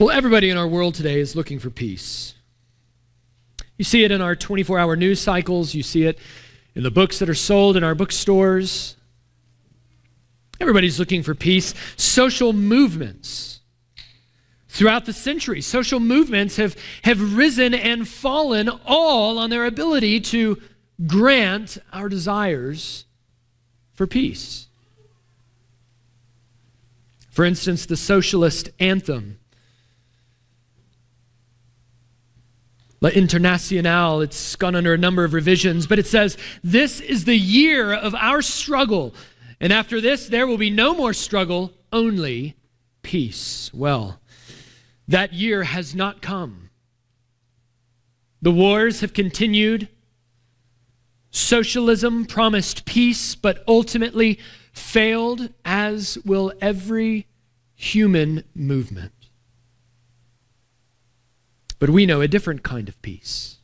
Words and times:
Well, 0.00 0.08
everybody 0.10 0.48
in 0.48 0.56
our 0.56 0.66
world 0.66 0.94
today 0.94 1.20
is 1.20 1.36
looking 1.36 1.58
for 1.58 1.68
peace. 1.68 2.34
You 3.76 3.84
see 3.84 4.02
it 4.02 4.10
in 4.10 4.22
our 4.22 4.34
24 4.34 4.78
hour 4.78 4.96
news 4.96 5.20
cycles, 5.20 5.74
you 5.74 5.82
see 5.82 6.04
it 6.04 6.18
in 6.74 6.82
the 6.82 6.90
books 6.90 7.18
that 7.18 7.28
are 7.28 7.34
sold 7.34 7.76
in 7.76 7.84
our 7.84 7.94
bookstores. 7.94 8.96
Everybody's 10.58 10.98
looking 10.98 11.22
for 11.22 11.34
peace. 11.34 11.74
Social 11.98 12.54
movements 12.54 13.60
throughout 14.70 15.04
the 15.04 15.12
centuries, 15.12 15.66
social 15.66 16.00
movements 16.00 16.56
have, 16.56 16.78
have 17.02 17.36
risen 17.36 17.74
and 17.74 18.08
fallen 18.08 18.70
all 18.86 19.38
on 19.38 19.50
their 19.50 19.66
ability 19.66 20.18
to 20.20 20.62
grant 21.06 21.76
our 21.92 22.08
desires 22.08 23.04
for 23.92 24.06
peace. 24.06 24.68
For 27.28 27.44
instance, 27.44 27.84
the 27.84 27.98
socialist 27.98 28.70
anthem 28.78 29.39
La 33.00 33.10
Internacional, 33.10 34.22
it's 34.22 34.56
gone 34.56 34.74
under 34.74 34.92
a 34.92 34.98
number 34.98 35.24
of 35.24 35.32
revisions, 35.32 35.86
but 35.86 35.98
it 35.98 36.06
says, 36.06 36.36
This 36.62 37.00
is 37.00 37.24
the 37.24 37.36
year 37.36 37.94
of 37.94 38.14
our 38.14 38.42
struggle. 38.42 39.14
And 39.58 39.72
after 39.72 40.00
this, 40.00 40.28
there 40.28 40.46
will 40.46 40.58
be 40.58 40.70
no 40.70 40.94
more 40.94 41.14
struggle, 41.14 41.72
only 41.92 42.56
peace. 43.02 43.70
Well, 43.72 44.20
that 45.08 45.32
year 45.32 45.64
has 45.64 45.94
not 45.94 46.20
come. 46.20 46.70
The 48.42 48.50
wars 48.50 49.00
have 49.00 49.12
continued. 49.12 49.88
Socialism 51.30 52.26
promised 52.26 52.84
peace, 52.84 53.34
but 53.34 53.62
ultimately 53.66 54.38
failed, 54.72 55.52
as 55.64 56.18
will 56.24 56.52
every 56.60 57.26
human 57.74 58.44
movement. 58.54 59.12
But 61.80 61.90
we 61.90 62.06
know 62.06 62.20
a 62.20 62.28
different 62.28 62.62
kind 62.62 62.88
of 62.88 63.02
peace. 63.02 63.56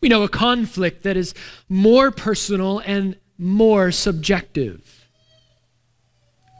We 0.00 0.08
know 0.08 0.22
a 0.22 0.28
conflict 0.28 1.02
that 1.02 1.16
is 1.16 1.34
more 1.68 2.12
personal 2.12 2.78
and 2.80 3.16
more 3.36 3.90
subjective. 3.90 5.06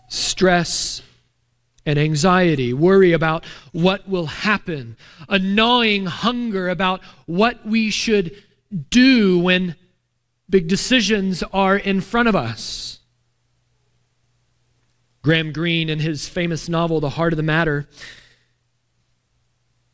Stress 0.09 1.03
and 1.87 1.99
anxiety, 1.99 2.73
worry 2.73 3.13
about 3.13 3.45
what 3.73 4.09
will 4.09 4.27
happen, 4.27 4.97
a 5.29 5.39
gnawing 5.39 6.07
hunger 6.07 6.69
about 6.69 7.01
what 7.27 7.65
we 7.65 7.91
should 7.91 8.43
do 8.91 9.39
when 9.39 9.77
big 10.49 10.67
decisions 10.67 11.43
are 11.53 11.77
in 11.77 12.01
front 12.01 12.29
of 12.29 12.37
us. 12.37 12.99
Graham 15.23 15.53
Greene, 15.53 15.91
in 15.91 16.01
his 16.01 16.29
famous 16.29 16.69
novel, 16.69 17.01
The 17.01 17.11
Heart 17.11 17.35
of 17.35 17.37
the 17.37 17.43
Matter, 17.43 17.89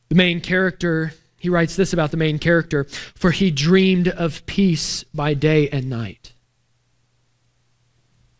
the 0.08 0.14
main 0.14 0.40
character, 0.40 1.12
he 1.38 1.48
writes 1.48 1.76
this 1.76 1.92
about 1.92 2.10
the 2.10 2.16
main 2.16 2.38
character 2.38 2.84
For 3.14 3.30
he 3.30 3.50
dreamed 3.50 4.08
of 4.08 4.44
peace 4.46 5.04
by 5.14 5.34
day 5.34 5.68
and 5.68 5.88
night. 5.88 6.32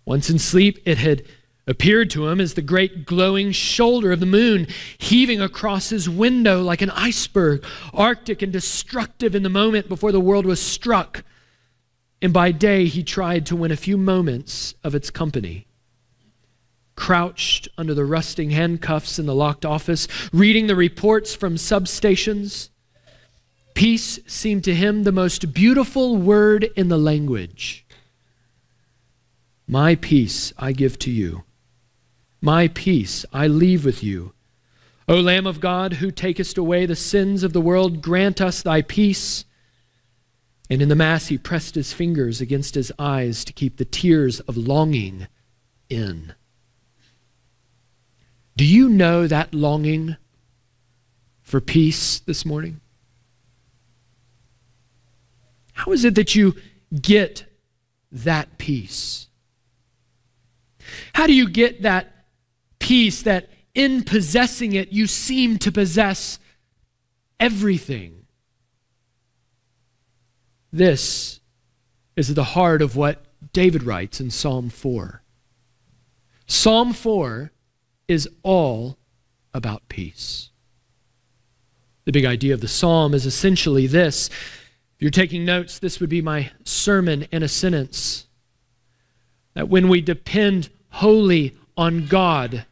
Once 0.04 0.30
in 0.30 0.38
sleep, 0.38 0.78
it 0.84 0.98
had 0.98 1.24
appeared 1.66 2.08
to 2.10 2.28
him 2.28 2.40
as 2.40 2.54
the 2.54 2.62
great 2.62 3.04
glowing 3.04 3.50
shoulder 3.50 4.12
of 4.12 4.20
the 4.20 4.26
moon 4.26 4.68
heaving 4.98 5.40
across 5.40 5.90
his 5.90 6.08
window 6.08 6.62
like 6.62 6.80
an 6.80 6.90
iceberg, 6.90 7.64
arctic 7.92 8.40
and 8.40 8.52
destructive 8.52 9.34
in 9.34 9.42
the 9.42 9.48
moment 9.48 9.88
before 9.88 10.12
the 10.12 10.20
world 10.20 10.46
was 10.46 10.62
struck. 10.62 11.24
And 12.22 12.32
by 12.32 12.52
day, 12.52 12.86
he 12.86 13.02
tried 13.02 13.46
to 13.46 13.56
win 13.56 13.72
a 13.72 13.76
few 13.76 13.96
moments 13.96 14.74
of 14.84 14.94
its 14.94 15.10
company 15.10 15.66
crouched 16.96 17.68
under 17.78 17.94
the 17.94 18.04
rusting 18.04 18.50
handcuffs 18.50 19.18
in 19.18 19.26
the 19.26 19.34
locked 19.34 19.64
office, 19.64 20.08
reading 20.32 20.66
the 20.66 20.76
reports 20.76 21.34
from 21.34 21.56
substations. 21.56 22.70
Peace 23.74 24.18
seemed 24.26 24.64
to 24.64 24.74
him 24.74 25.02
the 25.02 25.12
most 25.12 25.52
beautiful 25.52 26.16
word 26.16 26.64
in 26.76 26.88
the 26.88 26.98
language. 26.98 27.86
My 29.68 29.94
peace 29.96 30.52
I 30.56 30.72
give 30.72 30.98
to 31.00 31.10
you. 31.10 31.44
My 32.40 32.68
peace 32.68 33.26
I 33.32 33.46
leave 33.48 33.84
with 33.84 34.02
you. 34.02 34.32
O 35.08 35.20
Lamb 35.20 35.46
of 35.46 35.60
God, 35.60 35.94
who 35.94 36.10
takest 36.10 36.56
away 36.56 36.86
the 36.86 36.96
sins 36.96 37.42
of 37.42 37.52
the 37.52 37.60
world, 37.60 38.00
grant 38.00 38.40
us 38.40 38.62
thy 38.62 38.82
peace. 38.82 39.44
And 40.70 40.80
in 40.80 40.88
the 40.88 40.96
Mass, 40.96 41.28
he 41.28 41.38
pressed 41.38 41.74
his 41.74 41.92
fingers 41.92 42.40
against 42.40 42.74
his 42.74 42.92
eyes 42.98 43.44
to 43.44 43.52
keep 43.52 43.76
the 43.76 43.84
tears 43.84 44.40
of 44.40 44.56
longing 44.56 45.26
in. 45.88 46.34
Do 48.56 48.64
you 48.64 48.88
know 48.88 49.26
that 49.26 49.54
longing 49.54 50.16
for 51.42 51.60
peace 51.60 52.20
this 52.20 52.46
morning? 52.46 52.80
How 55.74 55.92
is 55.92 56.04
it 56.04 56.14
that 56.14 56.34
you 56.34 56.54
get 57.00 57.44
that 58.10 58.56
peace? 58.56 59.28
How 61.12 61.26
do 61.26 61.34
you 61.34 61.50
get 61.50 61.82
that 61.82 62.26
peace 62.78 63.22
that 63.22 63.50
in 63.74 64.02
possessing 64.02 64.72
it 64.72 64.90
you 64.90 65.06
seem 65.06 65.58
to 65.58 65.70
possess 65.70 66.38
everything? 67.38 68.24
This 70.72 71.40
is 72.16 72.30
at 72.30 72.36
the 72.36 72.44
heart 72.44 72.80
of 72.80 72.96
what 72.96 73.26
David 73.52 73.82
writes 73.82 74.18
in 74.18 74.30
Psalm 74.30 74.70
4. 74.70 75.22
Psalm 76.46 76.94
4 76.94 77.50
is 78.08 78.28
all 78.42 78.98
about 79.52 79.88
peace. 79.88 80.50
The 82.04 82.12
big 82.12 82.24
idea 82.24 82.54
of 82.54 82.60
the 82.60 82.68
psalm 82.68 83.14
is 83.14 83.26
essentially 83.26 83.86
this. 83.86 84.28
If 84.28 85.02
you're 85.02 85.10
taking 85.10 85.44
notes, 85.44 85.78
this 85.78 86.00
would 86.00 86.08
be 86.08 86.22
my 86.22 86.52
sermon 86.64 87.26
in 87.32 87.42
a 87.42 87.48
sentence. 87.48 88.26
That 89.54 89.68
when 89.68 89.88
we 89.88 90.00
depend 90.00 90.70
wholly 90.90 91.56
on 91.76 92.06
God 92.06 92.64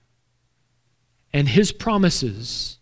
and 1.32 1.48
His 1.48 1.72
promises, 1.72 2.78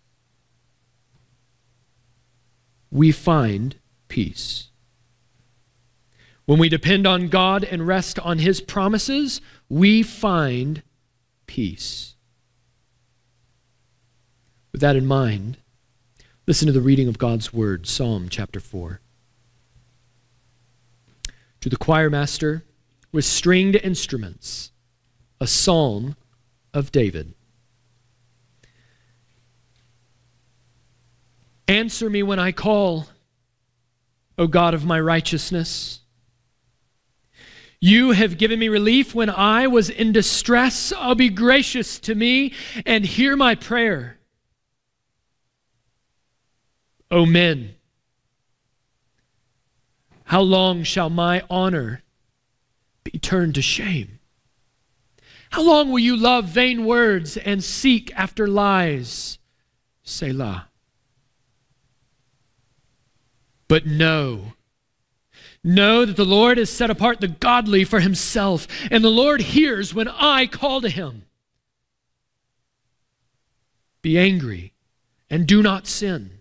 we 2.90 3.10
find 3.10 3.76
peace. 4.08 4.68
When 6.44 6.58
we 6.58 6.68
depend 6.68 7.06
on 7.06 7.28
God 7.28 7.64
and 7.64 7.86
rest 7.86 8.18
on 8.18 8.38
His 8.38 8.60
promises, 8.60 9.40
we 9.70 10.02
find 10.02 10.82
peace. 11.46 12.11
With 14.72 14.80
that 14.80 14.96
in 14.96 15.04
mind, 15.04 15.58
listen 16.46 16.66
to 16.66 16.72
the 16.72 16.80
reading 16.80 17.06
of 17.06 17.18
God's 17.18 17.52
Word, 17.52 17.86
Psalm 17.86 18.30
chapter 18.30 18.58
4. 18.58 19.00
To 21.60 21.68
the 21.68 21.76
choir 21.76 22.08
master 22.08 22.64
with 23.12 23.26
stringed 23.26 23.76
instruments, 23.76 24.72
a 25.40 25.46
psalm 25.46 26.16
of 26.72 26.90
David. 26.90 27.34
Answer 31.68 32.08
me 32.08 32.22
when 32.22 32.38
I 32.38 32.50
call, 32.50 33.08
O 34.38 34.46
God 34.46 34.72
of 34.72 34.86
my 34.86 34.98
righteousness. 34.98 36.00
You 37.78 38.12
have 38.12 38.38
given 38.38 38.58
me 38.58 38.68
relief 38.68 39.14
when 39.14 39.28
I 39.28 39.66
was 39.66 39.90
in 39.90 40.12
distress. 40.12 40.92
I'll 40.96 41.14
be 41.14 41.28
gracious 41.28 41.98
to 42.00 42.14
me 42.14 42.54
and 42.86 43.04
hear 43.04 43.36
my 43.36 43.54
prayer. 43.54 44.18
O 47.12 47.26
men, 47.26 47.74
how 50.24 50.40
long 50.40 50.82
shall 50.82 51.10
my 51.10 51.42
honor 51.50 52.02
be 53.04 53.18
turned 53.18 53.54
to 53.56 53.60
shame? 53.60 54.18
How 55.50 55.62
long 55.62 55.90
will 55.90 55.98
you 55.98 56.16
love 56.16 56.46
vain 56.46 56.86
words 56.86 57.36
and 57.36 57.62
seek 57.62 58.10
after 58.16 58.48
lies? 58.48 59.38
Selah. 60.02 60.68
But 63.68 63.84
know, 63.84 64.54
know 65.62 66.06
that 66.06 66.16
the 66.16 66.24
Lord 66.24 66.56
has 66.56 66.70
set 66.70 66.88
apart 66.88 67.20
the 67.20 67.28
godly 67.28 67.84
for 67.84 68.00
himself, 68.00 68.66
and 68.90 69.04
the 69.04 69.10
Lord 69.10 69.42
hears 69.42 69.92
when 69.92 70.08
I 70.08 70.46
call 70.46 70.80
to 70.80 70.88
him. 70.88 71.26
Be 74.00 74.18
angry 74.18 74.72
and 75.28 75.46
do 75.46 75.62
not 75.62 75.86
sin. 75.86 76.38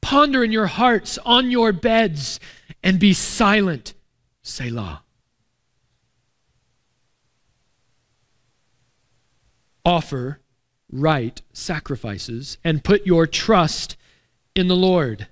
Ponder 0.00 0.42
in 0.42 0.52
your 0.52 0.66
hearts 0.66 1.18
on 1.24 1.50
your 1.50 1.72
beds 1.72 2.40
and 2.82 2.98
be 2.98 3.12
silent. 3.12 3.94
Selah. 4.42 5.02
Offer 9.84 10.40
right 10.90 11.40
sacrifices 11.52 12.58
and 12.64 12.84
put 12.84 13.06
your 13.06 13.26
trust 13.26 13.96
in 14.54 14.68
the 14.68 14.76
Lord. 14.76 15.28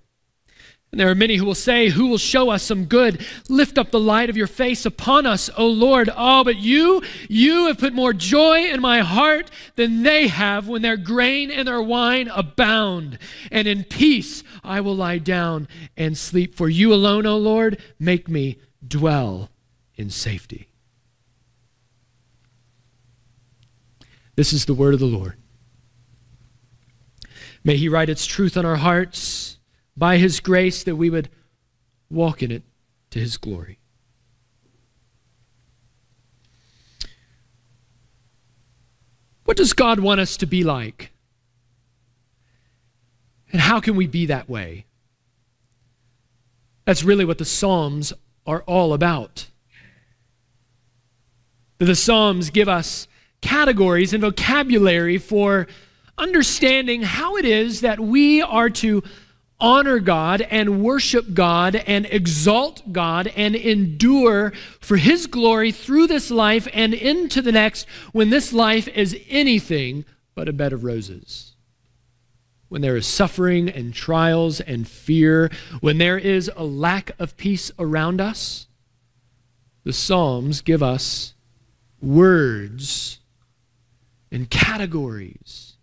And 0.92 1.00
there 1.00 1.10
are 1.10 1.16
many 1.16 1.36
who 1.36 1.44
will 1.44 1.54
say, 1.54 1.88
Who 1.88 2.06
will 2.06 2.18
show 2.18 2.50
us 2.50 2.62
some 2.62 2.86
good? 2.86 3.24
Lift 3.48 3.76
up 3.76 3.90
the 3.90 4.00
light 4.00 4.30
of 4.30 4.36
your 4.36 4.46
face 4.46 4.86
upon 4.86 5.26
us, 5.26 5.50
O 5.56 5.66
Lord. 5.66 6.08
Oh, 6.16 6.44
but 6.44 6.56
you, 6.56 7.02
you 7.28 7.66
have 7.66 7.78
put 7.78 7.92
more 7.92 8.12
joy 8.12 8.64
in 8.64 8.80
my 8.80 9.00
heart 9.00 9.50
than 9.74 10.04
they 10.04 10.28
have 10.28 10.68
when 10.68 10.82
their 10.82 10.96
grain 10.96 11.50
and 11.50 11.66
their 11.66 11.82
wine 11.82 12.28
abound. 12.28 13.18
And 13.50 13.66
in 13.66 13.84
peace 13.84 14.42
I 14.62 14.80
will 14.80 14.96
lie 14.96 15.18
down 15.18 15.68
and 15.96 16.16
sleep. 16.16 16.54
For 16.54 16.68
you 16.68 16.94
alone, 16.94 17.26
O 17.26 17.36
Lord, 17.36 17.82
make 17.98 18.28
me 18.28 18.58
dwell 18.86 19.50
in 19.96 20.08
safety. 20.08 20.68
This 24.36 24.52
is 24.52 24.66
the 24.66 24.74
word 24.74 24.94
of 24.94 25.00
the 25.00 25.06
Lord. 25.06 25.36
May 27.64 27.76
he 27.76 27.88
write 27.88 28.08
its 28.08 28.26
truth 28.26 28.56
on 28.56 28.64
our 28.64 28.76
hearts 28.76 29.55
by 29.96 30.18
His 30.18 30.40
grace 30.40 30.82
that 30.84 30.96
we 30.96 31.10
would 31.10 31.28
walk 32.10 32.42
in 32.42 32.50
it 32.50 32.62
to 33.10 33.18
His 33.18 33.36
glory. 33.36 33.78
What 39.44 39.56
does 39.56 39.72
God 39.72 40.00
want 40.00 40.20
us 40.20 40.36
to 40.38 40.46
be 40.46 40.64
like? 40.64 41.12
And 43.52 43.60
how 43.60 43.80
can 43.80 43.96
we 43.96 44.06
be 44.06 44.26
that 44.26 44.48
way? 44.48 44.86
That's 46.84 47.04
really 47.04 47.24
what 47.24 47.38
the 47.38 47.44
Psalms 47.44 48.12
are 48.46 48.62
all 48.62 48.92
about. 48.92 49.48
The 51.78 51.94
Psalms 51.94 52.50
give 52.50 52.68
us 52.68 53.06
categories 53.40 54.12
and 54.12 54.20
vocabulary 54.20 55.18
for 55.18 55.66
understanding 56.18 57.02
how 57.02 57.36
it 57.36 57.44
is 57.44 57.82
that 57.82 58.00
we 58.00 58.40
are 58.42 58.70
to 58.70 59.02
honor 59.60 59.98
God 59.98 60.42
and 60.42 60.82
worship 60.82 61.32
God 61.34 61.76
and 61.76 62.06
exalt 62.06 62.92
God 62.92 63.28
and 63.36 63.54
endure 63.54 64.52
for 64.80 64.96
His 64.96 65.26
glory 65.26 65.72
through 65.72 66.06
this 66.06 66.30
life 66.30 66.68
and 66.72 66.92
into 66.92 67.40
the 67.40 67.52
next 67.52 67.86
when 68.12 68.30
this 68.30 68.52
life 68.52 68.88
is 68.88 69.18
anything 69.28 70.04
but 70.34 70.48
a 70.48 70.52
bed 70.52 70.72
of 70.72 70.84
roses. 70.84 71.52
When 72.68 72.82
there 72.82 72.96
is 72.96 73.06
suffering 73.06 73.68
and 73.68 73.94
trials 73.94 74.60
and 74.60 74.86
fear, 74.86 75.50
when 75.80 75.98
there 75.98 76.18
is 76.18 76.50
a 76.56 76.64
lack 76.64 77.12
of 77.18 77.36
peace 77.36 77.70
around 77.78 78.20
us, 78.20 78.66
the 79.84 79.92
Psalms 79.92 80.62
give 80.62 80.82
us 80.82 81.34
words 82.02 83.20
and 84.32 84.50
categories, 84.50 85.74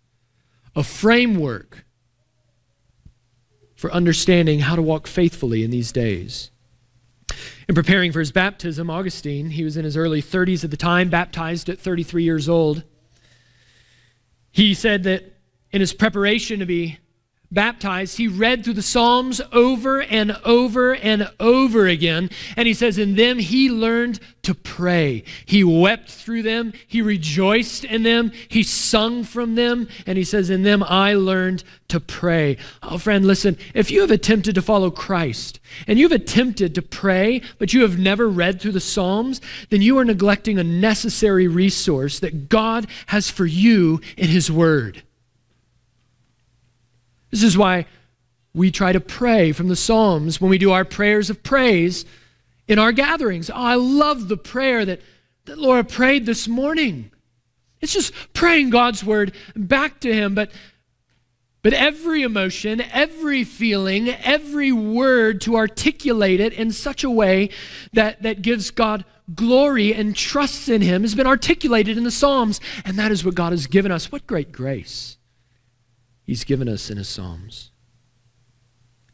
a 0.76 0.82
framework 0.82 1.84
for 3.84 3.92
understanding 3.92 4.60
how 4.60 4.74
to 4.74 4.80
walk 4.80 5.06
faithfully 5.06 5.62
in 5.62 5.70
these 5.70 5.92
days. 5.92 6.50
In 7.68 7.74
preparing 7.74 8.12
for 8.12 8.20
his 8.20 8.32
baptism, 8.32 8.88
Augustine, 8.88 9.50
he 9.50 9.62
was 9.62 9.76
in 9.76 9.84
his 9.84 9.94
early 9.94 10.22
30s 10.22 10.64
at 10.64 10.70
the 10.70 10.76
time, 10.78 11.10
baptized 11.10 11.68
at 11.68 11.78
33 11.78 12.24
years 12.24 12.48
old. 12.48 12.82
He 14.50 14.72
said 14.72 15.02
that 15.02 15.34
in 15.70 15.82
his 15.82 15.92
preparation 15.92 16.60
to 16.60 16.64
be 16.64 16.98
baptized, 17.54 18.18
he 18.18 18.28
read 18.28 18.64
through 18.64 18.74
the 18.74 18.82
Psalms 18.82 19.40
over 19.52 20.02
and 20.02 20.32
over 20.44 20.94
and 20.94 21.30
over 21.40 21.86
again. 21.86 22.28
And 22.56 22.66
he 22.66 22.74
says, 22.74 22.98
In 22.98 23.14
them 23.14 23.38
he 23.38 23.70
learned 23.70 24.20
to 24.42 24.54
pray. 24.54 25.24
He 25.46 25.64
wept 25.64 26.10
through 26.10 26.42
them, 26.42 26.72
he 26.86 27.00
rejoiced 27.00 27.84
in 27.84 28.02
them, 28.02 28.32
he 28.48 28.62
sung 28.62 29.24
from 29.24 29.54
them. 29.54 29.88
And 30.06 30.18
he 30.18 30.24
says, 30.24 30.50
In 30.50 30.64
them 30.64 30.82
I 30.82 31.14
learned 31.14 31.64
to 31.88 32.00
pray. 32.00 32.56
Oh, 32.82 32.98
friend, 32.98 33.24
listen, 33.24 33.56
if 33.72 33.90
you 33.90 34.00
have 34.00 34.10
attempted 34.10 34.56
to 34.56 34.62
follow 34.62 34.90
Christ 34.90 35.60
and 35.86 35.98
you've 35.98 36.10
attempted 36.10 36.74
to 36.74 36.82
pray, 36.82 37.40
but 37.58 37.72
you 37.72 37.82
have 37.82 37.98
never 37.98 38.28
read 38.28 38.60
through 38.60 38.72
the 38.72 38.80
Psalms, 38.80 39.40
then 39.70 39.80
you 39.80 39.96
are 39.98 40.04
neglecting 40.04 40.58
a 40.58 40.64
necessary 40.64 41.46
resource 41.46 42.18
that 42.18 42.48
God 42.48 42.88
has 43.06 43.30
for 43.30 43.46
you 43.46 44.00
in 44.16 44.26
his 44.26 44.50
word. 44.50 45.03
This 47.34 47.42
is 47.42 47.58
why 47.58 47.86
we 48.54 48.70
try 48.70 48.92
to 48.92 49.00
pray 49.00 49.50
from 49.50 49.66
the 49.66 49.74
Psalms 49.74 50.40
when 50.40 50.50
we 50.50 50.56
do 50.56 50.70
our 50.70 50.84
prayers 50.84 51.30
of 51.30 51.42
praise 51.42 52.04
in 52.68 52.78
our 52.78 52.92
gatherings. 52.92 53.50
Oh, 53.50 53.54
I 53.54 53.74
love 53.74 54.28
the 54.28 54.36
prayer 54.36 54.84
that, 54.84 55.00
that 55.46 55.58
Laura 55.58 55.82
prayed 55.82 56.26
this 56.26 56.46
morning. 56.46 57.10
It's 57.80 57.92
just 57.92 58.12
praying 58.34 58.70
God's 58.70 59.02
word 59.02 59.34
back 59.56 59.98
to 60.02 60.14
Him. 60.14 60.36
But, 60.36 60.52
but 61.62 61.72
every 61.72 62.22
emotion, 62.22 62.80
every 62.92 63.42
feeling, 63.42 64.10
every 64.10 64.70
word 64.70 65.40
to 65.40 65.56
articulate 65.56 66.38
it 66.38 66.52
in 66.52 66.70
such 66.70 67.02
a 67.02 67.10
way 67.10 67.50
that, 67.94 68.22
that 68.22 68.42
gives 68.42 68.70
God 68.70 69.04
glory 69.34 69.92
and 69.92 70.14
trusts 70.14 70.68
in 70.68 70.82
Him 70.82 71.02
has 71.02 71.16
been 71.16 71.26
articulated 71.26 71.98
in 71.98 72.04
the 72.04 72.12
Psalms. 72.12 72.60
And 72.84 72.96
that 72.96 73.10
is 73.10 73.24
what 73.24 73.34
God 73.34 73.50
has 73.50 73.66
given 73.66 73.90
us. 73.90 74.12
What 74.12 74.24
great 74.24 74.52
grace 74.52 75.18
he's 76.24 76.44
given 76.44 76.68
us 76.68 76.90
in 76.90 76.96
his 76.96 77.08
Psalms. 77.08 77.70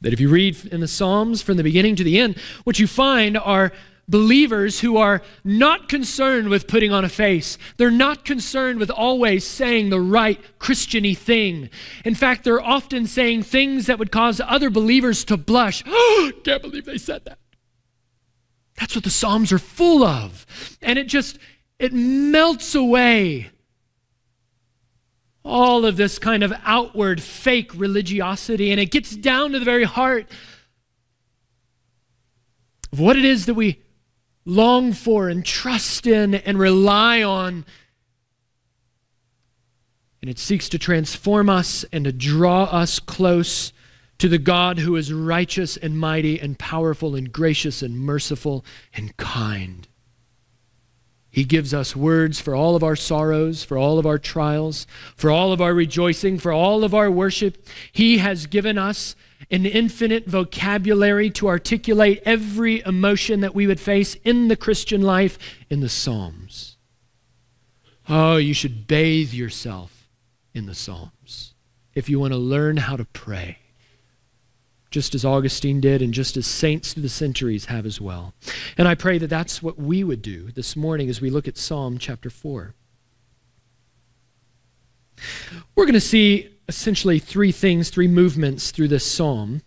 That 0.00 0.12
if 0.12 0.20
you 0.20 0.30
read 0.30 0.64
in 0.66 0.80
the 0.80 0.88
Psalms 0.88 1.42
from 1.42 1.56
the 1.56 1.62
beginning 1.62 1.96
to 1.96 2.04
the 2.04 2.18
end, 2.18 2.38
what 2.64 2.78
you 2.78 2.86
find 2.86 3.36
are 3.36 3.72
believers 4.08 4.80
who 4.80 4.96
are 4.96 5.22
not 5.44 5.88
concerned 5.88 6.48
with 6.48 6.66
putting 6.66 6.90
on 6.90 7.04
a 7.04 7.08
face. 7.08 7.56
They're 7.76 7.90
not 7.90 8.24
concerned 8.24 8.80
with 8.80 8.90
always 8.90 9.46
saying 9.46 9.90
the 9.90 10.00
right 10.00 10.40
Christiany 10.58 11.16
thing. 11.16 11.70
In 12.04 12.14
fact, 12.14 12.42
they're 12.44 12.60
often 12.60 13.06
saying 13.06 13.44
things 13.44 13.86
that 13.86 13.98
would 13.98 14.10
cause 14.10 14.40
other 14.40 14.68
believers 14.68 15.24
to 15.26 15.36
blush. 15.36 15.84
Oh, 15.86 16.32
can't 16.44 16.62
believe 16.62 16.86
they 16.86 16.98
said 16.98 17.24
that. 17.26 17.38
That's 18.78 18.94
what 18.94 19.04
the 19.04 19.10
Psalms 19.10 19.52
are 19.52 19.58
full 19.58 20.02
of. 20.02 20.46
And 20.82 20.98
it 20.98 21.06
just 21.06 21.38
it 21.78 21.92
melts 21.92 22.74
away 22.74 23.50
all 25.44 25.84
of 25.86 25.96
this 25.96 26.18
kind 26.18 26.42
of 26.42 26.52
outward 26.64 27.22
fake 27.22 27.72
religiosity, 27.74 28.70
and 28.70 28.80
it 28.80 28.90
gets 28.90 29.16
down 29.16 29.52
to 29.52 29.58
the 29.58 29.64
very 29.64 29.84
heart 29.84 30.26
of 32.92 33.00
what 33.00 33.16
it 33.16 33.24
is 33.24 33.46
that 33.46 33.54
we 33.54 33.80
long 34.44 34.92
for 34.92 35.28
and 35.28 35.44
trust 35.44 36.06
in 36.06 36.34
and 36.34 36.58
rely 36.58 37.22
on. 37.22 37.64
And 40.20 40.30
it 40.30 40.38
seeks 40.38 40.68
to 40.70 40.78
transform 40.78 41.48
us 41.48 41.84
and 41.92 42.04
to 42.04 42.12
draw 42.12 42.64
us 42.64 42.98
close 42.98 43.72
to 44.18 44.28
the 44.28 44.38
God 44.38 44.78
who 44.78 44.96
is 44.96 45.12
righteous 45.12 45.78
and 45.78 45.98
mighty 45.98 46.38
and 46.38 46.58
powerful 46.58 47.14
and 47.14 47.32
gracious 47.32 47.80
and 47.80 47.98
merciful 47.98 48.64
and 48.92 49.16
kind. 49.16 49.88
He 51.30 51.44
gives 51.44 51.72
us 51.72 51.94
words 51.94 52.40
for 52.40 52.54
all 52.54 52.74
of 52.74 52.82
our 52.82 52.96
sorrows, 52.96 53.62
for 53.62 53.78
all 53.78 53.98
of 53.98 54.06
our 54.06 54.18
trials, 54.18 54.86
for 55.14 55.30
all 55.30 55.52
of 55.52 55.60
our 55.60 55.72
rejoicing, 55.72 56.38
for 56.38 56.52
all 56.52 56.82
of 56.82 56.94
our 56.94 57.10
worship. 57.10 57.66
He 57.92 58.18
has 58.18 58.46
given 58.46 58.76
us 58.76 59.14
an 59.50 59.64
infinite 59.64 60.26
vocabulary 60.26 61.30
to 61.30 61.48
articulate 61.48 62.20
every 62.24 62.80
emotion 62.84 63.40
that 63.40 63.54
we 63.54 63.66
would 63.66 63.80
face 63.80 64.16
in 64.24 64.48
the 64.48 64.56
Christian 64.56 65.02
life 65.02 65.38
in 65.68 65.80
the 65.80 65.88
Psalms. 65.88 66.76
Oh, 68.08 68.36
you 68.36 68.54
should 68.54 68.88
bathe 68.88 69.32
yourself 69.32 70.08
in 70.52 70.66
the 70.66 70.74
Psalms 70.74 71.54
if 71.94 72.08
you 72.08 72.18
want 72.18 72.32
to 72.32 72.38
learn 72.38 72.76
how 72.76 72.96
to 72.96 73.04
pray 73.04 73.58
just 74.90 75.14
as 75.14 75.24
Augustine 75.24 75.80
did 75.80 76.02
and 76.02 76.12
just 76.12 76.36
as 76.36 76.46
saints 76.46 76.92
through 76.92 77.02
the 77.02 77.08
centuries 77.08 77.66
have 77.66 77.86
as 77.86 78.00
well. 78.00 78.34
And 78.76 78.88
I 78.88 78.94
pray 78.94 79.18
that 79.18 79.28
that's 79.28 79.62
what 79.62 79.78
we 79.78 80.02
would 80.02 80.22
do 80.22 80.50
this 80.50 80.76
morning 80.76 81.08
as 81.08 81.20
we 81.20 81.30
look 81.30 81.46
at 81.46 81.56
Psalm 81.56 81.98
chapter 81.98 82.30
4. 82.30 82.74
We're 85.76 85.84
going 85.84 85.94
to 85.94 86.00
see 86.00 86.48
essentially 86.66 87.18
three 87.18 87.52
things, 87.52 87.90
three 87.90 88.08
movements 88.08 88.70
through 88.70 88.88
this 88.88 89.10
psalm. 89.10 89.62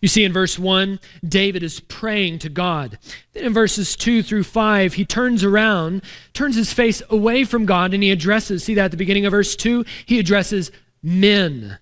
You 0.00 0.08
see 0.08 0.24
in 0.24 0.32
verse 0.32 0.58
1, 0.58 1.00
David 1.26 1.62
is 1.62 1.80
praying 1.80 2.40
to 2.40 2.48
God. 2.48 2.98
Then 3.32 3.44
in 3.44 3.54
verses 3.54 3.96
2 3.96 4.22
through 4.22 4.44
5, 4.44 4.94
he 4.94 5.04
turns 5.04 5.42
around, 5.42 6.02
turns 6.34 6.56
his 6.56 6.72
face 6.72 7.02
away 7.08 7.44
from 7.44 7.64
God, 7.64 7.94
and 7.94 8.02
he 8.02 8.10
addresses, 8.10 8.64
see 8.64 8.74
that 8.74 8.86
at 8.86 8.90
the 8.90 8.96
beginning 8.96 9.24
of 9.26 9.30
verse 9.30 9.56
2? 9.56 9.84
He 10.04 10.18
addresses 10.18 10.70
men. 11.02 11.78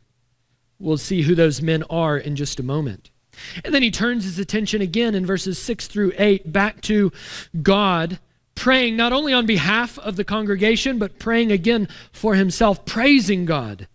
We'll 0.82 0.98
see 0.98 1.22
who 1.22 1.34
those 1.34 1.62
men 1.62 1.84
are 1.88 2.18
in 2.18 2.34
just 2.34 2.58
a 2.58 2.64
moment. 2.64 3.10
And 3.64 3.72
then 3.72 3.82
he 3.82 3.90
turns 3.90 4.24
his 4.24 4.38
attention 4.38 4.82
again 4.82 5.14
in 5.14 5.24
verses 5.24 5.62
6 5.62 5.86
through 5.86 6.12
8 6.18 6.52
back 6.52 6.80
to 6.82 7.12
God, 7.62 8.18
praying 8.54 8.96
not 8.96 9.12
only 9.12 9.32
on 9.32 9.46
behalf 9.46 9.98
of 10.00 10.16
the 10.16 10.24
congregation, 10.24 10.98
but 10.98 11.18
praying 11.18 11.52
again 11.52 11.88
for 12.12 12.34
himself, 12.34 12.84
praising 12.84 13.44
God. 13.44 13.86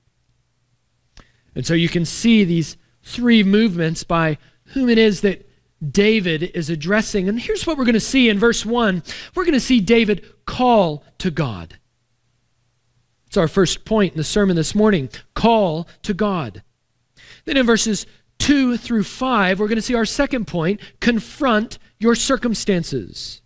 And 1.53 1.65
so 1.65 1.73
you 1.73 1.89
can 1.89 2.05
see 2.05 2.43
these 2.43 2.77
three 3.03 3.43
movements 3.43 4.03
by 4.03 4.37
whom 4.67 4.89
it 4.89 4.97
is 4.97 5.21
that 5.21 5.47
David 5.85 6.43
is 6.55 6.69
addressing. 6.69 7.27
And 7.27 7.39
here's 7.39 7.67
what 7.67 7.77
we're 7.77 7.85
going 7.85 7.93
to 7.93 7.99
see 7.99 8.29
in 8.29 8.39
verse 8.39 8.65
1 8.65 9.03
we're 9.35 9.43
going 9.43 9.53
to 9.53 9.59
see 9.59 9.81
David 9.81 10.25
call 10.45 11.03
to 11.19 11.31
God. 11.31 11.77
It's 13.27 13.37
our 13.37 13.47
first 13.47 13.83
point 13.83 14.13
in 14.13 14.17
the 14.17 14.23
sermon 14.23 14.55
this 14.55 14.73
morning 14.73 15.09
call 15.35 15.87
to 16.03 16.13
God. 16.13 16.63
Then 17.47 17.55
in 17.55 17.65
verses 17.65 18.05
2 18.39 18.75
through 18.75 19.05
5, 19.05 19.59
we're 19.59 19.69
going 19.69 19.77
to 19.77 19.81
see 19.81 19.95
our 19.95 20.05
second 20.05 20.47
point 20.47 20.81
confront 20.99 21.79
your 21.97 22.13
circumstances. 22.13 23.41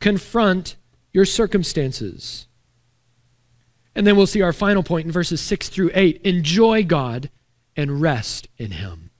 Confront 0.00 0.76
your 1.12 1.26
circumstances. 1.26 2.48
And 3.94 4.06
then 4.06 4.16
we'll 4.16 4.26
see 4.26 4.40
our 4.40 4.54
final 4.54 4.82
point 4.82 5.04
in 5.04 5.12
verses 5.12 5.42
6 5.42 5.68
through 5.68 5.90
8 5.92 6.22
enjoy 6.22 6.84
God 6.84 7.28
and 7.76 8.00
rest 8.00 8.48
in 8.56 8.72
Him. 8.72 9.10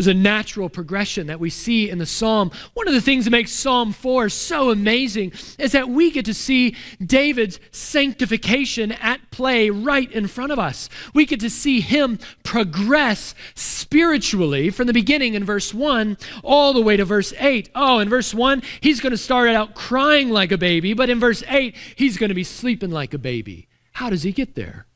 There's 0.00 0.06
a 0.06 0.14
natural 0.14 0.70
progression 0.70 1.26
that 1.26 1.40
we 1.40 1.50
see 1.50 1.90
in 1.90 1.98
the 1.98 2.06
psalm. 2.06 2.50
One 2.72 2.88
of 2.88 2.94
the 2.94 3.02
things 3.02 3.26
that 3.26 3.32
makes 3.32 3.52
Psalm 3.52 3.92
4 3.92 4.30
so 4.30 4.70
amazing 4.70 5.32
is 5.58 5.72
that 5.72 5.90
we 5.90 6.10
get 6.10 6.24
to 6.24 6.32
see 6.32 6.74
David's 7.04 7.60
sanctification 7.70 8.92
at 8.92 9.30
play 9.30 9.68
right 9.68 10.10
in 10.10 10.26
front 10.26 10.52
of 10.52 10.58
us. 10.58 10.88
We 11.12 11.26
get 11.26 11.38
to 11.40 11.50
see 11.50 11.82
him 11.82 12.18
progress 12.44 13.34
spiritually 13.54 14.70
from 14.70 14.86
the 14.86 14.94
beginning 14.94 15.34
in 15.34 15.44
verse 15.44 15.74
1 15.74 16.16
all 16.42 16.72
the 16.72 16.80
way 16.80 16.96
to 16.96 17.04
verse 17.04 17.34
8. 17.38 17.68
Oh, 17.74 17.98
in 17.98 18.08
verse 18.08 18.32
1, 18.32 18.62
he's 18.80 19.00
going 19.00 19.10
to 19.10 19.18
start 19.18 19.50
out 19.50 19.74
crying 19.74 20.30
like 20.30 20.50
a 20.50 20.56
baby, 20.56 20.94
but 20.94 21.10
in 21.10 21.20
verse 21.20 21.42
8, 21.46 21.76
he's 21.94 22.16
going 22.16 22.30
to 22.30 22.34
be 22.34 22.42
sleeping 22.42 22.90
like 22.90 23.12
a 23.12 23.18
baby. 23.18 23.68
How 23.92 24.08
does 24.08 24.22
he 24.22 24.32
get 24.32 24.54
there? 24.54 24.86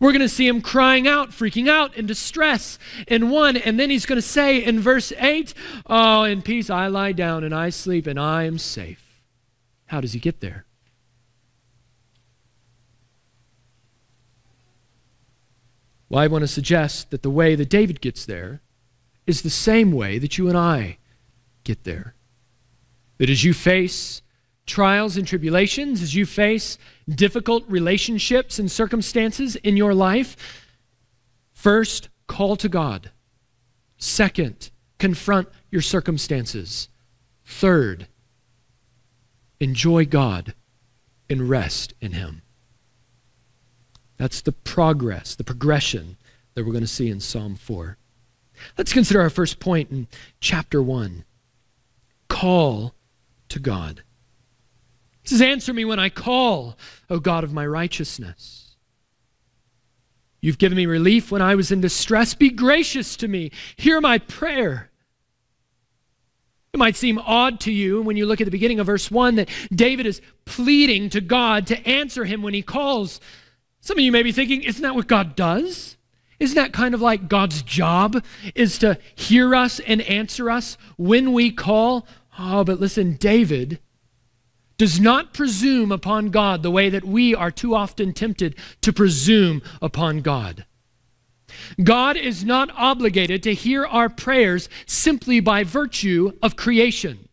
We're 0.00 0.12
going 0.12 0.20
to 0.20 0.28
see 0.30 0.48
him 0.48 0.62
crying 0.62 1.06
out, 1.06 1.28
freaking 1.28 1.68
out 1.68 1.94
in 1.94 2.06
distress 2.06 2.78
in 3.06 3.28
one. 3.28 3.58
And 3.58 3.78
then 3.78 3.90
he's 3.90 4.06
going 4.06 4.16
to 4.16 4.22
say 4.22 4.64
in 4.64 4.80
verse 4.80 5.12
8, 5.18 5.52
Oh, 5.86 6.24
in 6.24 6.40
peace 6.40 6.70
I 6.70 6.86
lie 6.86 7.12
down 7.12 7.44
and 7.44 7.54
I 7.54 7.68
sleep 7.68 8.06
and 8.06 8.18
I 8.18 8.44
am 8.44 8.56
safe. 8.56 9.20
How 9.86 10.00
does 10.00 10.14
he 10.14 10.18
get 10.18 10.40
there? 10.40 10.64
Well, 16.08 16.20
I 16.20 16.26
want 16.26 16.42
to 16.42 16.48
suggest 16.48 17.10
that 17.10 17.22
the 17.22 17.30
way 17.30 17.54
that 17.54 17.68
David 17.68 18.00
gets 18.00 18.24
there 18.24 18.62
is 19.26 19.42
the 19.42 19.50
same 19.50 19.92
way 19.92 20.18
that 20.18 20.38
you 20.38 20.48
and 20.48 20.56
I 20.56 20.96
get 21.62 21.84
there. 21.84 22.14
That 23.18 23.28
as 23.28 23.44
you 23.44 23.52
face 23.52 24.22
trials 24.70 25.16
and 25.16 25.26
tribulations, 25.26 26.00
as 26.00 26.14
you 26.14 26.24
face 26.24 26.78
difficult 27.08 27.64
relationships 27.68 28.58
and 28.58 28.70
circumstances 28.70 29.56
in 29.56 29.76
your 29.76 29.92
life, 29.92 30.36
first, 31.52 32.08
call 32.28 32.56
to 32.56 32.68
God. 32.68 33.10
Second, 33.98 34.70
confront 34.98 35.48
your 35.70 35.82
circumstances. 35.82 36.88
Third, 37.44 38.06
enjoy 39.58 40.06
God 40.06 40.54
and 41.28 41.50
rest 41.50 41.92
in 42.00 42.12
Him. 42.12 42.42
That's 44.16 44.40
the 44.40 44.52
progress, 44.52 45.34
the 45.34 45.44
progression 45.44 46.16
that 46.54 46.64
we're 46.64 46.72
going 46.72 46.82
to 46.82 46.86
see 46.86 47.10
in 47.10 47.20
Psalm 47.20 47.56
4. 47.56 47.96
Let's 48.78 48.92
consider 48.92 49.20
our 49.20 49.30
first 49.30 49.58
point 49.58 49.90
in 49.90 50.06
chapter 50.40 50.82
1 50.82 51.24
call 52.28 52.94
to 53.48 53.58
God 53.58 54.02
says, 55.30 55.42
Answer 55.42 55.72
me 55.72 55.84
when 55.84 55.98
I 55.98 56.08
call, 56.08 56.76
O 57.08 57.18
God 57.18 57.44
of 57.44 57.52
my 57.52 57.66
righteousness. 57.66 58.76
You've 60.40 60.58
given 60.58 60.76
me 60.76 60.86
relief 60.86 61.30
when 61.30 61.42
I 61.42 61.54
was 61.54 61.70
in 61.70 61.80
distress. 61.80 62.34
Be 62.34 62.50
gracious 62.50 63.16
to 63.16 63.28
me. 63.28 63.50
Hear 63.76 64.00
my 64.00 64.18
prayer. 64.18 64.90
It 66.72 66.78
might 66.78 66.96
seem 66.96 67.18
odd 67.18 67.60
to 67.60 67.72
you 67.72 68.00
when 68.00 68.16
you 68.16 68.26
look 68.26 68.40
at 68.40 68.44
the 68.44 68.50
beginning 68.50 68.80
of 68.80 68.86
verse 68.86 69.10
1 69.10 69.34
that 69.34 69.48
David 69.74 70.06
is 70.06 70.22
pleading 70.44 71.10
to 71.10 71.20
God 71.20 71.66
to 71.66 71.86
answer 71.86 72.24
him 72.24 72.42
when 72.42 72.54
he 72.54 72.62
calls. 72.62 73.20
Some 73.80 73.98
of 73.98 74.04
you 74.04 74.12
may 74.12 74.22
be 74.22 74.32
thinking, 74.32 74.62
isn't 74.62 74.82
that 74.82 74.94
what 74.94 75.08
God 75.08 75.34
does? 75.34 75.96
Isn't 76.38 76.56
that 76.56 76.72
kind 76.72 76.94
of 76.94 77.02
like 77.02 77.28
God's 77.28 77.60
job 77.62 78.24
is 78.54 78.78
to 78.78 78.98
hear 79.14 79.54
us 79.54 79.78
and 79.80 80.00
answer 80.02 80.48
us 80.48 80.78
when 80.96 81.32
we 81.32 81.50
call? 81.50 82.06
Oh, 82.38 82.64
but 82.64 82.80
listen, 82.80 83.16
David 83.16 83.80
does 84.80 84.98
not 84.98 85.34
presume 85.34 85.92
upon 85.92 86.30
God 86.30 86.62
the 86.62 86.70
way 86.70 86.88
that 86.88 87.04
we 87.04 87.34
are 87.34 87.50
too 87.50 87.74
often 87.74 88.14
tempted 88.14 88.56
to 88.80 88.94
presume 88.94 89.60
upon 89.82 90.22
God. 90.22 90.64
God 91.84 92.16
is 92.16 92.46
not 92.46 92.70
obligated 92.74 93.42
to 93.42 93.52
hear 93.52 93.84
our 93.84 94.08
prayers 94.08 94.70
simply 94.86 95.38
by 95.38 95.64
virtue 95.64 96.32
of 96.42 96.56
creation. 96.56 97.28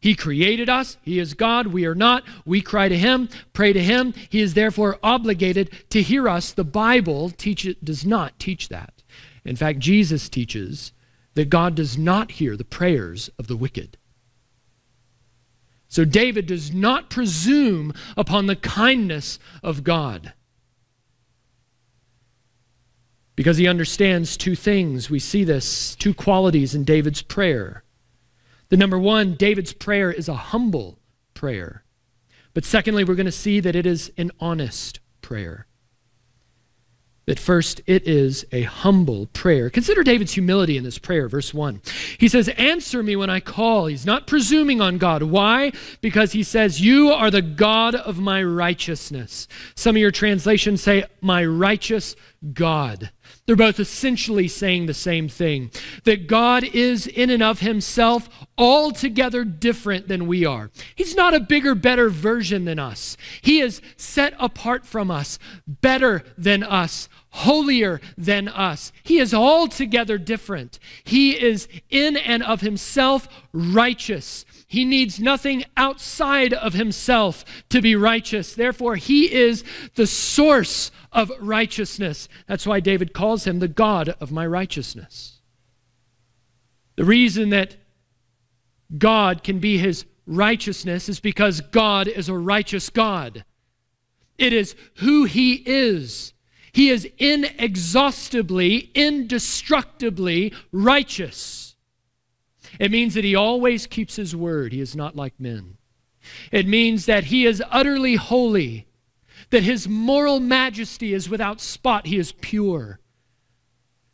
He 0.00 0.16
created 0.16 0.68
us. 0.68 0.96
He 1.02 1.20
is 1.20 1.34
God. 1.34 1.68
We 1.68 1.86
are 1.86 1.94
not. 1.94 2.24
We 2.44 2.60
cry 2.60 2.88
to 2.88 2.98
Him, 2.98 3.28
pray 3.52 3.72
to 3.72 3.80
Him. 3.80 4.12
He 4.28 4.40
is 4.40 4.54
therefore 4.54 4.98
obligated 5.00 5.70
to 5.90 6.02
hear 6.02 6.28
us. 6.28 6.50
The 6.50 6.64
Bible 6.64 7.30
teach, 7.30 7.68
does 7.84 8.04
not 8.04 8.36
teach 8.40 8.68
that. 8.68 9.04
In 9.44 9.54
fact, 9.54 9.78
Jesus 9.78 10.28
teaches 10.28 10.90
that 11.34 11.50
God 11.50 11.76
does 11.76 11.96
not 11.96 12.32
hear 12.32 12.56
the 12.56 12.64
prayers 12.64 13.30
of 13.38 13.46
the 13.46 13.56
wicked. 13.56 13.96
So 15.90 16.04
David 16.04 16.46
does 16.46 16.72
not 16.72 17.10
presume 17.10 17.92
upon 18.16 18.46
the 18.46 18.54
kindness 18.54 19.40
of 19.60 19.82
God. 19.82 20.32
Because 23.34 23.56
he 23.56 23.66
understands 23.66 24.36
two 24.36 24.54
things. 24.54 25.10
We 25.10 25.18
see 25.18 25.42
this, 25.42 25.96
two 25.96 26.14
qualities 26.14 26.76
in 26.76 26.84
David's 26.84 27.22
prayer. 27.22 27.82
The 28.68 28.76
number 28.76 29.00
one, 29.00 29.34
David's 29.34 29.72
prayer 29.72 30.12
is 30.12 30.28
a 30.28 30.34
humble 30.34 31.00
prayer. 31.34 31.82
But 32.54 32.64
secondly, 32.64 33.02
we're 33.02 33.16
going 33.16 33.26
to 33.26 33.32
see 33.32 33.58
that 33.58 33.74
it 33.74 33.84
is 33.84 34.12
an 34.16 34.30
honest 34.38 35.00
prayer 35.22 35.66
that 37.30 37.38
first 37.38 37.80
it 37.86 38.08
is 38.08 38.44
a 38.50 38.62
humble 38.62 39.26
prayer. 39.26 39.70
Consider 39.70 40.02
David's 40.02 40.32
humility 40.32 40.76
in 40.76 40.82
this 40.82 40.98
prayer, 40.98 41.28
verse 41.28 41.54
1. 41.54 41.80
He 42.18 42.26
says, 42.26 42.48
Answer 42.48 43.04
me 43.04 43.14
when 43.14 43.30
I 43.30 43.38
call. 43.38 43.86
He's 43.86 44.04
not 44.04 44.26
presuming 44.26 44.80
on 44.80 44.98
God. 44.98 45.22
Why? 45.22 45.70
Because 46.00 46.32
he 46.32 46.42
says, 46.42 46.80
You 46.80 47.10
are 47.10 47.30
the 47.30 47.40
God 47.40 47.94
of 47.94 48.18
my 48.18 48.42
righteousness. 48.42 49.46
Some 49.76 49.94
of 49.94 50.02
your 50.02 50.10
translations 50.10 50.82
say, 50.82 51.04
My 51.20 51.44
righteous 51.44 52.16
God. 52.52 53.12
They're 53.46 53.56
both 53.56 53.80
essentially 53.80 54.48
saying 54.48 54.86
the 54.86 54.94
same 54.94 55.28
thing 55.28 55.70
that 56.04 56.26
God 56.26 56.64
is, 56.64 57.06
in 57.06 57.30
and 57.30 57.42
of 57.42 57.60
himself, 57.60 58.28
altogether 58.56 59.44
different 59.44 60.08
than 60.08 60.26
we 60.26 60.44
are. 60.44 60.70
He's 60.94 61.14
not 61.14 61.34
a 61.34 61.40
bigger, 61.40 61.74
better 61.74 62.08
version 62.08 62.64
than 62.64 62.78
us. 62.78 63.16
He 63.42 63.60
is 63.60 63.80
set 63.96 64.34
apart 64.38 64.86
from 64.86 65.10
us, 65.10 65.38
better 65.66 66.22
than 66.38 66.62
us, 66.62 67.08
holier 67.30 68.00
than 68.18 68.48
us. 68.48 68.92
He 69.02 69.18
is 69.18 69.32
altogether 69.32 70.18
different. 70.18 70.78
He 71.04 71.40
is, 71.40 71.68
in 71.88 72.16
and 72.16 72.42
of 72.42 72.60
himself, 72.60 73.28
righteous. 73.52 74.44
He 74.66 74.84
needs 74.84 75.18
nothing 75.18 75.64
outside 75.76 76.52
of 76.52 76.74
himself 76.74 77.44
to 77.70 77.80
be 77.80 77.96
righteous. 77.96 78.54
Therefore, 78.54 78.96
he 78.96 79.32
is 79.32 79.64
the 79.94 80.06
source 80.06 80.90
of 81.12 81.32
righteousness. 81.40 82.28
That's 82.46 82.66
why 82.66 82.80
David 82.80 83.12
calls 83.12 83.46
him 83.46 83.58
the 83.58 83.68
God 83.68 84.10
of 84.20 84.30
my 84.30 84.46
righteousness. 84.46 85.40
The 86.96 87.04
reason 87.04 87.50
that 87.50 87.76
God 88.96 89.42
can 89.42 89.58
be 89.58 89.78
his 89.78 90.04
righteousness 90.26 91.08
is 91.08 91.20
because 91.20 91.60
God 91.60 92.08
is 92.08 92.28
a 92.28 92.36
righteous 92.36 92.90
God. 92.90 93.44
It 94.38 94.52
is 94.52 94.74
who 94.96 95.24
he 95.24 95.54
is. 95.54 96.32
He 96.72 96.90
is 96.90 97.08
inexhaustibly, 97.18 98.90
indestructibly 98.94 100.52
righteous. 100.72 101.76
It 102.78 102.90
means 102.90 103.14
that 103.14 103.24
he 103.24 103.34
always 103.34 103.86
keeps 103.86 104.16
his 104.16 104.34
word. 104.36 104.72
He 104.72 104.80
is 104.80 104.94
not 104.94 105.16
like 105.16 105.34
men. 105.38 105.76
It 106.52 106.66
means 106.66 107.06
that 107.06 107.24
he 107.24 107.46
is 107.46 107.62
utterly 107.70 108.16
holy 108.16 108.86
that 109.50 109.62
his 109.64 109.88
moral 109.88 110.40
majesty 110.40 111.12
is 111.12 111.28
without 111.28 111.60
spot, 111.60 112.06
he 112.06 112.18
is 112.18 112.32
pure. 112.32 113.00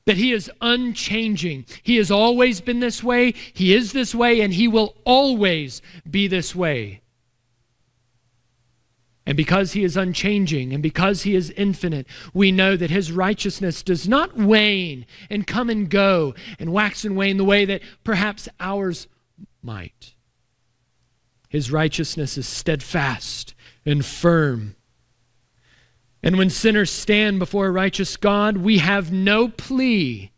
That 0.06 0.16
he 0.16 0.32
is 0.32 0.50
unchanging. 0.60 1.66
He 1.82 1.96
has 1.96 2.10
always 2.10 2.60
been 2.60 2.80
this 2.80 3.02
way, 3.02 3.34
he 3.52 3.74
is 3.74 3.92
this 3.92 4.14
way, 4.14 4.40
and 4.40 4.52
he 4.54 4.68
will 4.68 4.96
always 5.04 5.82
be 6.08 6.26
this 6.26 6.54
way. 6.54 7.02
And 9.26 9.36
because 9.36 9.72
he 9.72 9.82
is 9.82 9.96
unchanging 9.96 10.72
and 10.72 10.82
because 10.82 11.22
he 11.22 11.34
is 11.34 11.50
infinite, 11.50 12.06
we 12.32 12.52
know 12.52 12.76
that 12.76 12.90
his 12.90 13.10
righteousness 13.10 13.82
does 13.82 14.08
not 14.08 14.36
wane 14.36 15.04
and 15.28 15.46
come 15.46 15.68
and 15.68 15.90
go 15.90 16.34
and 16.60 16.72
wax 16.72 17.04
and 17.04 17.16
wane 17.16 17.36
the 17.36 17.44
way 17.44 17.64
that 17.64 17.82
perhaps 18.04 18.48
ours 18.60 19.08
might. 19.62 20.14
His 21.48 21.72
righteousness 21.72 22.38
is 22.38 22.46
steadfast 22.46 23.54
and 23.84 24.04
firm. 24.04 24.76
And 26.22 26.38
when 26.38 26.50
sinners 26.50 26.92
stand 26.92 27.38
before 27.40 27.66
a 27.66 27.72
righteous 27.72 28.16
God, 28.16 28.58
we 28.58 28.78
have 28.78 29.12
no 29.12 29.48
plea. 29.48 30.30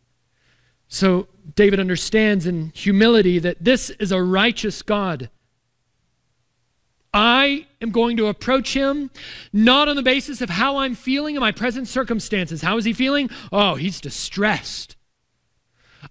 So 0.87 1.27
David 1.55 1.79
understands 1.79 2.47
in 2.47 2.71
humility 2.73 3.37
that 3.39 3.63
this 3.63 3.91
is 3.91 4.11
a 4.11 4.21
righteous 4.21 4.81
God. 4.81 5.29
I 7.13 7.65
am 7.81 7.91
going 7.91 8.17
to 8.17 8.27
approach 8.27 8.73
him 8.73 9.09
not 9.51 9.87
on 9.87 9.95
the 9.95 10.03
basis 10.03 10.41
of 10.41 10.49
how 10.49 10.77
I'm 10.77 10.95
feeling 10.95 11.35
in 11.35 11.41
my 11.41 11.51
present 11.51 11.87
circumstances. 11.87 12.61
How 12.61 12.77
is 12.77 12.85
he 12.85 12.93
feeling? 12.93 13.29
Oh, 13.51 13.75
he's 13.75 13.99
distressed. 13.99 14.95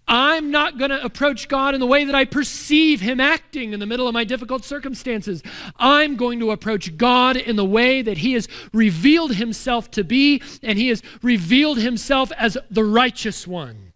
I'm 0.07 0.50
not 0.50 0.78
going 0.78 0.90
to 0.90 1.05
approach 1.05 1.49
God 1.49 1.75
in 1.75 1.81
the 1.81 1.87
way 1.87 2.05
that 2.05 2.14
I 2.14 2.25
perceive 2.25 3.00
Him 3.00 3.21
acting 3.21 3.73
in 3.73 3.81
the 3.81 3.87
middle 3.87 4.07
of 4.07 4.14
my 4.14 4.25
difficult 4.25 4.64
circumstances. 4.64 5.43
I'm 5.76 6.17
going 6.17 6.40
to 6.40 6.50
approach 6.50 6.97
God 6.97 7.37
in 7.37 7.57
the 7.57 7.64
way 7.64 8.02
that 8.02 8.19
He 8.19 8.33
has 8.33 8.49
revealed 8.73 9.35
Himself 9.35 9.90
to 9.93 10.05
be, 10.05 10.43
and 10.62 10.78
He 10.78 10.88
has 10.88 11.02
revealed 11.23 11.78
Himself 11.78 12.33
as 12.33 12.57
the 12.71 12.85
righteous 12.85 13.47
one. 13.47 13.93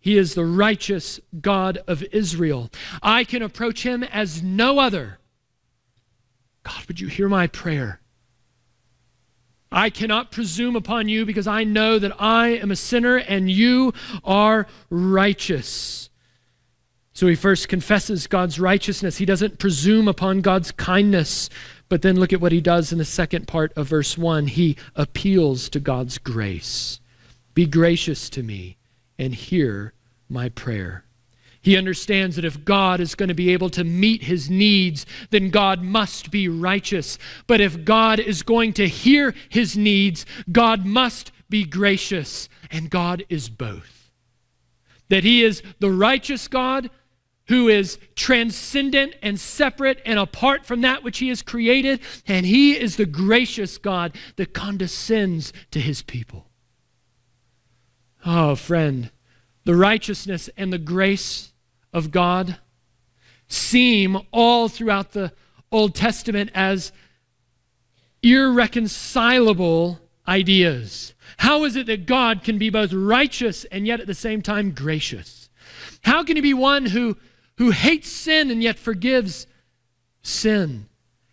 He 0.00 0.18
is 0.18 0.34
the 0.34 0.44
righteous 0.44 1.20
God 1.40 1.78
of 1.86 2.02
Israel. 2.12 2.70
I 3.02 3.24
can 3.24 3.42
approach 3.42 3.84
Him 3.84 4.02
as 4.02 4.42
no 4.42 4.78
other. 4.78 5.18
God, 6.62 6.84
would 6.86 7.00
you 7.00 7.08
hear 7.08 7.28
my 7.28 7.46
prayer? 7.46 8.00
I 9.70 9.88
cannot 9.88 10.30
presume 10.30 10.76
upon 10.76 11.08
you 11.08 11.24
because 11.24 11.46
I 11.46 11.64
know 11.64 11.98
that 11.98 12.20
I 12.20 12.48
am 12.48 12.70
a 12.70 12.76
sinner 12.76 13.16
and 13.16 13.50
you 13.50 13.94
are 14.22 14.66
righteous. 14.90 16.10
So 17.14 17.26
he 17.26 17.34
first 17.34 17.68
confesses 17.68 18.26
God's 18.26 18.60
righteousness. 18.60 19.18
He 19.18 19.24
doesn't 19.24 19.58
presume 19.58 20.08
upon 20.08 20.40
God's 20.40 20.72
kindness. 20.72 21.48
But 21.88 22.02
then 22.02 22.16
look 22.16 22.32
at 22.32 22.40
what 22.40 22.52
he 22.52 22.60
does 22.60 22.92
in 22.92 22.98
the 22.98 23.04
second 23.04 23.48
part 23.48 23.72
of 23.74 23.88
verse 23.88 24.16
1. 24.16 24.48
He 24.48 24.76
appeals 24.94 25.68
to 25.70 25.80
God's 25.80 26.18
grace. 26.18 27.00
Be 27.54 27.66
gracious 27.66 28.30
to 28.30 28.42
me 28.42 28.78
and 29.18 29.34
hear 29.34 29.92
my 30.28 30.48
prayer. 30.48 31.04
He 31.62 31.76
understands 31.76 32.34
that 32.36 32.44
if 32.44 32.64
God 32.64 32.98
is 33.00 33.14
going 33.14 33.28
to 33.28 33.34
be 33.34 33.52
able 33.52 33.70
to 33.70 33.84
meet 33.84 34.24
his 34.24 34.50
needs, 34.50 35.06
then 35.30 35.50
God 35.50 35.80
must 35.80 36.32
be 36.32 36.48
righteous. 36.48 37.18
But 37.46 37.60
if 37.60 37.84
God 37.84 38.18
is 38.18 38.42
going 38.42 38.72
to 38.74 38.88
hear 38.88 39.32
his 39.48 39.76
needs, 39.76 40.26
God 40.50 40.84
must 40.84 41.30
be 41.48 41.64
gracious. 41.64 42.48
And 42.70 42.90
God 42.90 43.24
is 43.28 43.48
both. 43.48 44.10
That 45.08 45.22
he 45.22 45.44
is 45.44 45.62
the 45.78 45.90
righteous 45.90 46.48
God 46.48 46.90
who 47.46 47.68
is 47.68 47.98
transcendent 48.16 49.14
and 49.22 49.38
separate 49.38 50.00
and 50.04 50.18
apart 50.18 50.64
from 50.64 50.80
that 50.80 51.04
which 51.04 51.18
he 51.18 51.28
has 51.28 51.42
created, 51.42 52.00
and 52.26 52.46
he 52.46 52.72
is 52.72 52.96
the 52.96 53.06
gracious 53.06 53.78
God 53.78 54.16
that 54.36 54.54
condescends 54.54 55.52
to 55.70 55.78
his 55.80 56.02
people. 56.02 56.48
Oh, 58.24 58.54
friend, 58.54 59.10
the 59.64 59.74
righteousness 59.74 60.48
and 60.56 60.72
the 60.72 60.78
grace 60.78 61.51
of 61.92 62.10
God 62.10 62.58
seem 63.48 64.18
all 64.32 64.68
throughout 64.68 65.12
the 65.12 65.32
Old 65.70 65.94
Testament 65.94 66.50
as 66.54 66.92
irreconcilable 68.22 70.00
ideas. 70.26 71.14
How 71.38 71.64
is 71.64 71.76
it 71.76 71.86
that 71.86 72.06
God 72.06 72.44
can 72.44 72.58
be 72.58 72.70
both 72.70 72.92
righteous 72.92 73.64
and 73.66 73.86
yet 73.86 74.00
at 74.00 74.06
the 74.06 74.14
same 74.14 74.42
time 74.42 74.70
gracious? 74.72 75.50
How 76.02 76.22
can 76.24 76.36
he 76.36 76.42
be 76.42 76.54
one 76.54 76.86
who, 76.86 77.16
who 77.58 77.70
hates 77.70 78.08
sin 78.08 78.50
and 78.50 78.62
yet 78.62 78.78
forgives 78.78 79.46
sin? 80.22 80.86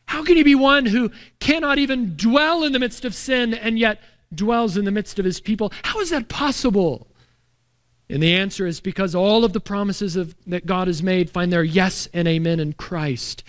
How 0.05 0.23
can 0.23 0.37
he 0.37 0.43
be 0.43 0.55
one 0.55 0.87
who 0.87 1.11
cannot 1.39 1.77
even 1.77 2.15
dwell 2.15 2.63
in 2.63 2.73
the 2.73 2.79
midst 2.79 3.05
of 3.05 3.13
sin 3.13 3.53
and 3.53 3.77
yet 3.77 3.99
dwells 4.33 4.75
in 4.75 4.85
the 4.85 4.91
midst 4.91 5.19
of 5.19 5.25
his 5.25 5.39
people? 5.39 5.71
How 5.83 5.99
is 5.99 6.09
that 6.09 6.27
possible? 6.29 7.08
And 8.11 8.23
the 8.23 8.33
answer 8.33 8.65
is 8.65 8.79
because 8.79 9.13
all 9.13 9.45
of 9.45 9.53
the 9.53 9.59
promises 9.59 10.15
of, 10.15 10.35
that 10.47 10.65
God 10.65 10.87
has 10.87 11.03
made 11.03 11.29
find 11.29 11.53
their 11.53 11.63
yes 11.63 12.07
and 12.11 12.27
amen 12.27 12.59
in 12.59 12.73
Christ. 12.73 13.43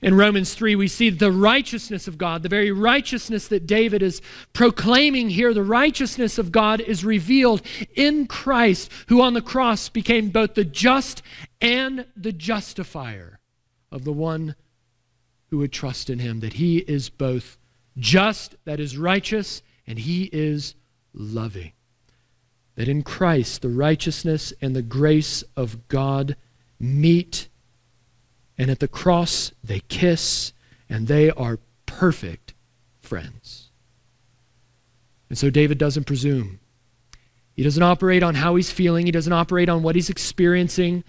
In 0.00 0.14
Romans 0.14 0.54
3, 0.54 0.76
we 0.76 0.86
see 0.86 1.10
the 1.10 1.32
righteousness 1.32 2.06
of 2.06 2.16
God, 2.16 2.44
the 2.44 2.48
very 2.48 2.70
righteousness 2.70 3.48
that 3.48 3.66
David 3.66 4.02
is 4.04 4.22
proclaiming 4.52 5.30
here. 5.30 5.52
The 5.52 5.64
righteousness 5.64 6.38
of 6.38 6.52
God 6.52 6.80
is 6.80 7.04
revealed 7.04 7.60
in 7.96 8.26
Christ, 8.26 8.88
who 9.08 9.20
on 9.20 9.34
the 9.34 9.42
cross 9.42 9.88
became 9.88 10.28
both 10.28 10.54
the 10.54 10.64
just 10.64 11.20
and 11.60 12.06
the 12.16 12.32
justifier 12.32 13.40
of 13.90 14.04
the 14.04 14.12
one 14.12 14.54
who 15.50 15.58
would 15.58 15.72
trust 15.72 16.08
in 16.08 16.20
him. 16.20 16.38
That 16.38 16.54
he 16.54 16.78
is 16.78 17.08
both 17.08 17.58
just, 17.96 18.54
that 18.64 18.78
is 18.78 18.96
righteous, 18.96 19.62
and 19.88 19.98
he 19.98 20.30
is 20.32 20.76
loving 21.12 21.72
that 22.76 22.88
in 22.88 23.02
Christ 23.02 23.62
the 23.62 23.68
righteousness 23.68 24.52
and 24.60 24.74
the 24.74 24.82
grace 24.82 25.44
of 25.56 25.88
God 25.88 26.36
meet, 26.78 27.48
and 28.58 28.70
at 28.70 28.80
the 28.80 28.88
cross 28.88 29.52
they 29.62 29.80
kiss, 29.80 30.52
and 30.88 31.06
they 31.06 31.30
are 31.30 31.58
perfect 31.86 32.54
friends. 33.00 33.70
And 35.28 35.38
so 35.38 35.50
David 35.50 35.78
doesn't 35.78 36.04
presume. 36.04 36.60
He 37.54 37.62
doesn't 37.62 37.82
operate 37.82 38.22
on 38.22 38.34
how 38.34 38.56
he's 38.56 38.70
feeling, 38.70 39.06
he 39.06 39.12
doesn't 39.12 39.32
operate 39.32 39.68
on 39.68 39.82
what 39.82 39.94
he's 39.94 40.10
experiencing. 40.10 41.04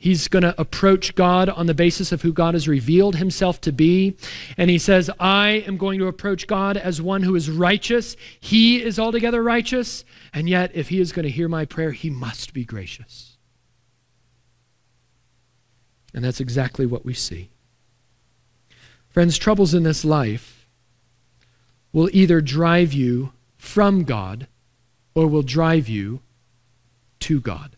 He's 0.00 0.28
going 0.28 0.44
to 0.44 0.58
approach 0.60 1.16
God 1.16 1.48
on 1.48 1.66
the 1.66 1.74
basis 1.74 2.12
of 2.12 2.22
who 2.22 2.32
God 2.32 2.54
has 2.54 2.68
revealed 2.68 3.16
himself 3.16 3.60
to 3.62 3.72
be. 3.72 4.16
And 4.56 4.70
he 4.70 4.78
says, 4.78 5.10
I 5.18 5.64
am 5.66 5.76
going 5.76 5.98
to 5.98 6.06
approach 6.06 6.46
God 6.46 6.76
as 6.76 7.02
one 7.02 7.24
who 7.24 7.34
is 7.34 7.50
righteous. 7.50 8.16
He 8.38 8.80
is 8.80 9.00
altogether 9.00 9.42
righteous. 9.42 10.04
And 10.32 10.48
yet, 10.48 10.70
if 10.72 10.90
he 10.90 11.00
is 11.00 11.10
going 11.10 11.24
to 11.24 11.30
hear 11.30 11.48
my 11.48 11.64
prayer, 11.64 11.90
he 11.90 12.10
must 12.10 12.54
be 12.54 12.64
gracious. 12.64 13.36
And 16.14 16.24
that's 16.24 16.40
exactly 16.40 16.86
what 16.86 17.04
we 17.04 17.12
see. 17.12 17.50
Friends, 19.08 19.36
troubles 19.36 19.74
in 19.74 19.82
this 19.82 20.04
life 20.04 20.68
will 21.92 22.08
either 22.12 22.40
drive 22.40 22.92
you 22.92 23.32
from 23.56 24.04
God 24.04 24.46
or 25.14 25.26
will 25.26 25.42
drive 25.42 25.88
you 25.88 26.20
to 27.18 27.40
God. 27.40 27.74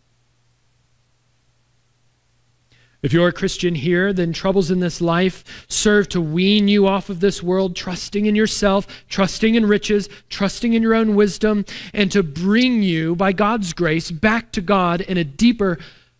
If 3.01 3.13
you're 3.13 3.29
a 3.29 3.33
Christian 3.33 3.73
here, 3.73 4.13
then 4.13 4.31
troubles 4.31 4.69
in 4.69 4.79
this 4.79 5.01
life 5.01 5.65
serve 5.67 6.07
to 6.09 6.21
wean 6.21 6.67
you 6.67 6.85
off 6.85 7.09
of 7.09 7.19
this 7.19 7.41
world, 7.41 7.75
trusting 7.75 8.27
in 8.27 8.35
yourself, 8.35 8.85
trusting 9.09 9.55
in 9.55 9.65
riches, 9.65 10.07
trusting 10.29 10.73
in 10.73 10.83
your 10.83 10.93
own 10.93 11.15
wisdom, 11.15 11.65
and 11.93 12.11
to 12.11 12.21
bring 12.21 12.83
you, 12.83 13.15
by 13.15 13.31
God's 13.31 13.73
grace, 13.73 14.11
back 14.11 14.51
to 14.51 14.61
God 14.61 15.01
in 15.01 15.17
a 15.17 15.23
deeper, 15.23 15.79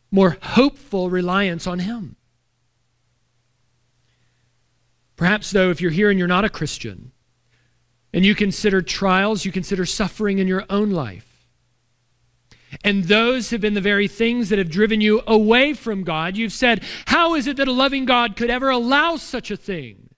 more 0.10 0.38
hopeful 0.42 1.12
reliance 1.12 1.68
on 1.68 1.80
Him. 1.80 2.16
Perhaps, 5.18 5.52
though, 5.52 5.70
if 5.70 5.82
you're 5.82 5.92
here 5.92 6.10
and 6.10 6.18
you're 6.18 6.28
not 6.28 6.46
a 6.46 6.50
Christian, 6.50 7.12
and 8.12 8.26
you 8.26 8.34
consider 8.34 8.82
trials, 8.82 9.46
you 9.46 9.52
consider 9.52 9.86
suffering 9.86 10.40
in 10.40 10.48
your 10.48 10.66
own 10.68 10.90
life, 10.90 11.31
and 12.84 13.06
those 13.06 13.50
have 13.50 13.62
been 13.62 13.74
the 13.74 13.82
very 13.82 14.08
things 14.08 14.50
that 14.50 14.60
have 14.60 14.70
driven 14.70 15.02
you 15.02 15.22
away 15.28 15.74
from 15.74 16.04
God. 16.04 16.38
You've 16.38 16.54
said, 16.54 16.84
How 17.08 17.36
is 17.36 17.48
it 17.48 17.58
that 17.58 17.68
a 17.68 17.72
loving 17.72 18.06
God 18.06 18.36
could 18.36 18.50
ever 18.50 18.70
allow 18.70 19.18
such 19.18 19.52
a 19.52 19.58
thing? 19.58 20.10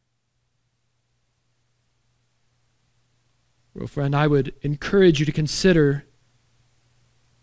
Well, 3.73 3.87
friend, 3.87 4.15
I 4.15 4.27
would 4.27 4.53
encourage 4.61 5.19
you 5.19 5.25
to 5.25 5.31
consider 5.31 6.05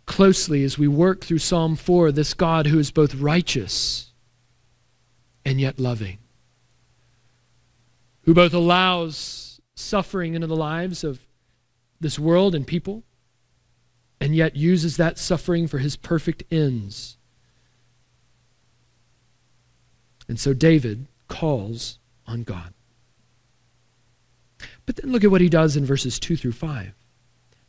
closely 0.06 0.62
as 0.64 0.78
we 0.78 0.86
work 0.86 1.24
through 1.24 1.38
Psalm 1.38 1.76
4 1.76 2.12
this 2.12 2.34
God 2.34 2.66
who 2.66 2.78
is 2.78 2.90
both 2.90 3.14
righteous 3.16 4.12
and 5.44 5.60
yet 5.60 5.80
loving, 5.80 6.18
who 8.22 8.34
both 8.34 8.54
allows 8.54 9.60
suffering 9.74 10.34
into 10.34 10.46
the 10.46 10.56
lives 10.56 11.02
of 11.02 11.26
this 12.00 12.18
world 12.18 12.54
and 12.54 12.66
people 12.66 13.02
and 14.20 14.36
yet 14.36 14.54
uses 14.54 14.96
that 14.96 15.18
suffering 15.18 15.66
for 15.66 15.78
his 15.78 15.96
perfect 15.96 16.42
ends. 16.50 17.16
And 20.28 20.38
so 20.38 20.52
David 20.52 21.06
calls 21.28 21.98
on 22.26 22.42
God. 22.42 22.72
But 24.86 24.96
then 24.96 25.10
look 25.10 25.24
at 25.24 25.30
what 25.30 25.40
he 25.40 25.48
does 25.48 25.76
in 25.76 25.84
verses 25.84 26.18
2 26.18 26.36
through 26.36 26.52
5. 26.52 26.92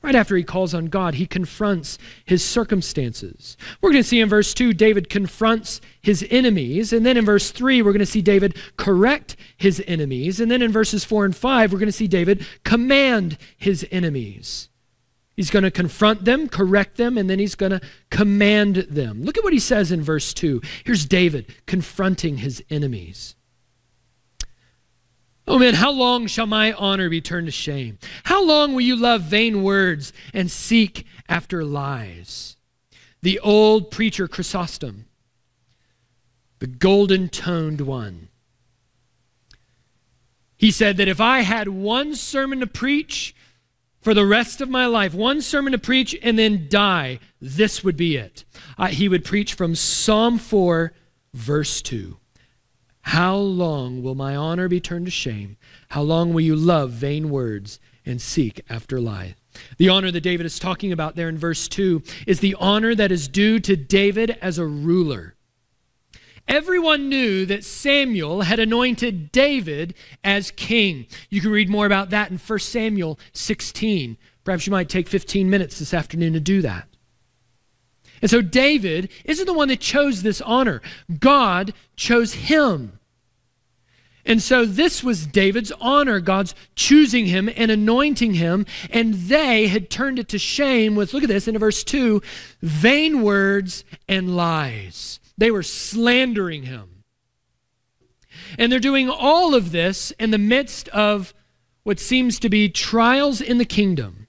Right 0.04 0.16
after 0.16 0.36
he 0.36 0.44
calls 0.44 0.74
on 0.74 0.88
God, 0.88 1.16
he 1.16 1.28
confronts 1.28 2.00
his 2.26 2.44
circumstances. 2.44 3.56
We're 3.80 3.92
going 3.92 4.04
to 4.04 4.08
see 4.08 4.20
in 4.20 4.30
verse 4.30 4.54
2, 4.56 4.74
David 4.74 5.10
confronts 5.10 5.80
his 6.02 6.26
enemies. 6.32 6.92
And 6.92 7.06
then 7.06 7.18
in 7.18 7.26
verse 7.26 7.52
3, 7.52 7.84
we're 7.84 7.92
going 7.92 8.00
to 8.00 8.06
see 8.08 8.24
David 8.24 8.58
correct 8.78 9.36
his 9.58 9.84
enemies. 9.88 10.40
And 10.40 10.50
then 10.50 10.64
in 10.64 10.72
verses 10.72 11.06
4 11.06 11.26
and 11.26 11.36
5, 11.36 11.72
we're 11.72 11.80
going 11.80 11.88
to 11.88 11.92
see 11.92 12.08
David 12.08 12.46
command 12.64 13.38
his 13.58 13.88
enemies. 13.92 14.70
He's 15.41 15.49
going 15.49 15.63
to 15.63 15.71
confront 15.71 16.23
them, 16.23 16.47
correct 16.47 16.97
them, 16.97 17.17
and 17.17 17.27
then 17.27 17.39
he's 17.39 17.56
going 17.56 17.71
to 17.71 17.82
command 18.12 18.75
them. 18.91 19.23
Look 19.23 19.39
at 19.39 19.43
what 19.43 19.54
he 19.54 19.58
says 19.58 19.91
in 19.91 20.04
verse 20.04 20.36
2. 20.36 20.62
Here's 20.84 21.04
David 21.04 21.51
confronting 21.65 22.38
his 22.38 22.63
enemies. 22.69 23.34
Oh 25.47 25.58
man, 25.58 25.73
how 25.73 25.89
long 25.89 26.27
shall 26.27 26.45
my 26.45 26.73
honor 26.73 27.10
be 27.10 27.21
turned 27.21 27.47
to 27.47 27.51
shame? 27.51 27.97
How 28.25 28.45
long 28.45 28.73
will 28.73 28.82
you 28.82 28.95
love 28.95 29.23
vain 29.23 29.63
words 29.63 30.13
and 30.32 30.51
seek 30.51 31.08
after 31.27 31.63
lies? 31.63 32.56
The 33.23 33.39
old 33.39 33.89
preacher 33.89 34.27
Chrysostom, 34.27 35.08
the 36.60 36.67
golden 36.67 37.30
toned 37.30 37.82
one, 37.82 38.27
He 40.56 40.69
said 40.69 40.97
that 40.97 41.08
if 41.08 41.19
I 41.19 41.39
had 41.39 41.67
one 41.67 42.13
sermon 42.13 42.60
to 42.60 42.67
preach 42.67 43.34
for 44.02 44.14
the 44.14 44.26
rest 44.26 44.62
of 44.62 44.70
my 44.70 44.86
life, 44.86 45.14
one 45.14 45.42
sermon 45.42 45.72
to 45.72 45.78
preach 45.78 46.16
and 46.22 46.38
then 46.38 46.68
die, 46.70 47.20
this 47.40 47.84
would 47.84 47.96
be 47.96 48.18
it. 48.18 48.44
Uh, 48.78 48.88
he 48.88 49.08
would 49.08 49.24
preach 49.24 49.54
from 49.54 49.76
Psalm 49.76 50.38
4, 50.38 50.92
verse 51.34 51.82
2. 51.82 52.18
How 53.02 53.36
long 53.36 54.04
will 54.04 54.16
my 54.16 54.36
honor 54.36 54.68
be 54.68 54.80
turned 54.80 55.06
to 55.06 55.12
shame? 55.12 55.58
How 55.90 56.02
long 56.02 56.34
will 56.34 56.42
you 56.42 56.56
love 56.56 56.92
vain 56.92 57.30
words 57.30 57.80
and 58.06 58.22
seek 58.22 58.62
after 58.70 59.00
lies? 59.00 59.34
The 59.78 59.90
honor 59.90 60.12
that 60.12 60.22
David 60.22 60.46
is 60.46 60.60
talking 60.60 60.92
about 60.92 61.16
there 61.16 61.30
in 61.30 61.38
verse 61.38 61.68
2 61.68 62.02
is 62.26 62.40
the 62.40 62.56
honor 62.60 62.96
that 62.96 63.12
is 63.12 63.28
due 63.28 63.60
to 63.60 63.76
David 63.76 64.38
as 64.42 64.58
a 64.58 64.66
ruler. 64.66 65.36
Everyone 66.47 67.10
knew 67.10 67.45
that 67.45 67.63
Samuel 67.63 68.41
had 68.41 68.60
anointed 68.60 69.32
David 69.32 69.93
as 70.23 70.51
king. 70.51 71.06
You 71.30 71.41
can 71.41 71.51
read 71.51 71.69
more 71.69 71.86
about 71.86 72.10
that 72.10 72.32
in 72.32 72.38
1 72.38 72.60
Samuel 72.60 73.19
16. 73.34 74.17
Perhaps 74.43 74.65
you 74.65 74.71
might 74.71 74.89
take 74.89 75.08
15 75.08 75.49
minutes 75.49 75.80
this 75.80 75.93
afternoon 75.93 76.34
to 76.34 76.39
do 76.39 76.62
that. 76.62 76.88
And 78.21 78.30
so 78.30 78.41
David 78.41 79.10
isn't 79.25 79.45
the 79.45 79.54
one 79.54 79.67
that 79.69 79.80
chose 79.80 80.21
this 80.21 80.41
honor, 80.41 80.82
God 81.19 81.73
chose 81.95 82.34
him. 82.34 82.99
And 84.23 84.41
so 84.41 84.65
this 84.65 85.04
was 85.04 85.25
David's 85.25 85.71
honor, 85.82 86.19
God's 86.19 86.54
choosing 86.75 87.25
him 87.25 87.49
and 87.56 87.71
anointing 87.71 88.36
him, 88.36 88.67
and 88.91 89.15
they 89.15 89.67
had 89.67 89.89
turned 89.89 90.19
it 90.19 90.30
to 90.30 90.38
shame 90.38 90.95
with, 90.95 91.13
look 91.13 91.23
at 91.23 91.30
this 91.30 91.47
in 91.47 91.58
verse 91.58 91.84
2, 91.84 92.21
vain 92.62 93.23
words 93.23 93.84
and 94.08 94.36
lies. 94.36 95.19
They 95.41 95.49
were 95.49 95.63
slandering 95.63 96.65
him. 96.65 97.04
And 98.60 98.71
they're 98.71 98.80
doing 98.80 99.10
all 99.10 99.56
of 99.56 99.71
this 99.71 100.12
in 100.19 100.30
the 100.30 100.38
midst 100.38 100.88
of 100.89 101.34
what 101.82 101.99
seems 101.99 102.38
to 102.41 102.47
be 102.47 102.69
trials 102.69 103.41
in 103.41 103.58
the 103.58 103.65
kingdom. 103.65 104.27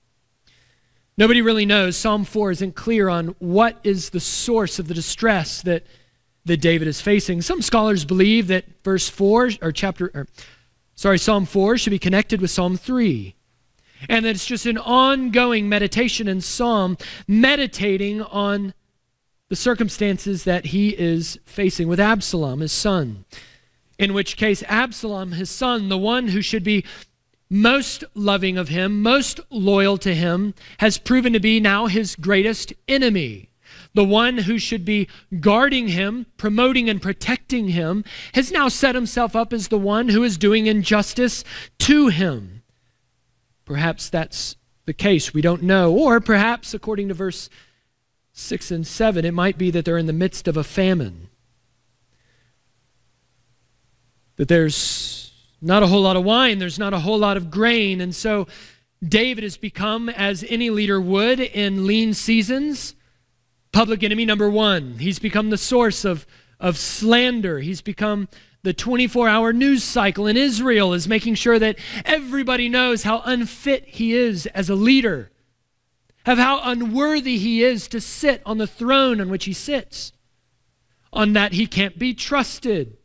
Nobody 1.19 1.43
really 1.43 1.67
knows. 1.67 1.99
Psalm 1.99 2.25
4 2.25 2.53
isn't 2.53 2.77
clear 2.77 3.11
on 3.11 3.37
what 3.41 3.79
is 3.85 4.09
the 4.09 4.21
source 4.21 4.79
of 4.79 4.89
the 4.89 4.95
distress 4.95 5.61
that 5.61 5.85
that 6.47 6.63
David 6.63 6.89
is 6.89 7.03
facing. 7.03 7.43
Some 7.43 7.61
scholars 7.61 8.07
believe 8.07 8.47
that 8.47 8.65
verse 8.83 9.11
4 9.11 9.51
or 9.61 9.71
chapter 9.71 10.11
or, 10.15 10.29
sorry, 10.95 11.19
Psalm 11.19 11.45
4 11.45 11.77
should 11.77 11.91
be 11.91 11.99
connected 11.99 12.41
with 12.41 12.51
Psalm 12.51 12.79
3. 12.79 13.35
And 14.09 14.25
that 14.25 14.31
it's 14.31 14.47
just 14.47 14.65
an 14.65 14.79
ongoing 14.79 15.69
meditation 15.69 16.27
in 16.27 16.41
Psalm 16.41 16.97
meditating 17.29 18.23
on 18.23 18.73
the 19.53 19.57
circumstances 19.57 20.45
that 20.45 20.65
he 20.65 20.99
is 20.99 21.39
facing 21.45 21.87
with 21.87 22.01
Absalom, 22.01 22.61
his 22.61 22.73
son. 22.73 23.27
In 23.99 24.15
which 24.15 24.39
case, 24.39 24.63
Absalom, 24.67 25.33
his 25.33 25.51
son, 25.51 25.91
the 25.91 25.99
one 25.99 26.29
who 26.29 26.41
should 26.41 26.65
be 26.65 26.87
most 27.51 28.03
loving 28.15 28.57
of 28.57 28.71
him, 28.71 29.03
most 29.03 29.41
loyal 29.51 29.99
to 29.99 30.15
him, 30.15 30.55
has 30.79 30.97
proven 30.97 31.35
to 31.35 31.39
be 31.39 31.61
now 31.61 31.87
his 31.87 32.17
greatest 32.17 32.73
enemy 32.89 33.51
the 33.93 34.05
one 34.05 34.39
who 34.39 34.59
should 34.59 34.87
be 34.87 35.07
guarding 35.39 35.89
him, 35.89 36.25
promoting 36.39 36.89
and 36.89 37.03
protecting 37.03 37.69
him, 37.69 38.05
has 38.33 38.51
now 38.51 38.69
set 38.69 38.95
himself 38.95 39.37
up 39.37 39.53
as 39.53 39.69
the 39.69 39.77
one 39.77 40.09
who 40.09 40.25
is 40.25 40.39
doing 40.39 40.67
injustice 40.67 41.45
to 41.79 42.09
him. 42.09 42.63
Perhaps 43.67 44.09
that's 44.09 44.57
the 44.87 44.95
case. 44.95 45.35
We 45.35 45.43
don't 45.43 45.63
know. 45.63 45.93
Or 45.93 46.21
perhaps, 46.21 46.73
according 46.73 47.09
to 47.09 47.15
verse 47.15 47.51
6 48.33 48.71
and 48.71 48.87
7, 48.87 49.25
it 49.25 49.35
might 49.35 49.59
be 49.59 49.71
that 49.71 49.85
they're 49.85 49.99
in 49.99 50.07
the 50.07 50.13
midst 50.13 50.49
of 50.49 50.57
a 50.57 50.65
famine. 50.65 51.29
That 54.37 54.49
there's 54.49 55.33
not 55.61 55.83
a 55.83 55.87
whole 55.87 56.03
lot 56.03 56.17
of 56.17 56.25
wine, 56.25 56.59
there's 56.59 56.79
not 56.79 56.95
a 56.95 57.01
whole 57.01 57.19
lot 57.19 57.37
of 57.37 57.51
grain. 57.51 58.01
And 58.01 58.15
so 58.15 58.47
David 59.07 59.45
has 59.45 59.57
become, 59.57 60.09
as 60.09 60.45
any 60.49 60.71
leader 60.71 61.01
would 61.01 61.41
in 61.41 61.87
lean 61.87 62.15
seasons, 62.15 62.95
public 63.73 64.03
enemy 64.03 64.25
number 64.25 64.49
one. 64.49 64.99
He's 64.99 65.19
become 65.19 65.51
the 65.51 65.59
source 65.59 66.05
of, 66.05 66.27
of 66.61 66.79
slander. 66.79 67.59
He's 67.59 67.81
become 67.81 68.29
the 68.63 68.73
24 68.73 69.29
hour 69.29 69.53
news 69.53 69.83
cycle 69.83 70.27
in 70.29 70.37
Israel, 70.37 70.93
is 70.93 71.09
making 71.09 71.35
sure 71.35 71.59
that 71.59 71.77
everybody 72.05 72.69
knows 72.69 73.03
how 73.03 73.21
unfit 73.25 73.85
he 73.89 74.15
is 74.15 74.47
as 74.47 74.71
a 74.71 74.77
leader, 74.77 75.32
of 76.27 76.39
how 76.39 76.61
unworthy 76.63 77.39
he 77.39 77.63
is 77.63 77.89
to 77.89 78.01
sit 78.01 78.43
on 78.47 78.59
the 78.59 78.67
throne 78.67 79.21
on 79.21 79.31
which 79.31 79.45
he 79.45 79.53
sits, 79.53 80.13
on 81.13 81.33
that 81.33 81.53
he 81.53 81.67
can't 81.67 81.99
be 81.99 82.15
trusted, 82.15 82.97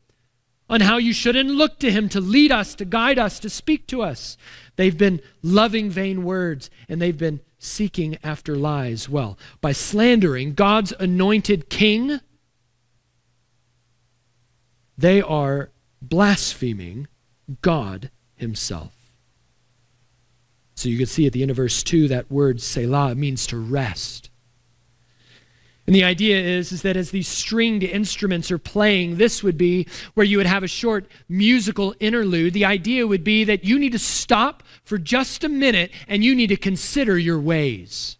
on 0.69 0.81
how 0.81 0.97
you 0.97 1.13
shouldn't 1.13 1.49
look 1.49 1.79
to 1.79 1.91
him 1.91 2.09
to 2.09 2.19
lead 2.19 2.51
us, 2.51 2.75
to 2.75 2.85
guide 2.85 3.17
us, 3.17 3.39
to 3.39 3.49
speak 3.49 3.87
to 3.87 4.01
us. 4.01 4.37
They've 4.75 4.97
been 4.97 5.21
loving 5.41 5.89
vain 5.89 6.23
words, 6.23 6.69
and 6.89 7.01
they've 7.01 7.17
been 7.17 7.39
seeking 7.59 8.17
after 8.23 8.55
lies. 8.55 9.09
Well, 9.09 9.37
by 9.61 9.71
slandering 9.71 10.53
God's 10.53 10.93
anointed 10.99 11.69
king, 11.69 12.19
they 14.97 15.21
are 15.21 15.71
blaspheming 16.01 17.07
God 17.61 18.11
himself. 18.35 18.96
So 20.77 20.89
you 20.89 20.97
can 20.97 21.07
see 21.07 21.25
at 21.25 21.33
the 21.33 21.41
end 21.41 21.49
of 21.49 21.57
verse 21.57 21.81
2 21.81 22.07
that 22.09 22.31
word 22.31 22.61
Selah 22.61 23.15
means 23.15 23.47
to 23.47 23.57
rest. 23.57 24.29
And 25.87 25.95
the 25.95 26.03
idea 26.03 26.39
is, 26.39 26.71
is 26.71 26.83
that 26.83 26.95
as 26.95 27.09
these 27.09 27.27
stringed 27.27 27.83
instruments 27.83 28.51
are 28.51 28.59
playing, 28.59 29.17
this 29.17 29.41
would 29.41 29.57
be 29.57 29.87
where 30.13 30.25
you 30.25 30.37
would 30.37 30.45
have 30.45 30.61
a 30.61 30.67
short 30.67 31.07
musical 31.27 31.95
interlude. 31.99 32.53
The 32.53 32.65
idea 32.65 33.07
would 33.07 33.23
be 33.23 33.43
that 33.43 33.63
you 33.63 33.79
need 33.79 33.93
to 33.93 33.99
stop 33.99 34.61
for 34.83 34.99
just 34.99 35.43
a 35.43 35.49
minute 35.49 35.89
and 36.07 36.23
you 36.23 36.35
need 36.35 36.47
to 36.47 36.57
consider 36.57 37.17
your 37.17 37.39
ways 37.39 38.17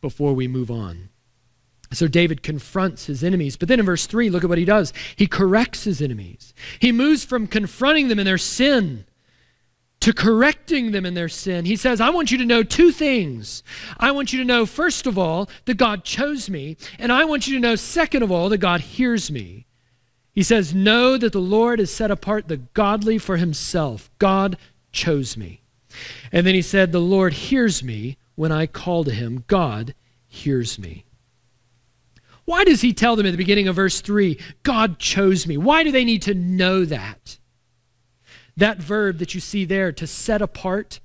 before 0.00 0.34
we 0.34 0.46
move 0.46 0.70
on. 0.70 1.08
So 1.92 2.06
David 2.06 2.44
confronts 2.44 3.06
his 3.06 3.24
enemies. 3.24 3.56
But 3.56 3.66
then 3.66 3.80
in 3.80 3.86
verse 3.86 4.06
3, 4.06 4.30
look 4.30 4.44
at 4.44 4.48
what 4.48 4.58
he 4.58 4.64
does. 4.64 4.92
He 5.16 5.26
corrects 5.26 5.82
his 5.82 6.00
enemies. 6.00 6.54
He 6.78 6.92
moves 6.92 7.24
from 7.24 7.48
confronting 7.48 8.06
them 8.06 8.20
in 8.20 8.24
their 8.24 8.38
sin 8.38 9.06
to 10.00 10.14
correcting 10.14 10.92
them 10.92 11.04
in 11.04 11.14
their 11.14 11.28
sin. 11.28 11.66
He 11.66 11.76
says, 11.76 12.00
I 12.00 12.10
want 12.10 12.30
you 12.30 12.38
to 12.38 12.46
know 12.46 12.62
two 12.62 12.90
things. 12.90 13.62
I 13.98 14.10
want 14.12 14.32
you 14.32 14.38
to 14.38 14.44
know, 14.44 14.64
first 14.64 15.06
of 15.06 15.18
all, 15.18 15.48
that 15.66 15.76
God 15.76 16.04
chose 16.04 16.48
me, 16.48 16.76
and 16.98 17.12
I 17.12 17.24
want 17.24 17.46
you 17.46 17.54
to 17.54 17.60
know, 17.60 17.76
second 17.76 18.22
of 18.22 18.30
all, 18.30 18.48
that 18.48 18.58
God 18.58 18.80
hears 18.80 19.30
me. 19.30 19.66
He 20.32 20.42
says, 20.42 20.74
Know 20.74 21.18
that 21.18 21.32
the 21.32 21.40
Lord 21.40 21.80
has 21.80 21.90
set 21.90 22.10
apart 22.10 22.48
the 22.48 22.56
godly 22.56 23.18
for 23.18 23.36
himself. 23.36 24.10
God 24.18 24.56
chose 24.92 25.36
me. 25.36 25.60
And 26.32 26.46
then 26.46 26.54
he 26.54 26.62
said, 26.62 26.92
The 26.92 27.00
Lord 27.00 27.34
hears 27.34 27.82
me 27.82 28.16
when 28.36 28.52
I 28.52 28.66
call 28.66 29.04
to 29.04 29.10
him. 29.10 29.44
God 29.48 29.94
hears 30.26 30.78
me. 30.78 31.04
Why 32.46 32.64
does 32.64 32.80
he 32.80 32.92
tell 32.92 33.16
them 33.16 33.26
at 33.26 33.32
the 33.32 33.36
beginning 33.36 33.68
of 33.68 33.76
verse 33.76 34.00
3, 34.00 34.38
God 34.62 34.98
chose 34.98 35.46
me? 35.46 35.56
Why 35.56 35.84
do 35.84 35.92
they 35.92 36.04
need 36.04 36.22
to 36.22 36.34
know 36.34 36.84
that? 36.84 37.38
That 38.60 38.76
verb 38.76 39.18
that 39.18 39.34
you 39.34 39.40
see 39.40 39.64
there, 39.64 39.90
to 39.90 40.06
set 40.06 40.42
apart, 40.42 41.00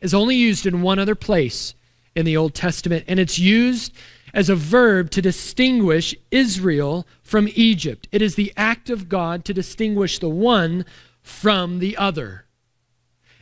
is 0.00 0.14
only 0.14 0.36
used 0.36 0.66
in 0.66 0.82
one 0.82 1.00
other 1.00 1.16
place 1.16 1.74
in 2.14 2.24
the 2.24 2.36
Old 2.36 2.54
Testament, 2.54 3.04
and 3.08 3.18
it's 3.18 3.40
used 3.40 3.92
as 4.32 4.48
a 4.48 4.54
verb 4.54 5.10
to 5.10 5.20
distinguish 5.20 6.14
Israel 6.30 7.04
from 7.22 7.48
Egypt. 7.56 8.06
It 8.12 8.22
is 8.22 8.36
the 8.36 8.52
act 8.56 8.88
of 8.88 9.08
God 9.08 9.44
to 9.46 9.52
distinguish 9.52 10.20
the 10.20 10.28
one 10.28 10.84
from 11.22 11.80
the 11.80 11.96
other. 11.96 12.44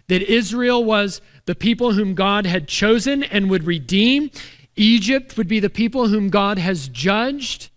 That 0.09 0.23
Israel 0.23 0.83
was 0.83 1.21
the 1.45 1.55
people 1.55 1.93
whom 1.93 2.15
God 2.15 2.47
had 2.47 2.67
chosen 2.67 3.23
and 3.23 3.51
would 3.51 3.65
redeem. 3.65 4.31
Egypt 4.77 5.37
would 5.37 5.49
be 5.49 5.61
the 5.61 5.69
people 5.69 6.09
whom 6.09 6.31
God 6.31 6.57
has 6.57 6.89
judged 6.89 7.70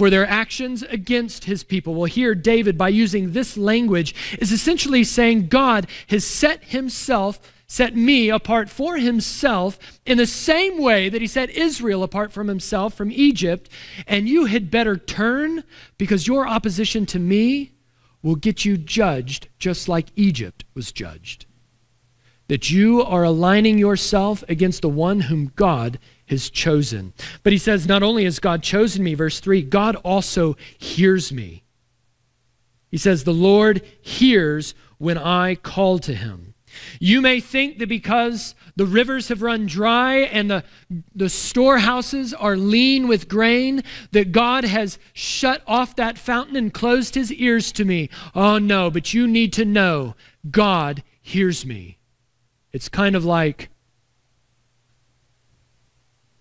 for 0.00 0.08
their 0.08 0.26
actions 0.26 0.82
against 0.84 1.44
his 1.44 1.62
people. 1.62 1.94
Well, 1.94 2.06
here, 2.06 2.34
David, 2.34 2.78
by 2.78 2.88
using 2.88 3.32
this 3.32 3.58
language, 3.58 4.14
is 4.38 4.50
essentially 4.50 5.04
saying 5.04 5.48
God 5.48 5.86
has 6.08 6.26
set 6.26 6.64
himself, 6.64 7.38
set 7.66 7.94
me 7.94 8.30
apart 8.30 8.70
for 8.70 8.96
himself 8.96 9.78
in 10.06 10.16
the 10.16 10.26
same 10.26 10.82
way 10.82 11.10
that 11.10 11.20
he 11.20 11.26
set 11.26 11.50
Israel 11.50 12.02
apart 12.02 12.32
from 12.32 12.48
himself 12.48 12.94
from 12.94 13.12
Egypt. 13.12 13.68
And 14.06 14.26
you 14.26 14.46
had 14.46 14.70
better 14.70 14.96
turn 14.96 15.64
because 15.98 16.26
your 16.26 16.48
opposition 16.48 17.04
to 17.04 17.18
me 17.18 17.72
will 18.22 18.36
get 18.36 18.64
you 18.64 18.78
judged 18.78 19.48
just 19.58 19.86
like 19.86 20.06
Egypt 20.16 20.64
was 20.72 20.92
judged. 20.92 21.44
That 22.48 22.70
you 22.70 23.02
are 23.02 23.24
aligning 23.24 23.76
yourself 23.76 24.44
against 24.48 24.80
the 24.80 24.88
one 24.88 25.20
whom 25.20 25.52
God 25.56 25.98
has 26.30 26.48
chosen. 26.48 27.12
But 27.42 27.52
he 27.52 27.58
says, 27.58 27.86
Not 27.86 28.02
only 28.02 28.24
has 28.24 28.38
God 28.38 28.62
chosen 28.62 29.04
me, 29.04 29.14
verse 29.14 29.40
3, 29.40 29.62
God 29.62 29.96
also 29.96 30.56
hears 30.78 31.32
me. 31.32 31.62
He 32.90 32.96
says, 32.96 33.24
The 33.24 33.34
Lord 33.34 33.82
hears 34.00 34.74
when 34.98 35.18
I 35.18 35.54
call 35.54 35.98
to 36.00 36.14
him. 36.14 36.54
You 37.00 37.20
may 37.20 37.40
think 37.40 37.78
that 37.78 37.88
because 37.88 38.54
the 38.76 38.86
rivers 38.86 39.28
have 39.28 39.42
run 39.42 39.66
dry 39.66 40.18
and 40.18 40.50
the, 40.50 40.64
the 41.14 41.28
storehouses 41.28 42.32
are 42.32 42.56
lean 42.56 43.08
with 43.08 43.28
grain, 43.28 43.82
that 44.12 44.32
God 44.32 44.64
has 44.64 44.98
shut 45.12 45.62
off 45.66 45.96
that 45.96 46.16
fountain 46.16 46.56
and 46.56 46.72
closed 46.72 47.16
his 47.16 47.32
ears 47.32 47.72
to 47.72 47.84
me. 47.84 48.08
Oh, 48.34 48.58
no, 48.58 48.90
but 48.90 49.12
you 49.12 49.26
need 49.26 49.52
to 49.54 49.64
know 49.64 50.14
God 50.50 51.02
hears 51.20 51.66
me. 51.66 51.98
It's 52.72 52.88
kind 52.88 53.16
of 53.16 53.24
like 53.24 53.68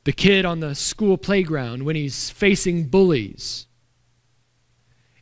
the 0.09 0.13
kid 0.13 0.43
on 0.43 0.59
the 0.59 0.73
school 0.73 1.19
playground 1.19 1.83
when 1.83 1.95
he's 1.95 2.31
facing 2.31 2.85
bullies. 2.85 3.67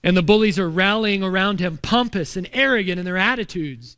And 0.02 0.15
the 0.15 0.23
bullies 0.23 0.58
are 0.58 0.69
rallying 0.69 1.21
around 1.21 1.60
him, 1.60 1.78
pompous 1.78 2.38
and 2.38 2.50
arrogant 2.54 2.97
in 2.97 3.04
their 3.04 3.17
attitudes 3.17 3.97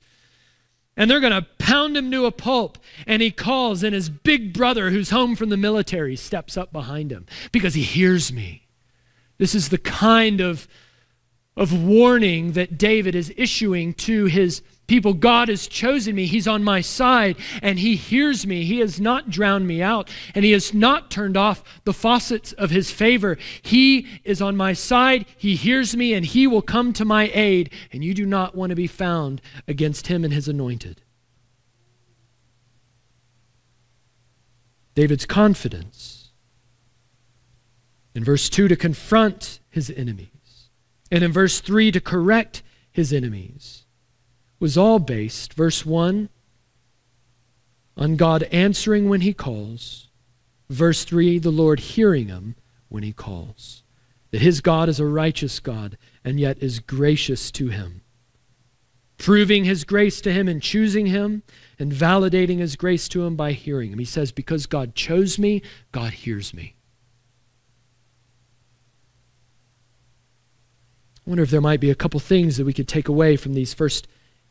and 0.99 1.09
they're 1.09 1.21
going 1.21 1.31
to 1.31 1.47
pound 1.59 1.95
him 1.95 2.11
to 2.11 2.25
a 2.25 2.31
pulp. 2.31 2.77
And 3.07 3.21
he 3.21 3.31
calls, 3.31 3.83
and 3.83 3.95
his 3.95 4.09
big 4.09 4.51
brother, 4.51 4.89
who's 4.89 5.11
home 5.11 5.37
from 5.37 5.47
the 5.47 5.55
military, 5.55 6.17
steps 6.17 6.57
up 6.57 6.73
behind 6.73 7.09
him 7.09 7.25
because 7.53 7.73
he 7.73 7.83
hears 7.83 8.33
me. 8.33 8.67
This 9.37 9.55
is 9.55 9.69
the 9.69 9.77
kind 9.77 10.41
of, 10.41 10.67
of 11.55 11.71
warning 11.71 12.51
that 12.51 12.77
David 12.77 13.15
is 13.15 13.33
issuing 13.37 13.93
to 13.93 14.25
his 14.25 14.61
people. 14.89 15.13
God 15.13 15.47
has 15.47 15.67
chosen 15.67 16.15
me. 16.15 16.25
He's 16.25 16.47
on 16.47 16.63
my 16.63 16.81
side, 16.81 17.37
and 17.61 17.79
He 17.79 17.95
hears 17.95 18.45
me. 18.45 18.65
He 18.65 18.79
has 18.79 18.99
not 18.99 19.29
drowned 19.29 19.67
me 19.67 19.81
out, 19.81 20.09
and 20.35 20.43
He 20.43 20.51
has 20.51 20.73
not 20.73 21.09
turned 21.09 21.37
off 21.37 21.63
the 21.85 21.93
faucets 21.93 22.51
of 22.53 22.71
His 22.71 22.91
favor. 22.91 23.37
He 23.61 24.07
is 24.25 24.41
on 24.41 24.57
my 24.57 24.73
side. 24.73 25.25
He 25.37 25.55
hears 25.55 25.95
me, 25.95 26.13
and 26.13 26.25
He 26.25 26.47
will 26.47 26.61
come 26.61 26.91
to 26.93 27.05
my 27.05 27.31
aid, 27.33 27.71
and 27.93 28.03
you 28.03 28.13
do 28.13 28.25
not 28.25 28.55
want 28.55 28.71
to 28.71 28.75
be 28.75 28.87
found 28.87 29.41
against 29.67 30.07
Him 30.07 30.25
and 30.25 30.33
His 30.33 30.49
anointed. 30.49 31.01
David's 34.95 35.25
confidence. 35.25 36.31
In 38.13 38.23
verse 38.23 38.49
2, 38.49 38.67
to 38.67 38.75
confront 38.75 39.59
his 39.69 39.89
enemies. 39.91 40.69
And 41.09 41.23
in 41.23 41.31
verse 41.31 41.61
3, 41.61 41.91
to 41.91 42.01
correct 42.01 42.63
his 42.91 43.13
enemies 43.13 43.78
was 44.59 44.77
all 44.77 44.99
based, 44.99 45.53
verse 45.53 45.85
1, 45.85 46.29
on 47.97 48.15
God 48.15 48.43
answering 48.43 49.09
when 49.09 49.21
he 49.21 49.33
calls. 49.33 50.07
Verse 50.69 51.03
3, 51.03 51.39
the 51.39 51.49
Lord 51.49 51.79
hearing 51.79 52.27
him 52.27 52.55
when 52.87 53.03
he 53.03 53.13
calls. 53.13 53.83
That 54.31 54.41
his 54.41 54.61
God 54.61 54.89
is 54.89 54.99
a 54.99 55.05
righteous 55.05 55.59
God 55.59 55.97
and 56.23 56.39
yet 56.39 56.61
is 56.61 56.79
gracious 56.79 57.51
to 57.51 57.69
him. 57.69 58.01
Proving 59.17 59.65
his 59.65 59.83
grace 59.83 60.21
to 60.21 60.31
him 60.31 60.47
and 60.47 60.61
choosing 60.61 61.07
him 61.07 61.43
and 61.77 61.91
validating 61.91 62.59
his 62.59 62.75
grace 62.75 63.09
to 63.09 63.25
him 63.25 63.35
by 63.35 63.51
hearing 63.51 63.91
him. 63.91 63.99
He 63.99 64.05
says, 64.05 64.31
Because 64.31 64.65
God 64.65 64.95
chose 64.95 65.37
me, 65.37 65.61
God 65.91 66.13
hears 66.13 66.53
me. 66.53 66.75
I 71.25 71.29
wonder 71.29 71.43
if 71.43 71.49
there 71.49 71.59
might 71.59 71.81
be 71.81 71.91
a 71.91 71.95
couple 71.95 72.19
things 72.19 72.57
that 72.57 72.65
we 72.65 72.73
could 72.73 72.87
take 72.87 73.07
away 73.07 73.35
from 73.35 73.53
these 73.53 73.73
first 73.73 74.07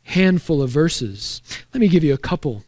handful 0.09 0.63
of 0.63 0.71
verses. 0.71 1.43
Let 1.73 1.81
me 1.81 1.89
give 1.89 2.03
you 2.03 2.15
a 2.15 2.19
couple. 2.19 2.65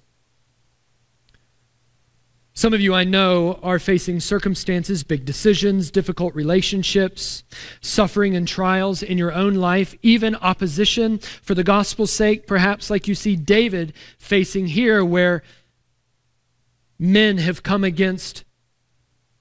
Some 2.52 2.74
of 2.74 2.80
you 2.82 2.92
I 2.92 3.04
know 3.04 3.58
are 3.62 3.78
facing 3.78 4.20
circumstances, 4.20 5.02
big 5.02 5.24
decisions, 5.24 5.90
difficult 5.90 6.34
relationships, 6.34 7.42
suffering 7.80 8.36
and 8.36 8.46
trials 8.46 9.02
in 9.02 9.16
your 9.16 9.32
own 9.32 9.54
life, 9.54 9.94
even 10.02 10.34
opposition 10.36 11.18
for 11.18 11.54
the 11.54 11.64
gospel's 11.64 12.12
sake, 12.12 12.46
perhaps 12.46 12.90
like 12.90 13.08
you 13.08 13.14
see 13.14 13.36
David 13.36 13.94
facing 14.18 14.66
here, 14.66 15.02
where 15.02 15.42
men 16.98 17.38
have 17.38 17.62
come 17.62 17.84
against 17.84 18.44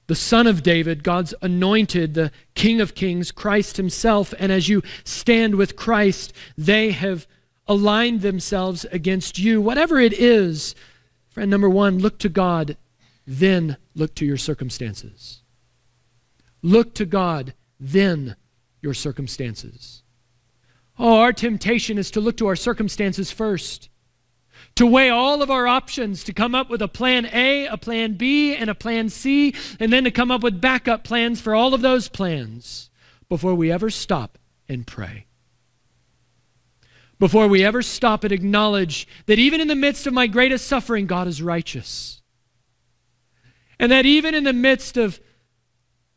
the 0.07 0.15
Son 0.15 0.47
of 0.47 0.63
David, 0.63 1.03
God's 1.03 1.33
anointed, 1.41 2.13
the 2.13 2.31
King 2.55 2.79
of 2.79 2.95
Kings, 2.95 3.31
Christ 3.31 3.75
Himself. 3.75 4.33
And 4.39 4.53
as 4.53 4.69
you 4.69 4.81
stand 5.03 5.55
with 5.55 5.75
Christ, 5.75 6.31
they 6.57 6.91
have 6.91 7.27
aligned 7.69 8.21
themselves 8.21 8.83
against 8.91 9.37
you. 9.37 9.61
Whatever 9.61 9.99
it 9.99 10.11
is, 10.11 10.73
friend 11.29 11.49
number 11.51 11.69
one, 11.69 11.99
look 11.99 12.17
to 12.19 12.27
God, 12.27 12.75
then 13.27 13.77
look 13.93 14.15
to 14.15 14.25
your 14.25 14.37
circumstances. 14.37 15.43
Look 16.63 16.95
to 16.95 17.05
God, 17.05 17.53
then 17.79 18.35
your 18.81 18.95
circumstances. 18.95 20.01
Oh, 20.97 21.19
our 21.19 21.31
temptation 21.31 21.97
is 21.97 22.09
to 22.11 22.19
look 22.19 22.35
to 22.37 22.47
our 22.47 22.55
circumstances 22.55 23.31
first, 23.31 23.87
to 24.75 24.85
weigh 24.85 25.09
all 25.09 25.41
of 25.43 25.51
our 25.51 25.67
options, 25.67 26.23
to 26.23 26.33
come 26.33 26.55
up 26.55 26.69
with 26.69 26.81
a 26.81 26.87
plan 26.87 27.29
A, 27.31 27.67
a 27.67 27.77
plan 27.77 28.13
B, 28.13 28.55
and 28.55 28.69
a 28.69 28.75
plan 28.75 29.09
C, 29.09 29.53
and 29.79 29.93
then 29.93 30.03
to 30.05 30.11
come 30.11 30.31
up 30.31 30.41
with 30.41 30.59
backup 30.59 31.03
plans 31.03 31.39
for 31.39 31.53
all 31.53 31.73
of 31.73 31.81
those 31.81 32.09
plans 32.09 32.89
before 33.29 33.53
we 33.53 33.71
ever 33.71 33.91
stop 33.91 34.39
and 34.67 34.87
pray 34.87 35.27
before 37.19 37.47
we 37.47 37.63
ever 37.63 37.81
stop 37.81 38.23
and 38.23 38.31
acknowledge 38.31 39.07
that 39.25 39.37
even 39.37 39.59
in 39.59 39.67
the 39.67 39.75
midst 39.75 40.07
of 40.07 40.13
my 40.13 40.25
greatest 40.25 40.65
suffering, 40.67 41.05
God 41.05 41.27
is 41.27 41.41
righteous. 41.41 42.21
And 43.77 43.91
that 43.91 44.05
even 44.05 44.33
in 44.33 44.45
the 44.45 44.53
midst 44.53 44.97
of, 44.97 45.19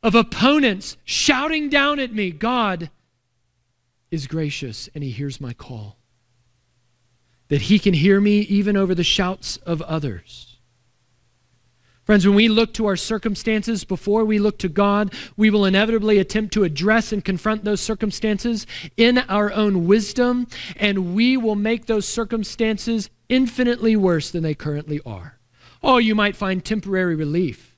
of 0.03 0.15
opponents 0.15 0.97
shouting 1.05 1.69
down 1.69 1.99
at 1.99 2.13
me, 2.13 2.31
God 2.31 2.91
is 4.11 4.27
gracious 4.29 4.89
and 4.95 5.03
He 5.03 5.11
hears 5.11 5.41
my 5.41 5.53
call. 5.53 5.99
That 7.49 7.63
He 7.63 7.81
can 7.81 7.95
hear 7.95 8.21
me 8.21 8.41
even 8.41 8.77
over 8.77 8.95
the 8.95 9.05
shouts 9.05 9.57
of 9.59 9.83
others. 9.83 10.52
Friends, 12.13 12.27
when 12.27 12.37
we 12.37 12.49
look 12.49 12.75
to 12.75 12.85
our 12.85 12.95
circumstances 12.95 13.85
before 13.85 14.23
we 14.27 14.39
look 14.39 14.59
to 14.59 14.69
God, 14.69 15.15
we 15.35 15.49
will 15.49 15.65
inevitably 15.65 16.19
attempt 16.19 16.53
to 16.53 16.63
address 16.63 17.11
and 17.11 17.25
confront 17.25 17.65
those 17.65 17.81
circumstances 17.81 18.67
in 18.99 19.17
our 19.17 19.51
own 19.51 19.87
wisdom, 19.87 20.47
and 20.77 21.15
we 21.15 21.39
will 21.39 21.55
make 21.55 21.87
those 21.87 22.07
circumstances 22.07 23.09
infinitely 23.31 23.97
worse 23.97 24.31
than 24.31 24.43
they 24.43 24.55
currently 24.55 25.01
are. 25.07 25.39
Oh, 25.83 25.97
you 25.97 26.15
might 26.15 26.37
find 26.37 26.63
temporary 26.63 27.17
relief. 27.17 27.75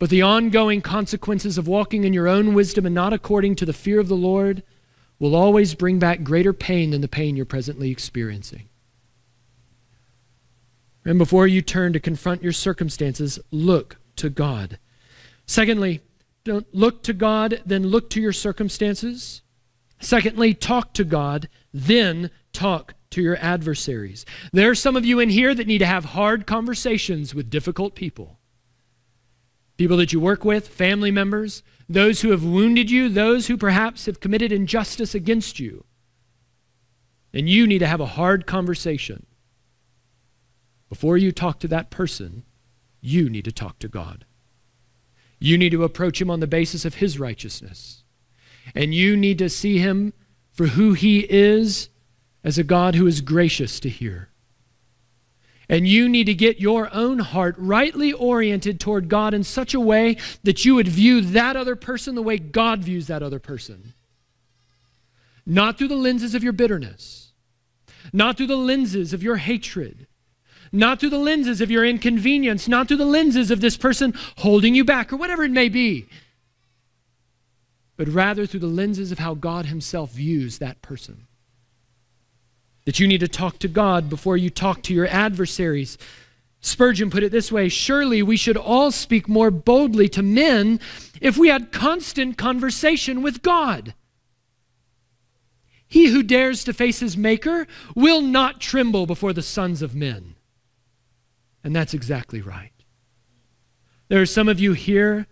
But 0.00 0.10
the 0.10 0.22
ongoing 0.22 0.80
consequences 0.80 1.58
of 1.58 1.68
walking 1.68 2.02
in 2.02 2.12
your 2.12 2.26
own 2.26 2.52
wisdom 2.52 2.84
and 2.84 2.96
not 2.96 3.12
according 3.12 3.54
to 3.54 3.64
the 3.64 3.72
fear 3.72 4.00
of 4.00 4.08
the 4.08 4.16
Lord 4.16 4.64
will 5.20 5.36
always 5.36 5.76
bring 5.76 6.00
back 6.00 6.24
greater 6.24 6.52
pain 6.52 6.90
than 6.90 7.00
the 7.00 7.06
pain 7.06 7.36
you're 7.36 7.46
presently 7.46 7.92
experiencing. 7.92 8.68
And 11.04 11.18
before 11.18 11.46
you 11.46 11.62
turn 11.62 11.92
to 11.92 12.00
confront 12.00 12.42
your 12.42 12.52
circumstances, 12.52 13.38
look 13.50 13.96
to 14.16 14.30
God. 14.30 14.78
Secondly, 15.46 16.00
don't 16.44 16.66
look 16.72 17.02
to 17.04 17.12
God, 17.12 17.62
then 17.66 17.88
look 17.88 18.10
to 18.10 18.20
your 18.20 18.32
circumstances. 18.32 19.42
Secondly, 20.00 20.54
talk 20.54 20.94
to 20.94 21.04
God, 21.04 21.48
then 21.72 22.30
talk 22.52 22.94
to 23.10 23.22
your 23.22 23.36
adversaries. 23.36 24.24
There 24.52 24.70
are 24.70 24.74
some 24.74 24.96
of 24.96 25.04
you 25.04 25.20
in 25.20 25.28
here 25.28 25.54
that 25.54 25.66
need 25.66 25.78
to 25.78 25.86
have 25.86 26.06
hard 26.06 26.46
conversations 26.46 27.34
with 27.34 27.50
difficult 27.50 27.94
people. 27.94 28.38
People 29.76 29.96
that 29.98 30.12
you 30.12 30.20
work 30.20 30.44
with, 30.44 30.68
family 30.68 31.10
members, 31.10 31.62
those 31.88 32.20
who 32.20 32.30
have 32.30 32.44
wounded 32.44 32.90
you, 32.90 33.08
those 33.08 33.46
who 33.46 33.56
perhaps 33.56 34.06
have 34.06 34.20
committed 34.20 34.52
injustice 34.52 35.14
against 35.14 35.58
you. 35.58 35.84
And 37.32 37.48
you 37.48 37.66
need 37.66 37.78
to 37.80 37.86
have 37.86 38.00
a 38.00 38.06
hard 38.06 38.46
conversation. 38.46 39.26
Before 40.92 41.16
you 41.16 41.32
talk 41.32 41.58
to 41.60 41.68
that 41.68 41.88
person, 41.88 42.42
you 43.00 43.30
need 43.30 43.46
to 43.46 43.50
talk 43.50 43.78
to 43.78 43.88
God. 43.88 44.26
You 45.38 45.56
need 45.56 45.70
to 45.70 45.84
approach 45.84 46.20
him 46.20 46.28
on 46.28 46.40
the 46.40 46.46
basis 46.46 46.84
of 46.84 46.96
his 46.96 47.18
righteousness. 47.18 48.04
And 48.74 48.94
you 48.94 49.16
need 49.16 49.38
to 49.38 49.48
see 49.48 49.78
him 49.78 50.12
for 50.52 50.66
who 50.66 50.92
he 50.92 51.20
is 51.20 51.88
as 52.44 52.58
a 52.58 52.62
God 52.62 52.94
who 52.94 53.06
is 53.06 53.22
gracious 53.22 53.80
to 53.80 53.88
hear. 53.88 54.28
And 55.66 55.88
you 55.88 56.10
need 56.10 56.24
to 56.24 56.34
get 56.34 56.60
your 56.60 56.90
own 56.92 57.20
heart 57.20 57.54
rightly 57.56 58.12
oriented 58.12 58.78
toward 58.78 59.08
God 59.08 59.32
in 59.32 59.44
such 59.44 59.72
a 59.72 59.80
way 59.80 60.18
that 60.42 60.66
you 60.66 60.74
would 60.74 60.88
view 60.88 61.22
that 61.22 61.56
other 61.56 61.74
person 61.74 62.16
the 62.16 62.20
way 62.20 62.36
God 62.36 62.84
views 62.84 63.06
that 63.06 63.22
other 63.22 63.38
person. 63.38 63.94
Not 65.46 65.78
through 65.78 65.88
the 65.88 65.96
lenses 65.96 66.34
of 66.34 66.44
your 66.44 66.52
bitterness, 66.52 67.32
not 68.12 68.36
through 68.36 68.48
the 68.48 68.56
lenses 68.56 69.14
of 69.14 69.22
your 69.22 69.36
hatred, 69.36 70.06
not 70.72 70.98
through 70.98 71.10
the 71.10 71.18
lenses 71.18 71.60
of 71.60 71.70
your 71.70 71.84
inconvenience, 71.84 72.66
not 72.66 72.88
through 72.88 72.96
the 72.96 73.04
lenses 73.04 73.50
of 73.50 73.60
this 73.60 73.76
person 73.76 74.14
holding 74.38 74.74
you 74.74 74.84
back 74.84 75.12
or 75.12 75.16
whatever 75.16 75.44
it 75.44 75.50
may 75.50 75.68
be, 75.68 76.06
but 77.96 78.08
rather 78.08 78.46
through 78.46 78.60
the 78.60 78.66
lenses 78.66 79.12
of 79.12 79.18
how 79.18 79.34
God 79.34 79.66
Himself 79.66 80.12
views 80.12 80.58
that 80.58 80.80
person. 80.80 81.26
That 82.86 82.98
you 82.98 83.06
need 83.06 83.20
to 83.20 83.28
talk 83.28 83.58
to 83.60 83.68
God 83.68 84.08
before 84.08 84.36
you 84.36 84.50
talk 84.50 84.82
to 84.84 84.94
your 84.94 85.06
adversaries. 85.06 85.98
Spurgeon 86.62 87.10
put 87.10 87.22
it 87.22 87.30
this 87.30 87.52
way 87.52 87.68
Surely 87.68 88.22
we 88.22 88.36
should 88.36 88.56
all 88.56 88.90
speak 88.90 89.28
more 89.28 89.50
boldly 89.50 90.08
to 90.08 90.22
men 90.22 90.80
if 91.20 91.36
we 91.36 91.48
had 91.48 91.70
constant 91.70 92.38
conversation 92.38 93.22
with 93.22 93.42
God. 93.42 93.94
He 95.86 96.06
who 96.06 96.22
dares 96.22 96.64
to 96.64 96.72
face 96.72 97.00
his 97.00 97.18
Maker 97.18 97.66
will 97.94 98.22
not 98.22 98.60
tremble 98.60 99.06
before 99.06 99.34
the 99.34 99.42
sons 99.42 99.82
of 99.82 99.94
men. 99.94 100.36
And 101.64 101.74
that's 101.74 101.94
exactly 101.94 102.40
right. 102.40 102.72
There 104.08 104.20
are 104.20 104.26
some 104.26 104.48
of 104.48 104.60
you 104.60 104.72
here 104.72 105.26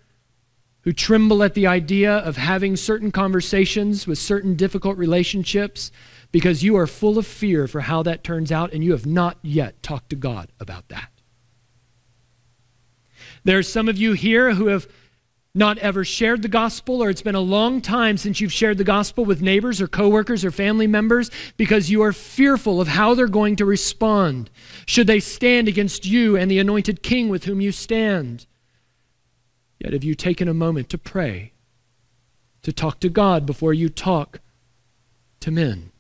who 0.82 0.92
tremble 0.92 1.42
at 1.42 1.54
the 1.54 1.66
idea 1.66 2.12
of 2.18 2.36
having 2.36 2.76
certain 2.76 3.12
conversations 3.12 4.06
with 4.06 4.18
certain 4.18 4.54
difficult 4.54 4.96
relationships 4.96 5.90
because 6.32 6.62
you 6.62 6.76
are 6.76 6.86
full 6.86 7.18
of 7.18 7.26
fear 7.26 7.66
for 7.66 7.82
how 7.82 8.02
that 8.02 8.24
turns 8.24 8.50
out 8.50 8.72
and 8.72 8.82
you 8.82 8.92
have 8.92 9.04
not 9.04 9.36
yet 9.42 9.82
talked 9.82 10.10
to 10.10 10.16
God 10.16 10.50
about 10.58 10.88
that. 10.88 11.10
There 13.44 13.58
are 13.58 13.62
some 13.62 13.88
of 13.88 13.98
you 13.98 14.12
here 14.12 14.54
who 14.54 14.68
have 14.68 14.86
not 15.54 15.78
ever 15.78 16.04
shared 16.04 16.42
the 16.42 16.48
gospel, 16.48 17.02
or 17.02 17.10
it's 17.10 17.22
been 17.22 17.34
a 17.34 17.40
long 17.40 17.80
time 17.80 18.16
since 18.16 18.40
you've 18.40 18.52
shared 18.52 18.78
the 18.78 18.84
gospel 18.84 19.24
with 19.24 19.42
neighbors 19.42 19.80
or 19.80 19.88
coworkers 19.88 20.44
or 20.44 20.50
family 20.52 20.86
members 20.86 21.30
because 21.56 21.90
you 21.90 22.02
are 22.02 22.12
fearful 22.12 22.80
of 22.80 22.86
how 22.86 23.14
they're 23.14 23.26
going 23.26 23.56
to 23.56 23.64
respond. 23.64 24.48
Should 24.86 25.08
they 25.08 25.18
stand 25.18 25.66
against 25.66 26.06
you 26.06 26.36
and 26.36 26.48
the 26.48 26.60
anointed 26.60 27.02
king 27.02 27.28
with 27.28 27.44
whom 27.44 27.60
you 27.60 27.72
stand? 27.72 28.46
Yet 29.80 29.92
have 29.92 30.04
you 30.04 30.14
taken 30.14 30.46
a 30.46 30.54
moment 30.54 30.88
to 30.90 30.98
pray, 30.98 31.52
to 32.62 32.72
talk 32.72 33.00
to 33.00 33.08
God 33.08 33.44
before 33.44 33.74
you 33.74 33.88
talk 33.88 34.40
to 35.40 35.50
men? 35.50 35.90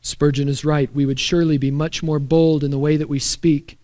Spurgeon 0.00 0.48
is 0.48 0.64
right. 0.64 0.92
We 0.94 1.06
would 1.06 1.18
surely 1.18 1.58
be 1.58 1.70
much 1.72 2.04
more 2.04 2.18
bold 2.20 2.62
in 2.62 2.70
the 2.70 2.78
way 2.78 2.96
that 2.96 3.08
we 3.08 3.18
speak 3.18 3.78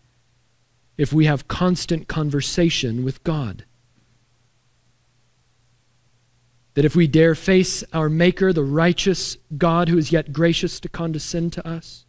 if 0.99 1.13
we 1.13 1.27
have 1.27 1.49
constant 1.49 2.09
conversation 2.09 3.05
with 3.05 3.23
God. 3.23 3.65
That 6.75 6.85
if 6.85 6.95
we 6.95 7.07
dare 7.07 7.35
face 7.35 7.85
our 7.93 8.09
Maker, 8.09 8.53
the 8.53 8.65
righteous 8.65 9.37
God 9.57 9.89
who 9.89 9.97
is 9.97 10.13
yet 10.13 10.33
gracious 10.33 10.81
to 10.81 10.89
condescend 10.89 11.53
to 11.55 11.67
us, 11.67 12.05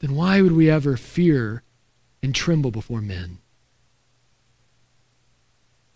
then 0.00 0.14
why 0.14 0.42
would 0.42 0.52
we 0.52 0.68
ever 0.68 0.96
fear 0.96 1.62
and 2.22 2.34
tremble 2.34 2.70
before 2.70 3.00
men? 3.00 3.38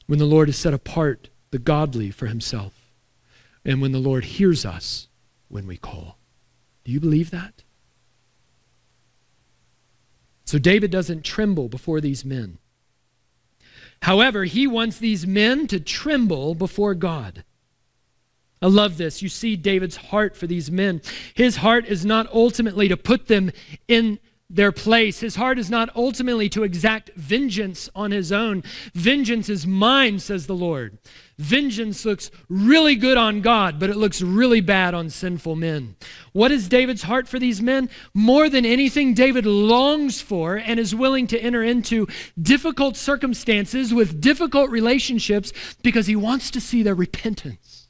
When 0.06 0.18
the 0.18 0.26
Lord 0.26 0.48
has 0.48 0.56
set 0.56 0.74
apart 0.74 1.28
the 1.50 1.58
godly 1.58 2.10
for 2.10 2.26
himself, 2.26 2.92
and 3.64 3.80
when 3.80 3.92
the 3.92 3.98
Lord 3.98 4.24
hears 4.24 4.64
us 4.64 5.08
when 5.48 5.66
we 5.66 5.76
call. 5.76 6.18
Do 6.84 6.92
you 6.92 7.00
believe 7.00 7.30
that? 7.30 7.63
So 10.44 10.58
David 10.58 10.90
doesn't 10.90 11.24
tremble 11.24 11.68
before 11.68 12.00
these 12.00 12.24
men. 12.24 12.58
However, 14.02 14.44
he 14.44 14.66
wants 14.66 14.98
these 14.98 15.26
men 15.26 15.66
to 15.68 15.80
tremble 15.80 16.54
before 16.54 16.94
God. 16.94 17.44
I 18.60 18.66
love 18.66 18.96
this. 18.96 19.22
You 19.22 19.28
see 19.28 19.56
David's 19.56 19.96
heart 19.96 20.36
for 20.36 20.46
these 20.46 20.70
men. 20.70 21.02
His 21.34 21.56
heart 21.56 21.86
is 21.86 22.04
not 22.04 22.32
ultimately 22.32 22.88
to 22.88 22.96
put 22.96 23.28
them 23.28 23.50
in 23.88 24.18
their 24.50 24.72
place. 24.72 25.20
His 25.20 25.36
heart 25.36 25.58
is 25.58 25.70
not 25.70 25.94
ultimately 25.96 26.48
to 26.50 26.64
exact 26.64 27.10
vengeance 27.16 27.88
on 27.94 28.10
his 28.10 28.30
own. 28.30 28.62
Vengeance 28.92 29.48
is 29.48 29.66
mine, 29.66 30.18
says 30.18 30.46
the 30.46 30.54
Lord. 30.54 30.98
Vengeance 31.38 32.04
looks 32.04 32.30
really 32.48 32.94
good 32.94 33.16
on 33.16 33.40
God, 33.40 33.80
but 33.80 33.90
it 33.90 33.96
looks 33.96 34.22
really 34.22 34.60
bad 34.60 34.94
on 34.94 35.10
sinful 35.10 35.56
men. 35.56 35.96
What 36.32 36.52
is 36.52 36.68
David's 36.68 37.02
heart 37.02 37.26
for 37.26 37.38
these 37.38 37.60
men? 37.60 37.90
More 38.12 38.48
than 38.48 38.64
anything, 38.64 39.14
David 39.14 39.46
longs 39.46 40.20
for 40.20 40.56
and 40.56 40.78
is 40.78 40.94
willing 40.94 41.26
to 41.28 41.40
enter 41.40 41.62
into 41.62 42.06
difficult 42.40 42.96
circumstances 42.96 43.92
with 43.92 44.20
difficult 44.20 44.70
relationships 44.70 45.52
because 45.82 46.06
he 46.06 46.16
wants 46.16 46.50
to 46.52 46.60
see 46.60 46.82
their 46.82 46.94
repentance. 46.94 47.88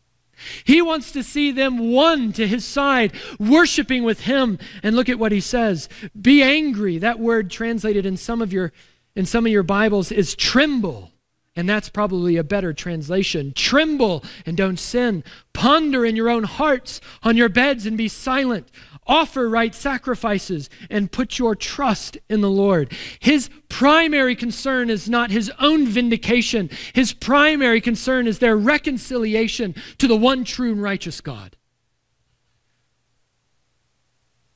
He 0.65 0.83
wants 0.83 1.13
to 1.13 1.23
see 1.23 1.51
them 1.51 1.93
won 1.93 2.33
to 2.35 2.47
his 2.47 2.65
side, 2.65 3.13
worshiping 3.39 4.03
with 4.05 4.21
him. 4.21 4.59
And 4.83 4.97
look 4.97 5.09
at 5.09 5.19
what 5.19 5.33
he 5.33 5.41
says. 5.41 5.89
Be 6.21 6.43
angry. 6.43 6.99
That 6.99 7.19
word 7.19 7.51
translated 7.51 8.07
in 8.07 8.17
some 8.17 8.43
of 8.43 8.53
your 8.53 8.73
in 9.17 9.27
some 9.27 9.47
of 9.47 9.53
your 9.53 9.63
Bibles 9.63 10.11
is 10.11 10.35
tremble. 10.35 11.13
And 11.57 11.69
that's 11.69 11.89
probably 11.89 12.37
a 12.37 12.43
better 12.43 12.73
translation. 12.73 13.53
Tremble 13.55 14.25
and 14.45 14.57
don't 14.57 14.79
sin. 14.79 15.23
Ponder 15.53 16.05
in 16.05 16.17
your 16.17 16.29
own 16.29 16.43
hearts 16.43 17.01
on 17.23 17.37
your 17.37 17.49
beds 17.49 17.87
and 17.87 17.97
be 17.97 18.09
silent. 18.09 18.69
Offer 19.07 19.49
right 19.49 19.75
sacrifices 19.75 20.71
and 20.89 21.13
put 21.13 21.39
your 21.39 21.55
trust 21.55 22.17
in 22.29 22.41
the 22.41 22.51
Lord. 22.51 22.93
His 23.19 23.51
primary 23.69 24.35
concern 24.35 24.89
is 24.89 25.09
not 25.09 25.31
his 25.31 25.51
own 25.59 25.87
vindication, 25.87 26.71
his 26.95 27.13
primary 27.13 27.81
concern 27.81 28.27
is 28.27 28.39
their 28.39 28.57
reconciliation 28.57 29.75
to 29.99 30.09
the 30.09 30.17
one 30.17 30.45
true 30.45 30.73
and 30.73 30.83
righteous 30.83 31.21
God. 31.21 31.57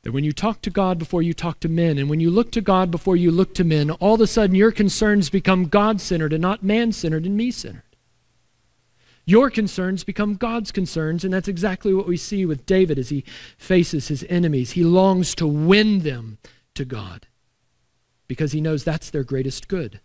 That 0.03 0.13
when 0.13 0.25
you 0.25 0.33
talk 0.33 0.63
to 0.63 0.71
God 0.71 0.99
before 0.99 1.23
you 1.23 1.35
talk 1.35 1.61
to 1.61 1.69
men, 1.69 1.99
and 1.99 2.09
when 2.09 2.21
you 2.21 2.31
look 2.31 2.53
to 2.53 2.61
God 2.61 2.91
before 2.91 3.17
you 3.17 3.31
look 3.31 3.55
to 3.57 3.65
men, 3.65 3.91
all 3.91 4.15
of 4.15 4.21
a 4.21 4.27
sudden 4.27 4.57
your 4.57 4.73
concerns 4.73 5.29
become 5.29 5.67
God 5.67 6.01
centered 6.01 6.33
and 6.33 6.41
not 6.41 6.63
man 6.63 6.93
centered 6.93 7.27
and 7.27 7.37
me 7.37 7.51
centered. 7.51 7.83
Your 9.29 9.51
concerns 9.51 10.05
become 10.05 10.37
God's 10.37 10.73
concerns, 10.73 11.23
and 11.23 11.35
that's 11.35 11.49
exactly 11.49 11.93
what 11.93 12.07
we 12.07 12.17
see 12.17 12.47
with 12.47 12.65
David 12.65 12.99
as 12.99 13.11
he 13.11 13.27
faces 13.59 14.09
his 14.09 14.25
enemies. 14.27 14.71
He 14.71 14.83
longs 14.83 15.35
to 15.35 15.47
win 15.47 15.99
them 15.99 16.39
to 16.75 16.87
God 16.87 17.27
because 18.27 18.53
he 18.53 18.63
knows 18.63 18.85
that's 18.85 19.11
their 19.11 19.25
greatest 19.25 19.69
good. 19.69 20.01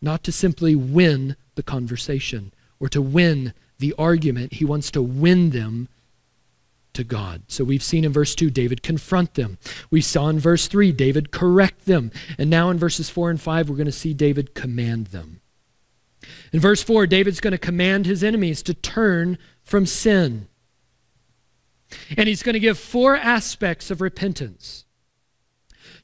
Not 0.00 0.24
to 0.24 0.32
simply 0.32 0.74
win 0.74 1.36
the 1.56 1.62
conversation 1.62 2.54
or 2.80 2.88
to 2.88 3.02
win 3.02 3.52
the 3.78 3.94
argument, 3.98 4.54
he 4.54 4.64
wants 4.64 4.90
to 4.92 5.02
win 5.02 5.50
them 5.50 5.88
to 6.94 7.04
God. 7.04 7.42
So 7.48 7.64
we've 7.64 7.82
seen 7.82 8.06
in 8.06 8.14
verse 8.14 8.34
2 8.34 8.48
David 8.48 8.82
confront 8.82 9.34
them. 9.34 9.58
We 9.90 10.00
saw 10.00 10.30
in 10.30 10.38
verse 10.38 10.68
3 10.68 10.90
David 10.90 11.32
correct 11.32 11.84
them. 11.84 12.12
And 12.38 12.48
now 12.48 12.70
in 12.70 12.78
verses 12.78 13.10
4 13.10 13.28
and 13.28 13.38
5 13.38 13.68
we're 13.68 13.76
going 13.76 13.84
to 13.84 13.92
see 13.92 14.14
David 14.14 14.54
command 14.54 15.08
them. 15.08 15.42
In 16.52 16.60
verse 16.60 16.82
4 16.82 17.06
David's 17.06 17.40
going 17.40 17.52
to 17.52 17.58
command 17.58 18.06
his 18.06 18.22
enemies 18.22 18.62
to 18.64 18.74
turn 18.74 19.38
from 19.62 19.86
sin. 19.86 20.48
And 22.16 22.28
he's 22.28 22.42
going 22.42 22.54
to 22.54 22.60
give 22.60 22.78
four 22.78 23.16
aspects 23.16 23.90
of 23.90 24.00
repentance. 24.00 24.84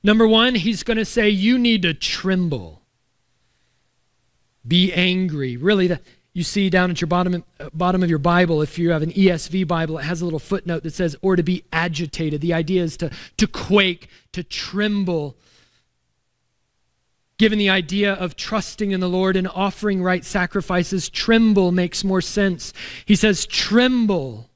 Number 0.02 0.26
1, 0.26 0.56
he's 0.56 0.82
going 0.82 0.96
to 0.96 1.04
say 1.04 1.28
you 1.28 1.58
need 1.58 1.82
to 1.82 1.94
tremble. 1.94 2.82
Be 4.66 4.92
angry. 4.92 5.56
Really 5.56 5.88
the 5.88 6.00
you 6.34 6.42
see 6.42 6.70
down 6.70 6.90
at 6.90 7.00
your 7.00 7.08
bottom, 7.08 7.44
uh, 7.60 7.68
bottom 7.74 8.02
of 8.02 8.08
your 8.08 8.18
Bible, 8.18 8.62
if 8.62 8.78
you 8.78 8.90
have 8.90 9.02
an 9.02 9.12
ESV 9.12 9.66
Bible, 9.66 9.98
it 9.98 10.04
has 10.04 10.22
a 10.22 10.24
little 10.24 10.38
footnote 10.38 10.82
that 10.82 10.94
says, 10.94 11.14
or 11.20 11.36
to 11.36 11.42
be 11.42 11.64
agitated. 11.72 12.40
The 12.40 12.54
idea 12.54 12.82
is 12.82 12.96
to, 12.98 13.10
to 13.36 13.46
quake, 13.46 14.08
to 14.32 14.42
tremble. 14.42 15.36
Given 17.38 17.58
the 17.58 17.70
idea 17.70 18.12
of 18.12 18.36
trusting 18.36 18.92
in 18.92 19.00
the 19.00 19.08
Lord 19.08 19.36
and 19.36 19.48
offering 19.48 20.02
right 20.02 20.24
sacrifices, 20.24 21.08
tremble 21.08 21.72
makes 21.72 22.04
more 22.04 22.20
sense. 22.20 22.72
He 23.04 23.16
says, 23.16 23.46
tremble. 23.46 24.48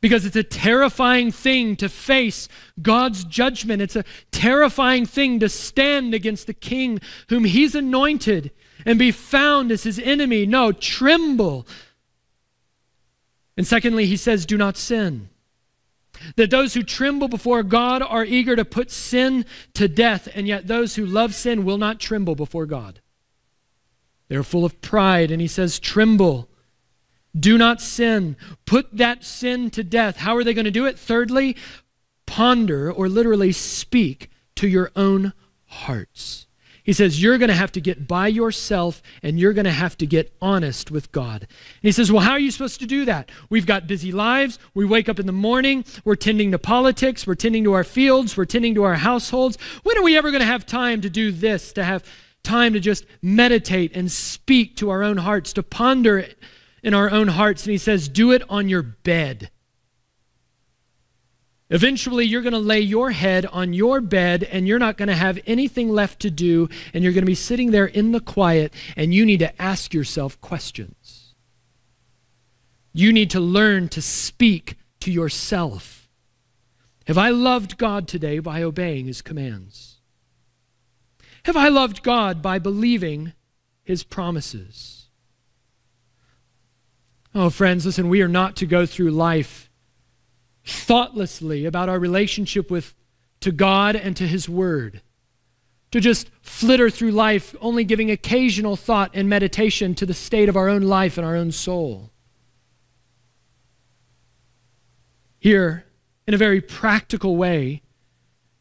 Because 0.00 0.24
it's 0.24 0.36
a 0.36 0.42
terrifying 0.42 1.30
thing 1.30 1.76
to 1.76 1.88
face 1.88 2.48
God's 2.80 3.24
judgment. 3.24 3.82
It's 3.82 3.96
a 3.96 4.04
terrifying 4.32 5.04
thing 5.04 5.38
to 5.40 5.48
stand 5.48 6.14
against 6.14 6.46
the 6.46 6.54
king 6.54 7.00
whom 7.28 7.44
he's 7.44 7.74
anointed 7.74 8.50
and 8.86 8.98
be 8.98 9.10
found 9.10 9.70
as 9.70 9.82
his 9.82 9.98
enemy. 9.98 10.46
No, 10.46 10.72
tremble. 10.72 11.66
And 13.56 13.66
secondly, 13.66 14.06
he 14.06 14.16
says, 14.16 14.46
do 14.46 14.56
not 14.56 14.78
sin. 14.78 15.28
That 16.36 16.50
those 16.50 16.74
who 16.74 16.82
tremble 16.82 17.28
before 17.28 17.62
God 17.62 18.02
are 18.02 18.24
eager 18.24 18.56
to 18.56 18.64
put 18.64 18.90
sin 18.90 19.44
to 19.74 19.88
death, 19.88 20.28
and 20.34 20.46
yet 20.46 20.66
those 20.66 20.96
who 20.96 21.06
love 21.06 21.34
sin 21.34 21.64
will 21.64 21.78
not 21.78 22.00
tremble 22.00 22.34
before 22.34 22.66
God. 22.66 23.00
They're 24.28 24.42
full 24.42 24.64
of 24.64 24.80
pride, 24.80 25.30
and 25.30 25.40
he 25.40 25.48
says, 25.48 25.78
tremble. 25.78 26.48
Do 27.38 27.56
not 27.58 27.80
sin. 27.80 28.36
Put 28.64 28.96
that 28.96 29.24
sin 29.24 29.70
to 29.70 29.84
death. 29.84 30.16
How 30.16 30.36
are 30.36 30.44
they 30.44 30.54
going 30.54 30.64
to 30.64 30.70
do 30.70 30.86
it? 30.86 30.98
Thirdly, 30.98 31.56
ponder 32.26 32.92
or 32.92 33.08
literally 33.08 33.52
speak 33.52 34.30
to 34.56 34.68
your 34.68 34.90
own 34.94 35.32
hearts. 35.66 36.46
He 36.90 36.94
says, 36.94 37.22
You're 37.22 37.38
going 37.38 37.50
to 37.50 37.54
have 37.54 37.70
to 37.70 37.80
get 37.80 38.08
by 38.08 38.26
yourself 38.26 39.00
and 39.22 39.38
you're 39.38 39.52
going 39.52 39.64
to 39.64 39.70
have 39.70 39.96
to 39.98 40.06
get 40.06 40.34
honest 40.42 40.90
with 40.90 41.12
God. 41.12 41.42
And 41.42 41.48
he 41.82 41.92
says, 41.92 42.10
Well, 42.10 42.24
how 42.24 42.32
are 42.32 42.40
you 42.40 42.50
supposed 42.50 42.80
to 42.80 42.86
do 42.86 43.04
that? 43.04 43.30
We've 43.48 43.64
got 43.64 43.86
busy 43.86 44.10
lives. 44.10 44.58
We 44.74 44.84
wake 44.84 45.08
up 45.08 45.20
in 45.20 45.26
the 45.26 45.32
morning. 45.32 45.84
We're 46.04 46.16
tending 46.16 46.50
to 46.50 46.58
politics. 46.58 47.28
We're 47.28 47.36
tending 47.36 47.62
to 47.62 47.74
our 47.74 47.84
fields. 47.84 48.36
We're 48.36 48.44
tending 48.44 48.74
to 48.74 48.82
our 48.82 48.96
households. 48.96 49.56
When 49.84 49.96
are 49.98 50.02
we 50.02 50.18
ever 50.18 50.32
going 50.32 50.40
to 50.40 50.46
have 50.46 50.66
time 50.66 51.00
to 51.02 51.08
do 51.08 51.30
this, 51.30 51.72
to 51.74 51.84
have 51.84 52.04
time 52.42 52.72
to 52.72 52.80
just 52.80 53.06
meditate 53.22 53.94
and 53.94 54.10
speak 54.10 54.74
to 54.78 54.90
our 54.90 55.04
own 55.04 55.18
hearts, 55.18 55.52
to 55.52 55.62
ponder 55.62 56.18
it 56.18 56.40
in 56.82 56.92
our 56.92 57.08
own 57.08 57.28
hearts? 57.28 57.66
And 57.66 57.70
he 57.70 57.78
says, 57.78 58.08
Do 58.08 58.32
it 58.32 58.42
on 58.50 58.68
your 58.68 58.82
bed. 58.82 59.52
Eventually, 61.70 62.24
you're 62.24 62.42
going 62.42 62.52
to 62.52 62.58
lay 62.58 62.80
your 62.80 63.12
head 63.12 63.46
on 63.46 63.72
your 63.72 64.00
bed 64.00 64.42
and 64.42 64.66
you're 64.66 64.80
not 64.80 64.96
going 64.96 65.08
to 65.08 65.14
have 65.14 65.38
anything 65.46 65.88
left 65.88 66.20
to 66.20 66.30
do, 66.30 66.68
and 66.92 67.04
you're 67.04 67.12
going 67.12 67.22
to 67.22 67.26
be 67.26 67.34
sitting 67.34 67.70
there 67.70 67.86
in 67.86 68.10
the 68.10 68.20
quiet, 68.20 68.74
and 68.96 69.14
you 69.14 69.24
need 69.24 69.38
to 69.38 69.62
ask 69.62 69.94
yourself 69.94 70.40
questions. 70.40 71.34
You 72.92 73.12
need 73.12 73.30
to 73.30 73.40
learn 73.40 73.88
to 73.90 74.02
speak 74.02 74.76
to 75.00 75.12
yourself. 75.12 76.08
Have 77.06 77.18
I 77.18 77.30
loved 77.30 77.78
God 77.78 78.08
today 78.08 78.40
by 78.40 78.62
obeying 78.62 79.06
his 79.06 79.22
commands? 79.22 80.00
Have 81.44 81.56
I 81.56 81.68
loved 81.68 82.02
God 82.02 82.42
by 82.42 82.58
believing 82.58 83.32
his 83.84 84.02
promises? 84.02 85.08
Oh, 87.32 87.48
friends, 87.48 87.86
listen, 87.86 88.08
we 88.08 88.22
are 88.22 88.28
not 88.28 88.56
to 88.56 88.66
go 88.66 88.86
through 88.86 89.12
life 89.12 89.69
thoughtlessly 90.70 91.64
about 91.64 91.88
our 91.88 91.98
relationship 91.98 92.70
with 92.70 92.94
to 93.40 93.52
God 93.52 93.96
and 93.96 94.16
to 94.16 94.26
his 94.26 94.48
word. 94.48 95.02
To 95.92 96.00
just 96.00 96.30
flitter 96.40 96.88
through 96.88 97.10
life, 97.10 97.54
only 97.60 97.84
giving 97.84 98.10
occasional 98.10 98.76
thought 98.76 99.10
and 99.12 99.28
meditation 99.28 99.94
to 99.96 100.06
the 100.06 100.14
state 100.14 100.48
of 100.48 100.56
our 100.56 100.68
own 100.68 100.82
life 100.82 101.18
and 101.18 101.26
our 101.26 101.34
own 101.34 101.50
soul. 101.50 102.10
Here, 105.40 105.84
in 106.26 106.34
a 106.34 106.38
very 106.38 106.60
practical 106.60 107.36
way, 107.36 107.82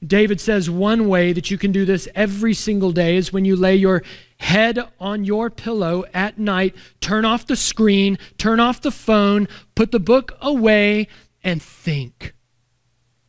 David 0.05 0.39
says 0.39 0.69
one 0.69 1.09
way 1.09 1.33
that 1.33 1.51
you 1.51 1.57
can 1.57 1.71
do 1.71 1.83
this 1.83 2.07
every 2.15 2.53
single 2.53 2.93
day 2.93 3.17
is 3.17 3.33
when 3.33 3.43
you 3.43 3.55
lay 3.55 3.75
your 3.75 4.01
head 4.37 4.79
on 4.99 5.25
your 5.25 5.49
pillow 5.49 6.05
at 6.13 6.39
night, 6.39 6.73
turn 7.01 7.25
off 7.25 7.45
the 7.45 7.57
screen, 7.57 8.17
turn 8.37 8.61
off 8.61 8.81
the 8.81 8.91
phone, 8.91 9.47
put 9.75 9.91
the 9.91 9.99
book 9.99 10.37
away, 10.41 11.09
and 11.43 11.61
think 11.61 12.33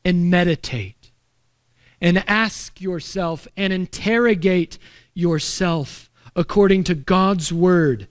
and 0.05 0.31
meditate 0.31 1.13
and 2.01 2.25
ask 2.29 2.81
yourself 2.81 3.47
and 3.57 3.73
interrogate 3.73 4.79
yourself 5.15 6.11
according 6.35 6.85
to 6.85 6.95
God's 6.95 7.53
word. 7.53 8.09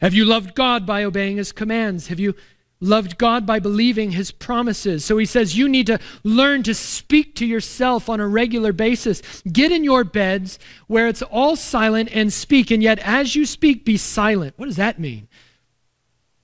Have 0.00 0.14
you 0.14 0.24
loved 0.24 0.54
God 0.54 0.84
by 0.84 1.04
obeying 1.04 1.36
his 1.36 1.52
commands? 1.52 2.08
Have 2.08 2.20
you 2.20 2.34
loved 2.80 3.16
God 3.16 3.46
by 3.46 3.58
believing 3.58 4.10
his 4.10 4.30
promises? 4.30 5.04
So 5.04 5.16
he 5.16 5.24
says 5.24 5.56
you 5.56 5.68
need 5.68 5.86
to 5.86 5.98
learn 6.22 6.62
to 6.64 6.74
speak 6.74 7.34
to 7.36 7.46
yourself 7.46 8.08
on 8.08 8.20
a 8.20 8.26
regular 8.26 8.72
basis. 8.72 9.42
Get 9.50 9.72
in 9.72 9.84
your 9.84 10.04
beds 10.04 10.58
where 10.86 11.08
it's 11.08 11.22
all 11.22 11.56
silent 11.56 12.10
and 12.12 12.32
speak, 12.32 12.70
and 12.70 12.82
yet 12.82 12.98
as 12.98 13.34
you 13.34 13.46
speak, 13.46 13.84
be 13.84 13.96
silent. 13.96 14.54
What 14.56 14.66
does 14.66 14.76
that 14.76 14.98
mean? 14.98 15.28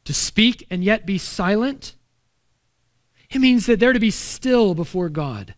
To 0.04 0.14
speak 0.14 0.66
and 0.70 0.82
yet 0.82 1.06
be 1.06 1.18
silent? 1.18 1.94
It 3.30 3.40
means 3.40 3.66
that 3.66 3.80
they're 3.80 3.92
to 3.92 4.00
be 4.00 4.10
still 4.10 4.74
before 4.74 5.08
God. 5.08 5.54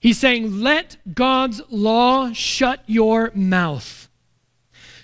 He's 0.00 0.18
saying, 0.18 0.60
let 0.60 0.96
God's 1.14 1.60
law 1.70 2.32
shut 2.32 2.82
your 2.86 3.30
mouth. 3.34 4.08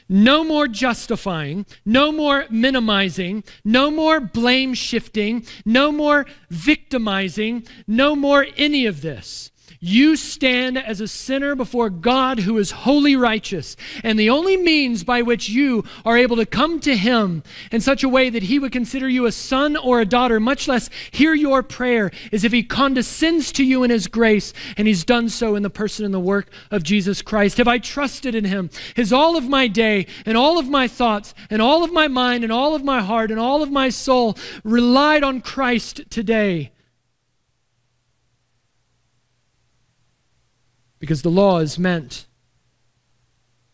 No 0.09 0.43
more 0.43 0.67
justifying, 0.67 1.67
no 1.85 2.11
more 2.11 2.47
minimizing, 2.51 3.45
no 3.65 3.91
more 3.91 4.19
blame 4.19 4.75
shifting, 4.75 5.47
no 5.65 5.93
more 5.93 6.27
victimizing, 6.51 7.67
no 7.87 8.17
more 8.17 8.47
any 8.57 8.87
of 8.87 9.03
this. 9.03 9.53
You 9.83 10.17
stand 10.17 10.77
as 10.77 11.01
a 11.01 11.09
sinner 11.09 11.55
before 11.55 11.89
God 11.89 12.41
who 12.41 12.59
is 12.59 12.71
wholly 12.71 13.17
righteous. 13.17 13.77
And 14.05 14.19
the 14.19 14.29
only 14.29 14.59
means 14.59 15.05
by 15.05 15.23
which 15.23 15.49
you 15.49 15.85
are 16.05 16.19
able 16.19 16.37
to 16.37 16.45
come 16.45 16.81
to 16.81 16.95
Him 16.95 17.43
in 17.73 17.81
such 17.81 18.05
a 18.05 18.09
way 18.09 18.29
that 18.29 18.43
He 18.43 18.59
would 18.59 18.73
consider 18.73 19.09
you 19.09 19.25
a 19.25 19.33
son 19.33 19.79
or 19.79 19.99
a 19.99 20.05
daughter, 20.05 20.39
much 20.39 20.69
less 20.69 20.91
hear 21.11 21.33
your 21.33 21.63
prayer, 21.63 22.11
is 22.31 22.45
if 22.45 22.53
He 22.53 22.63
condescends 22.63 23.53
to 23.53 23.65
you 23.65 23.83
in 23.83 23.89
His 23.89 24.07
grace. 24.07 24.53
And 24.77 24.87
He's 24.87 25.03
done 25.03 25.31
so 25.31 25.55
in 25.55 25.63
the 25.63 25.71
person 25.71 26.05
and 26.05 26.13
the 26.13 26.21
work 26.21 26.51
of 26.71 26.83
Jesus 26.83 27.23
Christ. 27.23 27.57
Have 27.57 27.69
I 27.69 27.79
trusted 27.79 28.35
in 28.35 28.45
Him? 28.45 28.69
Has 28.97 29.15
all 29.15 29.35
of 29.35 29.49
my 29.49 29.67
day 29.67 30.07
and 30.27 30.37
all 30.37 30.59
of 30.59 30.69
my 30.69 30.89
thoughts 30.89 31.33
and 31.49 31.63
all 31.63 31.83
of 31.83 31.91
my 31.91 32.07
mind 32.07 32.45
and 32.45 32.53
all 32.53 32.75
of 32.75 32.85
my 32.85 33.01
heart 33.01 33.31
and 33.31 33.41
all 33.41 33.63
of 33.63 33.71
my 33.71 33.89
soul 33.89 34.37
relied 34.63 35.25
on 35.25 35.41
Christ 35.41 36.03
today? 36.11 36.71
Because 41.01 41.23
the 41.23 41.31
law 41.31 41.59
is 41.59 41.79
meant 41.79 42.27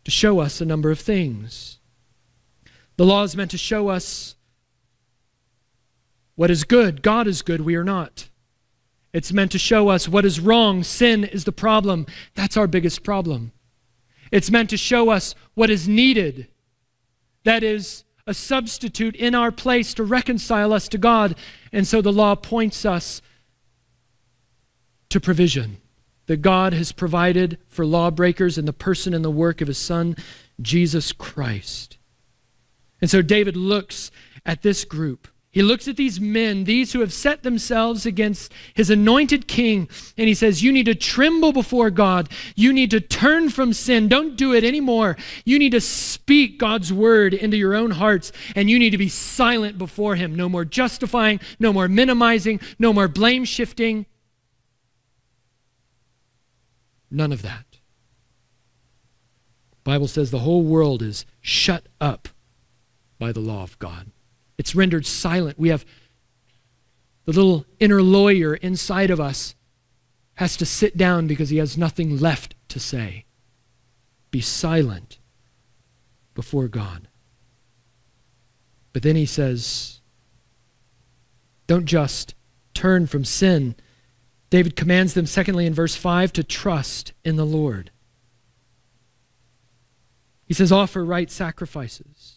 to 0.04 0.10
show 0.10 0.38
us 0.38 0.60
a 0.60 0.64
number 0.64 0.90
of 0.90 1.00
things. 1.00 1.78
The 2.96 3.04
law 3.04 3.24
is 3.24 3.36
meant 3.36 3.50
to 3.50 3.58
show 3.58 3.88
us 3.88 4.36
what 6.36 6.50
is 6.50 6.64
good. 6.64 7.02
God 7.02 7.26
is 7.26 7.42
good, 7.42 7.60
we 7.60 7.74
are 7.74 7.84
not. 7.84 8.28
It's 9.12 9.32
meant 9.32 9.52
to 9.52 9.58
show 9.58 9.88
us 9.88 10.08
what 10.08 10.24
is 10.24 10.40
wrong. 10.40 10.82
Sin 10.82 11.24
is 11.24 11.44
the 11.44 11.52
problem. 11.52 12.06
That's 12.34 12.56
our 12.56 12.66
biggest 12.66 13.02
problem. 13.02 13.52
It's 14.30 14.50
meant 14.50 14.70
to 14.70 14.76
show 14.76 15.10
us 15.10 15.34
what 15.54 15.70
is 15.70 15.88
needed. 15.88 16.48
That 17.44 17.62
is, 17.62 18.04
a 18.26 18.34
substitute 18.34 19.14
in 19.16 19.34
our 19.34 19.52
place 19.52 19.94
to 19.94 20.04
reconcile 20.04 20.72
us 20.72 20.88
to 20.88 20.98
God. 20.98 21.36
And 21.72 21.86
so 21.86 22.02
the 22.02 22.12
law 22.12 22.34
points 22.34 22.84
us 22.84 23.22
to 25.10 25.20
provision 25.20 25.78
that 26.26 26.42
God 26.42 26.72
has 26.72 26.92
provided 26.92 27.58
for 27.68 27.86
lawbreakers 27.86 28.58
in 28.58 28.64
the 28.64 28.72
person 28.72 29.14
and 29.14 29.24
the 29.24 29.30
work 29.30 29.60
of 29.60 29.68
his 29.68 29.78
Son, 29.78 30.16
Jesus 30.60 31.12
Christ. 31.12 31.98
And 33.00 33.10
so 33.10 33.22
David 33.22 33.56
looks 33.56 34.10
at 34.44 34.62
this 34.62 34.84
group. 34.84 35.28
He 35.56 35.62
looks 35.62 35.88
at 35.88 35.96
these 35.96 36.20
men, 36.20 36.64
these 36.64 36.92
who 36.92 37.00
have 37.00 37.14
set 37.14 37.42
themselves 37.42 38.04
against 38.04 38.52
his 38.74 38.90
anointed 38.90 39.48
king, 39.48 39.88
and 40.18 40.28
he 40.28 40.34
says, 40.34 40.62
You 40.62 40.70
need 40.70 40.84
to 40.84 40.94
tremble 40.94 41.50
before 41.50 41.88
God. 41.88 42.28
You 42.56 42.74
need 42.74 42.90
to 42.90 43.00
turn 43.00 43.48
from 43.48 43.72
sin. 43.72 44.06
Don't 44.06 44.36
do 44.36 44.52
it 44.52 44.64
anymore. 44.64 45.16
You 45.46 45.58
need 45.58 45.72
to 45.72 45.80
speak 45.80 46.58
God's 46.58 46.92
word 46.92 47.32
into 47.32 47.56
your 47.56 47.74
own 47.74 47.92
hearts, 47.92 48.32
and 48.54 48.68
you 48.68 48.78
need 48.78 48.90
to 48.90 48.98
be 48.98 49.08
silent 49.08 49.78
before 49.78 50.16
him. 50.16 50.34
No 50.34 50.46
more 50.46 50.66
justifying, 50.66 51.40
no 51.58 51.72
more 51.72 51.88
minimizing, 51.88 52.60
no 52.78 52.92
more 52.92 53.08
blame 53.08 53.46
shifting. 53.46 54.04
None 57.16 57.32
of 57.32 57.40
that. 57.40 57.64
Bible 59.84 60.06
says 60.06 60.30
the 60.30 60.40
whole 60.40 60.62
world 60.62 61.00
is 61.00 61.24
shut 61.40 61.86
up 61.98 62.28
by 63.18 63.32
the 63.32 63.40
law 63.40 63.62
of 63.62 63.78
God. 63.78 64.10
It's 64.58 64.74
rendered 64.74 65.06
silent. 65.06 65.58
We 65.58 65.70
have 65.70 65.86
the 67.24 67.32
little 67.32 67.64
inner 67.80 68.02
lawyer 68.02 68.56
inside 68.56 69.08
of 69.08 69.18
us 69.18 69.54
has 70.34 70.58
to 70.58 70.66
sit 70.66 70.98
down 70.98 71.26
because 71.26 71.48
he 71.48 71.56
has 71.56 71.78
nothing 71.78 72.18
left 72.18 72.54
to 72.68 72.78
say. 72.78 73.24
Be 74.30 74.42
silent 74.42 75.18
before 76.34 76.68
God. 76.68 77.08
But 78.92 79.02
then 79.02 79.16
he 79.16 79.24
says, 79.24 80.02
don't 81.66 81.86
just 81.86 82.34
turn 82.74 83.06
from 83.06 83.24
sin 83.24 83.74
David 84.50 84.76
commands 84.76 85.14
them, 85.14 85.26
secondly, 85.26 85.66
in 85.66 85.74
verse 85.74 85.96
5, 85.96 86.32
to 86.34 86.44
trust 86.44 87.12
in 87.24 87.36
the 87.36 87.46
Lord. 87.46 87.90
He 90.46 90.54
says, 90.54 90.70
offer 90.70 91.04
right 91.04 91.30
sacrifices 91.30 92.36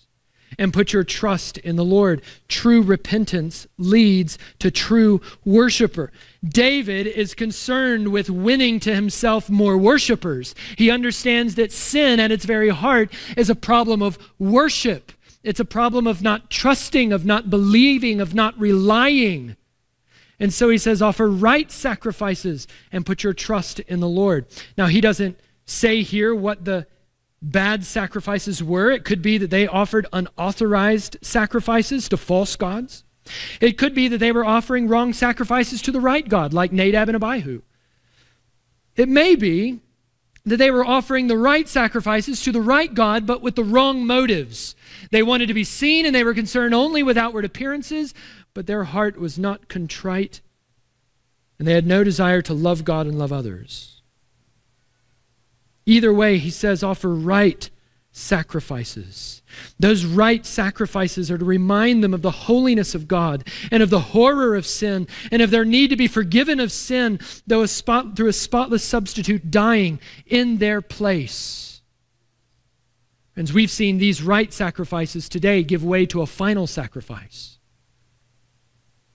and 0.57 0.73
put 0.73 0.93
your 0.93 1.03
trust 1.03 1.57
in 1.59 1.75
the 1.75 1.85
Lord. 1.85 2.23
True 2.47 2.81
repentance 2.81 3.67
leads 3.77 4.37
to 4.57 4.71
true 4.71 5.21
worshiper. 5.45 6.11
David 6.43 7.05
is 7.05 7.35
concerned 7.35 8.07
with 8.07 8.29
winning 8.29 8.79
to 8.81 8.95
himself 8.95 9.49
more 9.49 9.77
worshipers. 9.77 10.55
He 10.75 10.89
understands 10.89 11.55
that 11.55 11.71
sin 11.71 12.19
at 12.19 12.31
its 12.31 12.45
very 12.45 12.69
heart 12.69 13.13
is 13.37 13.49
a 13.49 13.55
problem 13.55 14.01
of 14.01 14.17
worship. 14.39 15.11
It's 15.43 15.59
a 15.59 15.65
problem 15.65 16.07
of 16.07 16.21
not 16.21 16.49
trusting, 16.49 17.13
of 17.13 17.25
not 17.25 17.49
believing, 17.49 18.19
of 18.19 18.33
not 18.33 18.59
relying. 18.59 19.55
And 20.39 20.53
so 20.53 20.69
he 20.69 20.77
says, 20.77 21.01
offer 21.01 21.29
right 21.29 21.69
sacrifices 21.71 22.67
and 22.91 23.05
put 23.05 23.23
your 23.23 23.33
trust 23.33 23.79
in 23.81 23.99
the 23.99 24.07
Lord. 24.07 24.45
Now, 24.77 24.87
he 24.87 25.01
doesn't 25.01 25.39
say 25.65 26.01
here 26.01 26.33
what 26.33 26.65
the 26.65 26.87
bad 27.41 27.85
sacrifices 27.85 28.63
were. 28.63 28.91
It 28.91 29.05
could 29.05 29.21
be 29.21 29.37
that 29.37 29.49
they 29.49 29.67
offered 29.67 30.07
unauthorized 30.11 31.17
sacrifices 31.21 32.09
to 32.09 32.17
false 32.17 32.55
gods. 32.55 33.03
It 33.61 33.77
could 33.77 33.93
be 33.93 34.07
that 34.07 34.17
they 34.17 34.31
were 34.31 34.45
offering 34.45 34.87
wrong 34.87 35.13
sacrifices 35.13 35.81
to 35.83 35.91
the 35.91 36.01
right 36.01 36.27
God, 36.27 36.53
like 36.53 36.71
Nadab 36.71 37.09
and 37.09 37.15
Abihu. 37.15 37.61
It 38.95 39.07
may 39.07 39.35
be 39.35 39.79
that 40.45 40.57
they 40.57 40.71
were 40.71 40.85
offering 40.85 41.27
the 41.27 41.37
right 41.37 41.67
sacrifices 41.67 42.41
to 42.43 42.51
the 42.51 42.61
right 42.61 42.93
God, 42.93 43.27
but 43.27 43.41
with 43.41 43.55
the 43.55 43.63
wrong 43.63 44.05
motives. 44.05 44.75
They 45.11 45.21
wanted 45.21 45.47
to 45.47 45.53
be 45.53 45.63
seen 45.63 46.05
and 46.05 46.15
they 46.15 46.23
were 46.23 46.33
concerned 46.33 46.73
only 46.73 47.03
with 47.03 47.17
outward 47.17 47.45
appearances, 47.45 48.13
but 48.59 48.67
their 48.67 48.83
heart 48.83 49.17
was 49.17 49.39
not 49.39 49.69
contrite, 49.69 50.41
and 51.57 51.65
they 51.65 51.71
had 51.71 51.87
no 51.87 52.03
desire 52.03 52.41
to 52.41 52.53
love 52.53 52.83
God 52.83 53.07
and 53.07 53.17
love 53.17 53.31
others. 53.31 54.01
Either 55.85 56.11
way, 56.11 56.37
he 56.39 56.49
says, 56.49 56.83
offer 56.83 57.15
right 57.15 57.69
sacrifices. 58.11 59.41
Those 59.79 60.03
right 60.03 60.45
sacrifices 60.45 61.31
are 61.31 61.37
to 61.37 61.45
remind 61.45 62.03
them 62.03 62.13
of 62.13 62.21
the 62.21 62.31
holiness 62.31 62.93
of 62.93 63.07
God 63.07 63.47
and 63.71 63.81
of 63.81 63.91
the 63.91 64.01
horror 64.01 64.57
of 64.57 64.65
sin 64.65 65.07
and 65.31 65.41
of 65.41 65.51
their 65.51 65.63
need 65.63 65.89
to 65.91 65.95
be 65.95 66.07
forgiven 66.07 66.59
of 66.59 66.69
sin 66.69 67.17
though 67.47 67.61
a 67.61 67.67
spot, 67.69 68.17
through 68.17 68.27
a 68.27 68.33
spotless 68.33 68.83
substitute 68.83 69.49
dying 69.49 70.01
in 70.25 70.57
their 70.57 70.81
place. 70.81 71.81
And 73.37 73.49
we've 73.51 73.71
seen 73.71 73.99
these 73.99 74.21
right 74.21 74.51
sacrifices 74.51 75.29
today 75.29 75.63
give 75.63 75.81
way 75.81 76.05
to 76.07 76.21
a 76.21 76.25
final 76.25 76.67
sacrifice. 76.67 77.55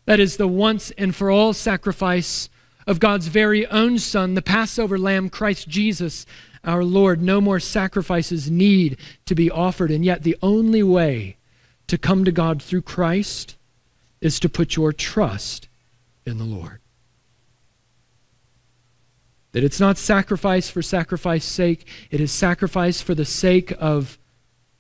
That 0.06 0.20
is 0.20 0.36
the 0.36 0.48
once 0.48 0.90
and 0.92 1.14
for 1.14 1.30
all 1.30 1.52
sacrifice 1.52 2.48
of 2.86 3.00
God's 3.00 3.28
very 3.28 3.66
own 3.66 3.98
Son, 3.98 4.34
the 4.34 4.42
Passover 4.42 4.98
Lamb, 4.98 5.30
Christ 5.30 5.68
Jesus, 5.68 6.26
our 6.62 6.84
Lord, 6.84 7.22
no 7.22 7.40
more 7.40 7.60
sacrifices 7.60 8.50
need 8.50 8.98
to 9.26 9.34
be 9.34 9.50
offered. 9.50 9.90
And 9.90 10.04
yet, 10.04 10.22
the 10.22 10.36
only 10.42 10.82
way 10.82 11.36
to 11.86 11.98
come 11.98 12.24
to 12.24 12.32
God 12.32 12.62
through 12.62 12.82
Christ 12.82 13.56
is 14.20 14.40
to 14.40 14.48
put 14.48 14.76
your 14.76 14.92
trust 14.92 15.68
in 16.24 16.38
the 16.38 16.44
Lord. 16.44 16.80
That 19.52 19.64
it's 19.64 19.80
not 19.80 19.98
sacrifice 19.98 20.68
for 20.68 20.82
sacrifice's 20.82 21.48
sake, 21.48 21.86
it 22.10 22.20
is 22.20 22.32
sacrifice 22.32 23.00
for 23.00 23.14
the 23.14 23.24
sake 23.24 23.72
of 23.78 24.18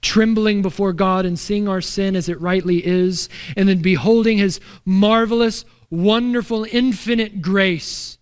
trembling 0.04 0.62
before 0.62 0.92
God 0.92 1.24
and 1.24 1.38
seeing 1.38 1.66
our 1.66 1.80
sin 1.80 2.14
as 2.14 2.28
it 2.28 2.40
rightly 2.40 2.86
is, 2.86 3.28
and 3.56 3.68
then 3.68 3.82
beholding 3.82 4.38
His 4.38 4.60
marvelous, 4.84 5.64
wonderful, 5.90 6.66
infinite 6.70 7.40
grace 7.42 8.18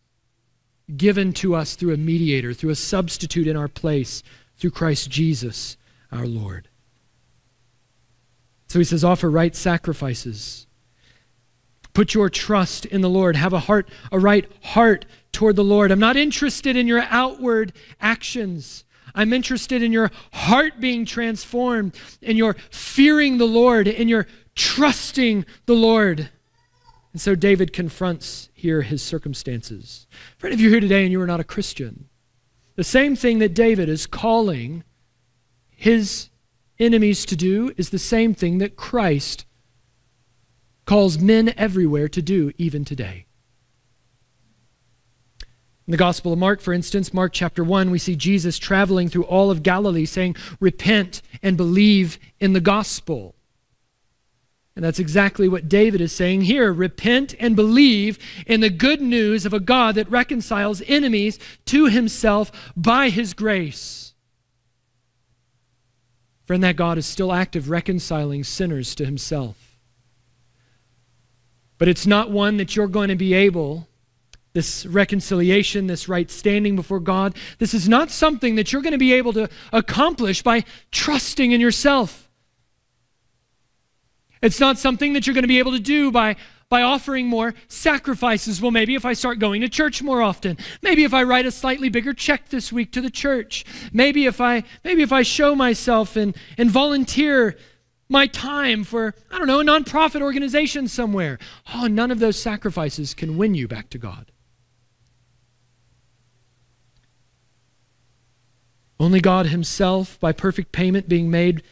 given 0.97 1.33
to 1.33 1.55
us 1.55 1.75
through 1.75 1.93
a 1.93 1.99
mediator, 1.99 2.55
through 2.55 2.71
a 2.71 2.77
substitute 2.77 3.47
in 3.47 3.57
our 3.57 3.69
place, 3.69 4.23
through 4.57 4.71
Christ 4.71 5.11
Jesus 5.11 5.77
our 6.11 6.27
Lord. 6.27 6.69
So 8.69 8.79
he 8.79 8.85
says, 8.85 9.05
offer 9.05 9.31
right 9.31 9.55
sacrifices. 9.55 10.67
Put 11.95 12.15
your 12.15 12.31
trust 12.31 12.87
in 12.87 13.03
the 13.03 13.11
Lord. 13.11 13.37
Have 13.37 13.53
a 13.53 13.59
heart, 13.59 13.91
a 14.11 14.19
right 14.19 14.51
heart 14.63 15.05
toward 15.31 15.57
the 15.57 15.65
Lord. 15.65 15.91
I'm 15.91 15.99
not 15.99 16.17
interested 16.17 16.77
in 16.77 16.87
your 16.87 17.03
outward 17.11 17.73
actions. 18.01 18.85
I'm 19.15 19.33
interested 19.33 19.83
in 19.83 19.93
your 19.93 20.11
heart 20.33 20.81
being 20.81 21.05
transformed, 21.05 21.97
in 22.21 22.37
your 22.37 22.55
fearing 22.71 23.39
the 23.39 23.47
Lord, 23.47 23.89
in 23.89 24.09
your 24.09 24.27
trusting 24.55 25.45
the 25.67 25.75
Lord. 25.75 26.31
And 27.13 27.21
so 27.21 27.35
David 27.35 27.73
confronts 27.73 28.49
here 28.55 28.83
his 28.83 29.03
circumstances. 29.03 30.07
For 30.39 30.47
any 30.47 30.55
of 30.55 30.61
you 30.61 30.71
here 30.71 30.81
today 30.81 31.03
and 31.03 31.13
you 31.13 31.21
are 31.21 31.27
not 31.27 31.41
a 31.41 31.45
Christian, 31.45 32.09
the 32.75 32.85
same 32.85 33.17
thing 33.17 33.39
that 33.41 33.55
David 33.55 33.89
is 33.89 34.07
calling 34.07 34.83
his 35.69 36.31
enemies 36.79 37.27
to 37.27 37.37
do 37.37 37.73
is 37.77 37.91
the 37.91 37.99
same 37.99 38.35
thing 38.35 38.59
that 38.59 38.77
Christ 38.77 39.45
calls 40.87 41.19
men 41.19 41.53
everywhere 41.57 42.09
to 42.09 42.23
do 42.23 42.51
even 42.57 42.85
today. 42.85 43.27
In 45.87 45.91
the 45.91 45.97
Gospel 45.97 46.33
of 46.33 46.39
Mark, 46.39 46.61
for 46.61 46.73
instance, 46.73 47.13
Mark 47.13 47.33
chapter 47.33 47.65
1, 47.65 47.91
we 47.91 47.99
see 47.99 48.15
Jesus 48.15 48.59
traveling 48.59 49.09
through 49.09 49.25
all 49.25 49.51
of 49.51 49.65
Galilee 49.65 50.05
saying, 50.05 50.37
Repent 50.61 51.23
and 51.43 51.57
believe 51.57 52.19
in 52.39 52.53
the 52.53 52.61
gospel. 52.61 53.35
And 54.75 54.85
that's 54.85 55.01
exactly 55.01 55.49
what 55.49 55.69
David 55.69 56.01
is 56.01 56.13
saying 56.13 56.43
here. 56.43 56.73
Repent 56.73 57.35
and 57.39 57.55
believe 57.57 58.19
in 58.47 58.61
the 58.61 58.71
good 58.71 59.03
news 59.03 59.45
of 59.45 59.53
a 59.53 59.61
God 59.61 59.97
that 59.97 60.11
reconciles 60.11 60.83
enemies 60.87 61.39
to 61.67 61.87
himself 61.87 62.73
by 62.77 63.11
his 63.11 63.35
grace. 63.35 64.15
Friend, 66.47 66.63
that 66.65 66.77
God 66.77 66.97
is 66.97 67.07
still 67.07 67.33
active 67.33 67.71
reconciling 67.71 68.45
sinners 68.45 68.95
to 68.95 69.05
himself. 69.05 69.77
But 71.77 71.89
it's 71.89 72.07
not 72.07 72.31
one 72.31 72.57
that 72.57 72.77
you're 72.77 72.87
going 72.87 73.09
to 73.09 73.17
be 73.17 73.35
able, 73.35 73.89
this 74.53 74.85
reconciliation, 74.87 75.87
this 75.87 76.09
right 76.09 76.31
standing 76.31 76.77
before 76.77 77.01
God, 77.01 77.37
this 77.59 77.75
is 77.75 77.89
not 77.89 78.11
something 78.11 78.57
that 78.57 78.73
you're 78.73 78.83
going 78.83 78.93
to 78.93 78.99
be 78.99 79.15
able 79.15 79.33
to 79.33 79.49
accomplish 79.73 80.43
by 80.43 80.65
trusting 80.91 81.53
in 81.53 81.61
yourself. 81.61 82.29
It's 84.43 84.61
not 84.61 84.77
something 84.77 85.13
that 85.13 85.27
you're 85.27 85.35
going 85.35 85.45
to 85.45 85.49
be 85.49 85.61
able 85.61 85.73
to 85.73 85.79
do 85.79 86.11
by, 86.11 86.37
by 86.69 86.83
offering 86.83 87.29
more 87.29 87.55
sacrifices. 87.69 88.61
Well, 88.61 88.73
maybe 88.73 88.97
if 88.97 89.05
I 89.05 89.13
start 89.13 89.39
going 89.39 89.61
to 89.61 89.69
church 89.69 90.03
more 90.03 90.21
often. 90.21 90.59
Maybe 90.83 91.05
if 91.05 91.15
I 91.15 91.23
write 91.23 91.47
a 91.47 91.53
slightly 91.53 91.89
bigger 91.89 92.13
check 92.13 92.49
this 92.49 92.73
week 92.73 92.93
to 92.93 93.01
the 93.01 93.11
church. 93.11 93.65
Maybe 93.93 94.27
if 94.27 94.41
I, 94.41 94.65
maybe 94.83 95.03
if 95.03 95.13
I 95.13 95.23
show 95.23 95.55
myself 95.55 96.17
and, 96.17 96.37
and 96.59 96.71
volunteer 96.71 97.57
my 98.09 98.27
time 98.27 98.83
for, 98.83 99.15
I 99.31 99.39
don't 99.39 99.47
know, 99.47 99.61
a 99.61 99.65
nonprofit 99.65 100.23
organization 100.23 100.89
somewhere. 100.89 101.39
Oh, 101.73 101.87
none 101.87 102.11
of 102.11 102.19
those 102.19 102.41
sacrifices 102.41 103.15
can 103.15 103.37
win 103.37 103.55
you 103.55 103.69
back 103.69 103.89
to 103.91 103.99
God. 103.99 104.32
Only 109.03 109.21
God 109.21 109.47
Himself, 109.47 110.19
by 110.21 110.33
perfect 110.33 110.71
payment 110.71 111.09
being 111.09 111.31
made 111.31 111.63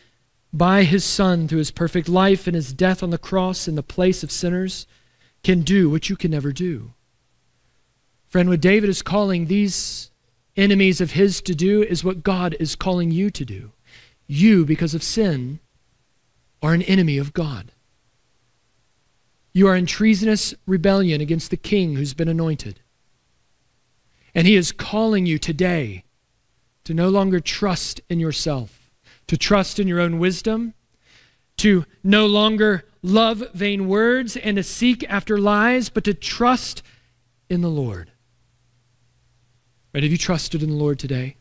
by 0.52 0.82
his 0.82 1.04
Son 1.04 1.46
through 1.46 1.58
his 1.58 1.70
perfect 1.70 2.08
life 2.08 2.46
and 2.46 2.56
his 2.56 2.72
death 2.72 3.02
on 3.02 3.10
the 3.10 3.18
cross 3.18 3.68
in 3.68 3.76
the 3.76 3.82
place 3.82 4.22
of 4.22 4.32
sinners 4.32 4.86
can 5.42 5.62
do 5.62 5.88
what 5.88 6.10
you 6.10 6.16
can 6.16 6.32
never 6.32 6.52
do. 6.52 6.92
Friend, 8.28 8.48
what 8.48 8.60
David 8.60 8.90
is 8.90 9.02
calling 9.02 9.46
these 9.46 10.10
enemies 10.56 11.00
of 11.00 11.12
his 11.12 11.40
to 11.42 11.54
do 11.54 11.82
is 11.82 12.02
what 12.02 12.22
God 12.22 12.56
is 12.58 12.74
calling 12.74 13.10
you 13.10 13.30
to 13.30 13.44
do. 13.44 13.70
You, 14.26 14.64
because 14.64 14.94
of 14.94 15.02
sin, 15.02 15.60
are 16.60 16.74
an 16.74 16.82
enemy 16.82 17.16
of 17.16 17.32
God. 17.32 17.72
You 19.52 19.68
are 19.68 19.76
in 19.76 19.86
treasonous 19.86 20.52
rebellion 20.66 21.20
against 21.20 21.50
the 21.50 21.56
king 21.56 21.94
who's 21.94 22.14
been 22.14 22.28
anointed. 22.28 22.80
And 24.34 24.46
he 24.46 24.56
is 24.56 24.72
calling 24.72 25.26
you 25.26 25.38
today 25.38 26.04
to 26.84 26.94
no 26.94 27.08
longer 27.08 27.40
trust 27.40 28.00
in 28.08 28.20
yourself 28.20 28.80
to 29.30 29.36
trust 29.36 29.78
in 29.78 29.86
your 29.86 30.00
own 30.00 30.18
wisdom, 30.18 30.74
to 31.56 31.84
no 32.02 32.26
longer 32.26 32.84
love 33.00 33.44
vain 33.54 33.86
words 33.86 34.36
and 34.36 34.56
to 34.56 34.62
seek 34.64 35.08
after 35.08 35.38
lies, 35.38 35.88
but 35.88 36.02
to 36.02 36.12
trust 36.12 36.82
in 37.48 37.60
the 37.60 37.70
Lord. 37.70 38.10
Right? 39.94 40.02
Have 40.02 40.10
you 40.10 40.18
trusted 40.18 40.64
in 40.64 40.70
the 40.70 40.74
Lord 40.74 40.98
today? 40.98 41.36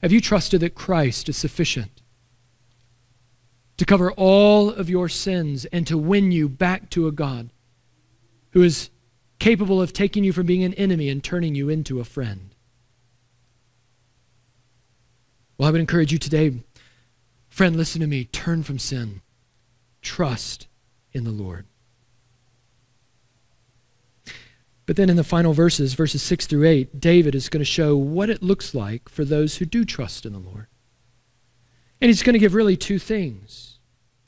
Have 0.00 0.12
you 0.12 0.20
trusted 0.22 0.62
that 0.62 0.74
Christ 0.74 1.28
is 1.28 1.36
sufficient 1.36 2.00
to 3.76 3.84
cover 3.84 4.10
all 4.12 4.70
of 4.70 4.88
your 4.88 5.10
sins 5.10 5.66
and 5.66 5.86
to 5.86 5.98
win 5.98 6.32
you 6.32 6.48
back 6.48 6.88
to 6.88 7.06
a 7.06 7.12
God 7.12 7.50
who 8.52 8.62
is 8.62 8.88
capable 9.38 9.82
of 9.82 9.92
taking 9.92 10.24
you 10.24 10.32
from 10.32 10.46
being 10.46 10.64
an 10.64 10.72
enemy 10.72 11.10
and 11.10 11.22
turning 11.22 11.54
you 11.54 11.68
into 11.68 12.00
a 12.00 12.04
friend? 12.04 12.47
Well, 15.58 15.68
I 15.68 15.72
would 15.72 15.80
encourage 15.80 16.12
you 16.12 16.18
today 16.18 16.52
Friend, 17.58 17.74
listen 17.76 18.00
to 18.00 18.06
me. 18.06 18.24
Turn 18.26 18.62
from 18.62 18.78
sin. 18.78 19.20
Trust 20.00 20.68
in 21.12 21.24
the 21.24 21.30
Lord. 21.32 21.66
But 24.86 24.94
then 24.96 25.10
in 25.10 25.16
the 25.16 25.24
final 25.24 25.52
verses, 25.52 25.94
verses 25.94 26.22
6 26.22 26.46
through 26.46 26.66
8, 26.66 27.00
David 27.00 27.34
is 27.34 27.48
going 27.48 27.60
to 27.60 27.64
show 27.64 27.96
what 27.96 28.30
it 28.30 28.44
looks 28.44 28.74
like 28.74 29.08
for 29.08 29.24
those 29.24 29.56
who 29.56 29.64
do 29.64 29.84
trust 29.84 30.24
in 30.24 30.32
the 30.32 30.38
Lord. 30.38 30.68
And 32.00 32.08
he's 32.08 32.22
going 32.22 32.34
to 32.34 32.38
give 32.38 32.54
really 32.54 32.76
two 32.76 33.00
things. 33.00 33.80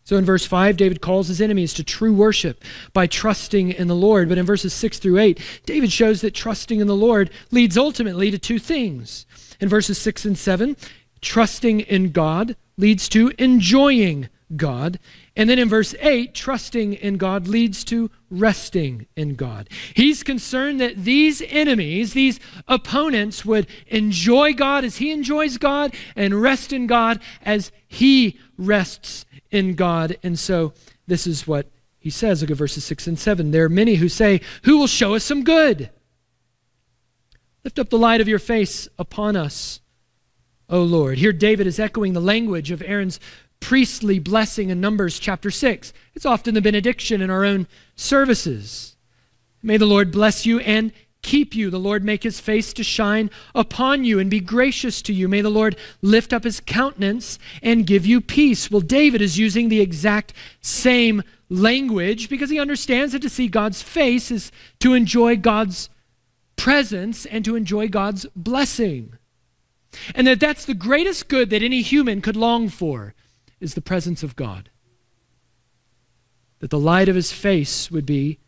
So 0.03 0.17
in 0.17 0.25
verse 0.25 0.45
5, 0.45 0.77
David 0.77 1.01
calls 1.01 1.29
his 1.29 1.41
enemies 1.41 1.73
to 1.75 1.85
true 1.85 2.13
worship 2.13 2.65
by 2.93 3.07
trusting 3.07 3.71
in 3.71 3.87
the 3.87 3.95
Lord. 3.95 4.29
But 4.29 4.39
in 4.39 4.45
verses 4.45 4.75
6 4.75 4.99
through 4.99 5.19
8, 5.19 5.63
David 5.65 5.93
shows 5.93 6.21
that 6.23 6.35
trusting 6.35 6.81
in 6.81 6.89
the 6.89 6.97
Lord 6.97 7.31
leads 7.53 7.79
ultimately 7.79 8.33
to 8.33 8.39
two 8.39 8.59
things. 8.59 9.25
In 9.61 9.69
verses 9.69 9.99
6 9.99 10.25
and 10.25 10.37
7, 10.37 10.77
trusting 11.21 11.81
in 11.81 12.13
God 12.13 12.57
leads 12.77 13.09
to 13.11 13.33
enjoying 13.39 14.29
God. 14.57 14.99
And 15.37 15.49
then 15.49 15.59
in 15.59 15.69
verse 15.69 15.95
8, 16.01 16.35
trusting 16.35 16.95
in 16.95 17.17
God 17.17 17.47
leads 17.47 17.85
to 17.85 18.11
resting 18.31 19.07
in 19.17 19.37
God. 19.37 19.69
He's 19.95 20.23
concerned 20.23 20.81
that 20.81 21.05
these 21.05 21.43
enemies, 21.49 22.13
these 22.13 22.41
opponents, 22.67 23.45
would 23.45 23.67
enjoy 23.87 24.53
God 24.53 24.85
as 24.85 24.97
he 24.97 25.13
enjoys 25.13 25.57
God 25.57 25.95
and 26.17 26.43
rest 26.43 26.73
in 26.73 26.87
God 26.87 27.21
as 27.43 27.71
he 27.87 28.39
rests 28.59 29.25
in 29.51 29.75
God. 29.75 30.17
And 30.23 30.39
so 30.39 30.73
this 31.07 31.27
is 31.27 31.47
what 31.47 31.71
he 31.99 32.11
says. 32.11 32.41
Look 32.41 32.51
at 32.51 32.57
verses 32.57 32.85
6 32.85 33.07
and 33.07 33.19
7. 33.19 33.51
There 33.51 33.65
are 33.65 33.69
many 33.69 33.97
who 33.97 34.09
say, 34.09 34.41
Who 34.65 34.79
will 34.79 34.87
show 34.87 35.15
us 35.15 35.25
some 35.25 35.45
good? 35.45 35.91
Lift 37.65 37.79
up 37.79 37.91
the 37.91 37.99
light 37.99 38.21
of 38.21 38.29
your 38.29 38.39
face 38.39 38.89
upon 38.99 39.37
us. 39.37 39.81
O 40.71 40.83
Lord. 40.83 41.19
Here, 41.19 41.33
David 41.33 41.67
is 41.67 41.81
echoing 41.81 42.13
the 42.13 42.21
language 42.21 42.71
of 42.71 42.83
Aaron's 42.83 43.19
priestly 43.59 44.19
blessing 44.19 44.71
in 44.71 44.81
Numbers 44.81 45.19
chapter 45.19 45.51
6. 45.51 45.93
It's 46.15 46.25
often 46.25 46.55
the 46.55 46.63
benediction 46.63 47.21
in 47.21 47.29
our 47.29 47.45
own 47.45 47.67
services. 47.97 48.97
May 49.63 49.77
the 49.77 49.87
Lord 49.87 50.11
bless 50.11 50.47
you 50.47 50.61
and 50.61 50.93
keep 51.23 51.55
you. 51.55 51.69
The 51.71 51.79
Lord 51.79 52.03
make 52.03 52.23
his 52.23 52.41
face 52.41 52.73
to 52.73 52.85
shine 52.85 53.31
upon 53.55 54.05
you 54.05 54.19
and 54.19 54.31
be 54.31 54.41
gracious 54.41 55.03
to 55.03 55.13
you. 55.13 55.29
May 55.29 55.43
the 55.43 55.51
Lord 55.51 55.77
lift 56.01 56.33
up 56.33 56.45
his 56.45 56.61
countenance 56.61 57.39
and 57.63 57.87
give 57.87 58.07
you 58.07 58.21
peace. 58.21 58.71
Well, 58.71 58.81
David 58.81 59.21
is 59.21 59.39
using 59.39 59.69
the 59.69 59.81
exact 59.81 60.33
same 60.63 61.23
language 61.51 62.31
because 62.31 62.49
he 62.49 62.61
understands 62.61 63.13
that 63.13 63.23
to 63.23 63.29
see 63.29 63.49
God's 63.49 63.83
face 63.83 64.31
is 64.31 64.51
to 64.79 64.95
enjoy 64.95 65.37
God's 65.37 65.91
presence 66.57 67.27
and 67.27 67.45
to 67.45 67.57
enjoy 67.57 67.89
God's 67.89 68.25
blessing. 68.37 69.15
And 70.15 70.27
that 70.27 70.41
that's 70.41 70.65
the 70.65 70.75
greatest 70.75 71.29
good 71.29 71.51
that 71.51 71.63
any 71.63 71.83
human 71.83 72.21
could 72.21 72.37
long 72.37 72.69
for 72.69 73.15
is 73.61 73.75
the 73.75 73.81
presence 73.81 74.23
of 74.23 74.37
God. 74.37 74.71
That 76.61 76.71
the 76.71 76.79
light 76.79 77.09
of 77.09 77.17
his 77.17 77.33
face 77.33 77.91
would 77.91 78.07
be 78.07 78.39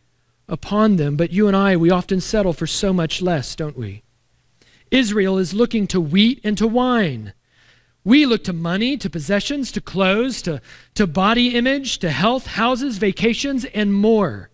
upon 0.49 0.97
them. 0.97 1.16
But 1.16 1.32
you 1.32 1.49
and 1.49 1.57
I, 1.57 1.76
we 1.76 1.90
often 1.90 2.20
settle 2.20 2.53
for 2.53 2.66
so 2.66 2.93
much 2.93 3.22
less, 3.22 3.57
don't 3.57 3.76
we? 3.76 4.03
Israel 4.90 5.38
is 5.38 5.55
looking 5.55 5.86
to 5.88 6.01
wheat 6.01 6.40
and 6.45 6.57
to 6.59 6.66
wine. 6.66 7.32
We 8.05 8.26
look 8.26 8.45
to 8.45 8.53
money, 8.53 8.97
to 8.99 9.09
possessions, 9.09 9.72
to 9.72 9.80
clothes, 9.80 10.43
to, 10.43 10.61
to 10.95 11.07
body 11.07 11.57
image, 11.57 11.99
to 11.99 12.11
health, 12.11 12.47
houses, 12.47 12.99
vacations, 12.99 13.64
and 13.66 13.95
more. 13.95 14.51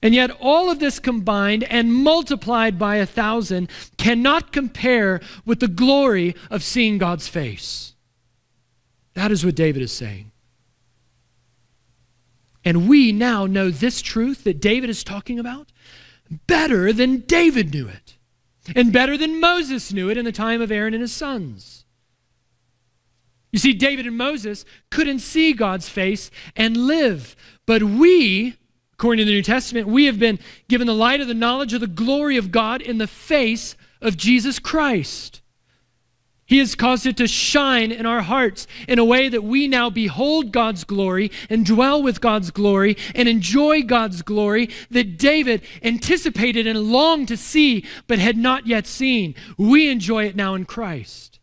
And 0.00 0.14
yet, 0.14 0.30
all 0.40 0.70
of 0.70 0.78
this 0.78 1.00
combined 1.00 1.64
and 1.64 1.92
multiplied 1.92 2.78
by 2.78 2.96
a 2.96 3.06
thousand 3.06 3.68
cannot 3.96 4.52
compare 4.52 5.20
with 5.44 5.58
the 5.58 5.68
glory 5.68 6.36
of 6.50 6.62
seeing 6.62 6.98
God's 6.98 7.26
face. 7.26 7.94
That 9.14 9.32
is 9.32 9.44
what 9.44 9.56
David 9.56 9.82
is 9.82 9.90
saying. 9.90 10.30
And 12.64 12.88
we 12.88 13.10
now 13.10 13.46
know 13.46 13.70
this 13.70 14.00
truth 14.00 14.44
that 14.44 14.60
David 14.60 14.90
is 14.90 15.02
talking 15.02 15.38
about 15.38 15.72
better 16.46 16.92
than 16.92 17.20
David 17.20 17.72
knew 17.72 17.88
it, 17.88 18.16
and 18.76 18.92
better 18.92 19.16
than 19.16 19.40
Moses 19.40 19.92
knew 19.92 20.10
it 20.10 20.18
in 20.18 20.24
the 20.24 20.32
time 20.32 20.60
of 20.60 20.70
Aaron 20.70 20.94
and 20.94 21.00
his 21.00 21.12
sons. 21.12 21.84
You 23.50 23.58
see, 23.58 23.72
David 23.72 24.06
and 24.06 24.16
Moses 24.16 24.64
couldn't 24.90 25.20
see 25.20 25.54
God's 25.54 25.88
face 25.88 26.30
and 26.54 26.76
live, 26.76 27.34
but 27.66 27.82
we, 27.82 28.56
according 28.98 29.24
to 29.24 29.30
the 29.30 29.36
New 29.36 29.42
Testament, 29.42 29.86
we 29.86 30.06
have 30.06 30.18
been 30.18 30.40
given 30.66 30.88
the 30.88 30.94
light 30.94 31.20
of 31.20 31.28
the 31.28 31.34
knowledge 31.34 31.72
of 31.72 31.80
the 31.80 31.86
glory 31.86 32.36
of 32.36 32.50
God 32.50 32.82
in 32.82 32.98
the 32.98 33.06
face 33.06 33.76
of 34.02 34.16
Jesus 34.16 34.58
Christ. 34.58 35.40
He 36.46 36.58
has 36.58 36.74
caused 36.74 37.06
it 37.06 37.16
to 37.18 37.28
shine 37.28 37.92
in 37.92 38.06
our 38.06 38.22
hearts 38.22 38.66
in 38.88 38.98
a 38.98 39.04
way 39.04 39.28
that 39.28 39.44
we 39.44 39.68
now 39.68 39.88
behold 39.88 40.50
God's 40.50 40.82
glory 40.82 41.30
and 41.48 41.64
dwell 41.64 42.02
with 42.02 42.20
God's 42.20 42.50
glory 42.50 42.96
and 43.14 43.28
enjoy 43.28 43.82
God's 43.82 44.22
glory 44.22 44.68
that 44.90 45.16
David 45.16 45.62
anticipated 45.80 46.66
and 46.66 46.90
longed 46.90 47.28
to 47.28 47.36
see 47.36 47.84
but 48.08 48.18
had 48.18 48.36
not 48.36 48.66
yet 48.66 48.88
seen. 48.88 49.36
We 49.56 49.90
enjoy 49.90 50.24
it 50.24 50.34
now 50.34 50.54
in 50.54 50.64
Christ. 50.64 51.37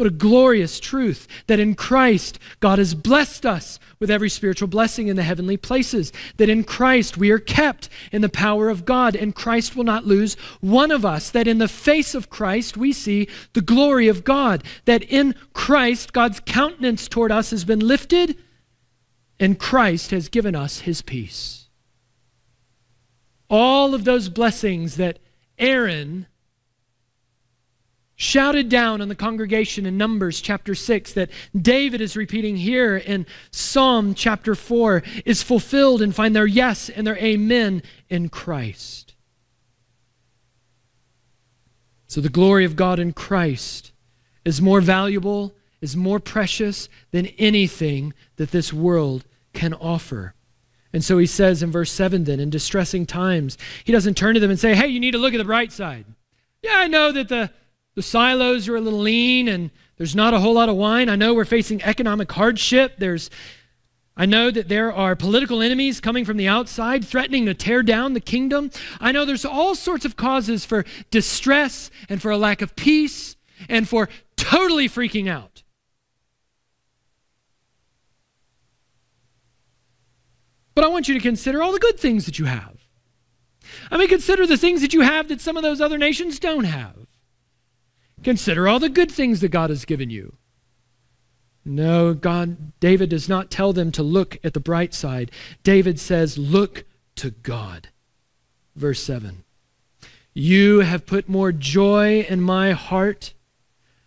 What 0.00 0.06
a 0.06 0.10
glorious 0.10 0.80
truth 0.80 1.28
that 1.46 1.60
in 1.60 1.74
Christ 1.74 2.38
God 2.58 2.78
has 2.78 2.94
blessed 2.94 3.44
us 3.44 3.78
with 3.98 4.10
every 4.10 4.30
spiritual 4.30 4.66
blessing 4.66 5.08
in 5.08 5.16
the 5.16 5.22
heavenly 5.22 5.58
places. 5.58 6.10
That 6.38 6.48
in 6.48 6.64
Christ 6.64 7.18
we 7.18 7.30
are 7.30 7.38
kept 7.38 7.90
in 8.10 8.22
the 8.22 8.30
power 8.30 8.70
of 8.70 8.86
God, 8.86 9.14
and 9.14 9.34
Christ 9.34 9.76
will 9.76 9.84
not 9.84 10.06
lose 10.06 10.38
one 10.62 10.90
of 10.90 11.04
us. 11.04 11.28
That 11.28 11.46
in 11.46 11.58
the 11.58 11.68
face 11.68 12.14
of 12.14 12.30
Christ 12.30 12.78
we 12.78 12.94
see 12.94 13.28
the 13.52 13.60
glory 13.60 14.08
of 14.08 14.24
God. 14.24 14.64
That 14.86 15.02
in 15.02 15.34
Christ 15.52 16.14
God's 16.14 16.40
countenance 16.46 17.06
toward 17.06 17.30
us 17.30 17.50
has 17.50 17.66
been 17.66 17.80
lifted, 17.80 18.38
and 19.38 19.58
Christ 19.58 20.12
has 20.12 20.30
given 20.30 20.56
us 20.56 20.80
his 20.80 21.02
peace. 21.02 21.68
All 23.50 23.94
of 23.94 24.04
those 24.04 24.30
blessings 24.30 24.96
that 24.96 25.18
Aaron 25.58 26.26
shouted 28.20 28.68
down 28.68 29.00
on 29.00 29.08
the 29.08 29.14
congregation 29.14 29.86
in 29.86 29.96
Numbers 29.96 30.42
chapter 30.42 30.74
6 30.74 31.14
that 31.14 31.30
David 31.58 32.02
is 32.02 32.18
repeating 32.18 32.58
here 32.58 32.98
in 32.98 33.24
Psalm 33.50 34.12
chapter 34.12 34.54
4 34.54 35.02
is 35.24 35.42
fulfilled 35.42 36.02
and 36.02 36.14
find 36.14 36.36
their 36.36 36.46
yes 36.46 36.90
and 36.90 37.06
their 37.06 37.16
amen 37.16 37.82
in 38.10 38.28
Christ. 38.28 39.14
So 42.08 42.20
the 42.20 42.28
glory 42.28 42.66
of 42.66 42.76
God 42.76 42.98
in 42.98 43.14
Christ 43.14 43.92
is 44.44 44.60
more 44.60 44.82
valuable, 44.82 45.54
is 45.80 45.96
more 45.96 46.20
precious 46.20 46.90
than 47.12 47.26
anything 47.38 48.12
that 48.36 48.50
this 48.50 48.70
world 48.70 49.24
can 49.54 49.72
offer. 49.72 50.34
And 50.92 51.02
so 51.02 51.16
he 51.16 51.26
says 51.26 51.62
in 51.62 51.70
verse 51.70 51.90
7 51.90 52.24
then, 52.24 52.38
in 52.38 52.50
distressing 52.50 53.06
times, 53.06 53.56
he 53.82 53.92
doesn't 53.92 54.18
turn 54.18 54.34
to 54.34 54.40
them 54.40 54.50
and 54.50 54.60
say, 54.60 54.74
hey, 54.74 54.88
you 54.88 55.00
need 55.00 55.12
to 55.12 55.18
look 55.18 55.32
at 55.32 55.38
the 55.38 55.44
bright 55.44 55.72
side. 55.72 56.04
Yeah, 56.62 56.74
I 56.76 56.86
know 56.86 57.12
that 57.12 57.30
the 57.30 57.50
the 57.94 58.02
silos 58.02 58.68
are 58.68 58.76
a 58.76 58.80
little 58.80 59.00
lean 59.00 59.48
and 59.48 59.70
there's 59.96 60.16
not 60.16 60.34
a 60.34 60.40
whole 60.40 60.54
lot 60.54 60.68
of 60.68 60.76
wine. 60.76 61.08
I 61.08 61.16
know 61.16 61.34
we're 61.34 61.44
facing 61.44 61.82
economic 61.82 62.30
hardship. 62.32 62.94
There's 62.98 63.30
I 64.16 64.26
know 64.26 64.50
that 64.50 64.68
there 64.68 64.92
are 64.92 65.16
political 65.16 65.62
enemies 65.62 66.00
coming 66.00 66.24
from 66.24 66.36
the 66.36 66.48
outside 66.48 67.04
threatening 67.06 67.46
to 67.46 67.54
tear 67.54 67.82
down 67.82 68.12
the 68.12 68.20
kingdom. 68.20 68.70
I 69.00 69.12
know 69.12 69.24
there's 69.24 69.46
all 69.46 69.74
sorts 69.74 70.04
of 70.04 70.16
causes 70.16 70.64
for 70.64 70.84
distress 71.10 71.90
and 72.08 72.20
for 72.20 72.30
a 72.30 72.36
lack 72.36 72.60
of 72.60 72.76
peace 72.76 73.36
and 73.68 73.88
for 73.88 74.08
totally 74.36 74.88
freaking 74.88 75.28
out. 75.28 75.62
But 80.74 80.84
I 80.84 80.88
want 80.88 81.08
you 81.08 81.14
to 81.14 81.20
consider 81.20 81.62
all 81.62 81.72
the 81.72 81.78
good 81.78 81.98
things 81.98 82.26
that 82.26 82.38
you 82.38 82.44
have. 82.44 82.76
I 83.90 83.96
mean, 83.96 84.08
consider 84.08 84.46
the 84.46 84.56
things 84.56 84.80
that 84.82 84.92
you 84.92 85.00
have 85.00 85.28
that 85.28 85.40
some 85.40 85.56
of 85.56 85.62
those 85.62 85.80
other 85.80 85.98
nations 85.98 86.38
don't 86.38 86.64
have. 86.64 87.06
Consider 88.22 88.68
all 88.68 88.78
the 88.78 88.88
good 88.88 89.10
things 89.10 89.40
that 89.40 89.48
God 89.48 89.70
has 89.70 89.84
given 89.84 90.10
you. 90.10 90.34
No, 91.64 92.14
God, 92.14 92.78
David 92.80 93.10
does 93.10 93.28
not 93.28 93.50
tell 93.50 93.72
them 93.72 93.92
to 93.92 94.02
look 94.02 94.38
at 94.42 94.54
the 94.54 94.60
bright 94.60 94.94
side. 94.94 95.30
David 95.62 96.00
says, 96.00 96.38
Look 96.38 96.84
to 97.16 97.30
God. 97.30 97.88
Verse 98.74 99.02
7 99.02 99.44
You 100.32 100.80
have 100.80 101.06
put 101.06 101.28
more 101.28 101.52
joy 101.52 102.26
in 102.28 102.40
my 102.40 102.72
heart 102.72 103.34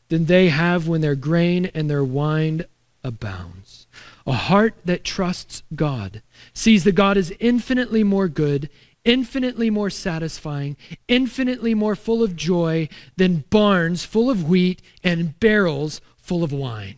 than 0.09 0.25
they 0.25 0.49
have 0.49 0.87
when 0.87 1.01
their 1.01 1.15
grain 1.15 1.69
and 1.73 1.89
their 1.89 2.03
wine 2.03 2.65
abounds. 3.03 3.87
A 4.25 4.33
heart 4.33 4.75
that 4.85 5.03
trusts 5.03 5.63
God 5.75 6.21
sees 6.53 6.83
that 6.85 6.95
God 6.95 7.17
is 7.17 7.33
infinitely 7.39 8.03
more 8.03 8.27
good, 8.27 8.69
infinitely 9.05 9.69
more 9.69 9.89
satisfying, 9.89 10.77
infinitely 11.07 11.73
more 11.73 11.95
full 11.95 12.23
of 12.23 12.35
joy 12.35 12.87
than 13.17 13.43
barns 13.49 14.05
full 14.05 14.29
of 14.29 14.47
wheat 14.47 14.81
and 15.03 15.39
barrels 15.39 16.01
full 16.17 16.43
of 16.43 16.51
wine. 16.51 16.97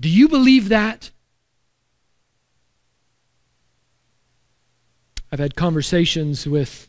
Do 0.00 0.08
you 0.08 0.28
believe 0.28 0.68
that? 0.68 1.10
I've 5.30 5.38
had 5.38 5.56
conversations 5.56 6.46
with 6.46 6.88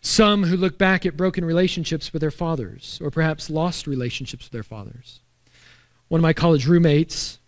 some 0.00 0.44
who 0.44 0.56
look 0.56 0.78
back 0.78 1.04
at 1.04 1.16
broken 1.16 1.44
relationships 1.44 2.12
with 2.12 2.20
their 2.20 2.30
fathers, 2.30 2.98
or 3.02 3.10
perhaps 3.10 3.50
lost 3.50 3.86
relationships 3.86 4.46
with 4.46 4.52
their 4.52 4.62
fathers. 4.62 5.20
One 6.08 6.20
of 6.20 6.22
my 6.22 6.32
college 6.32 6.66
roommates, 6.66 7.38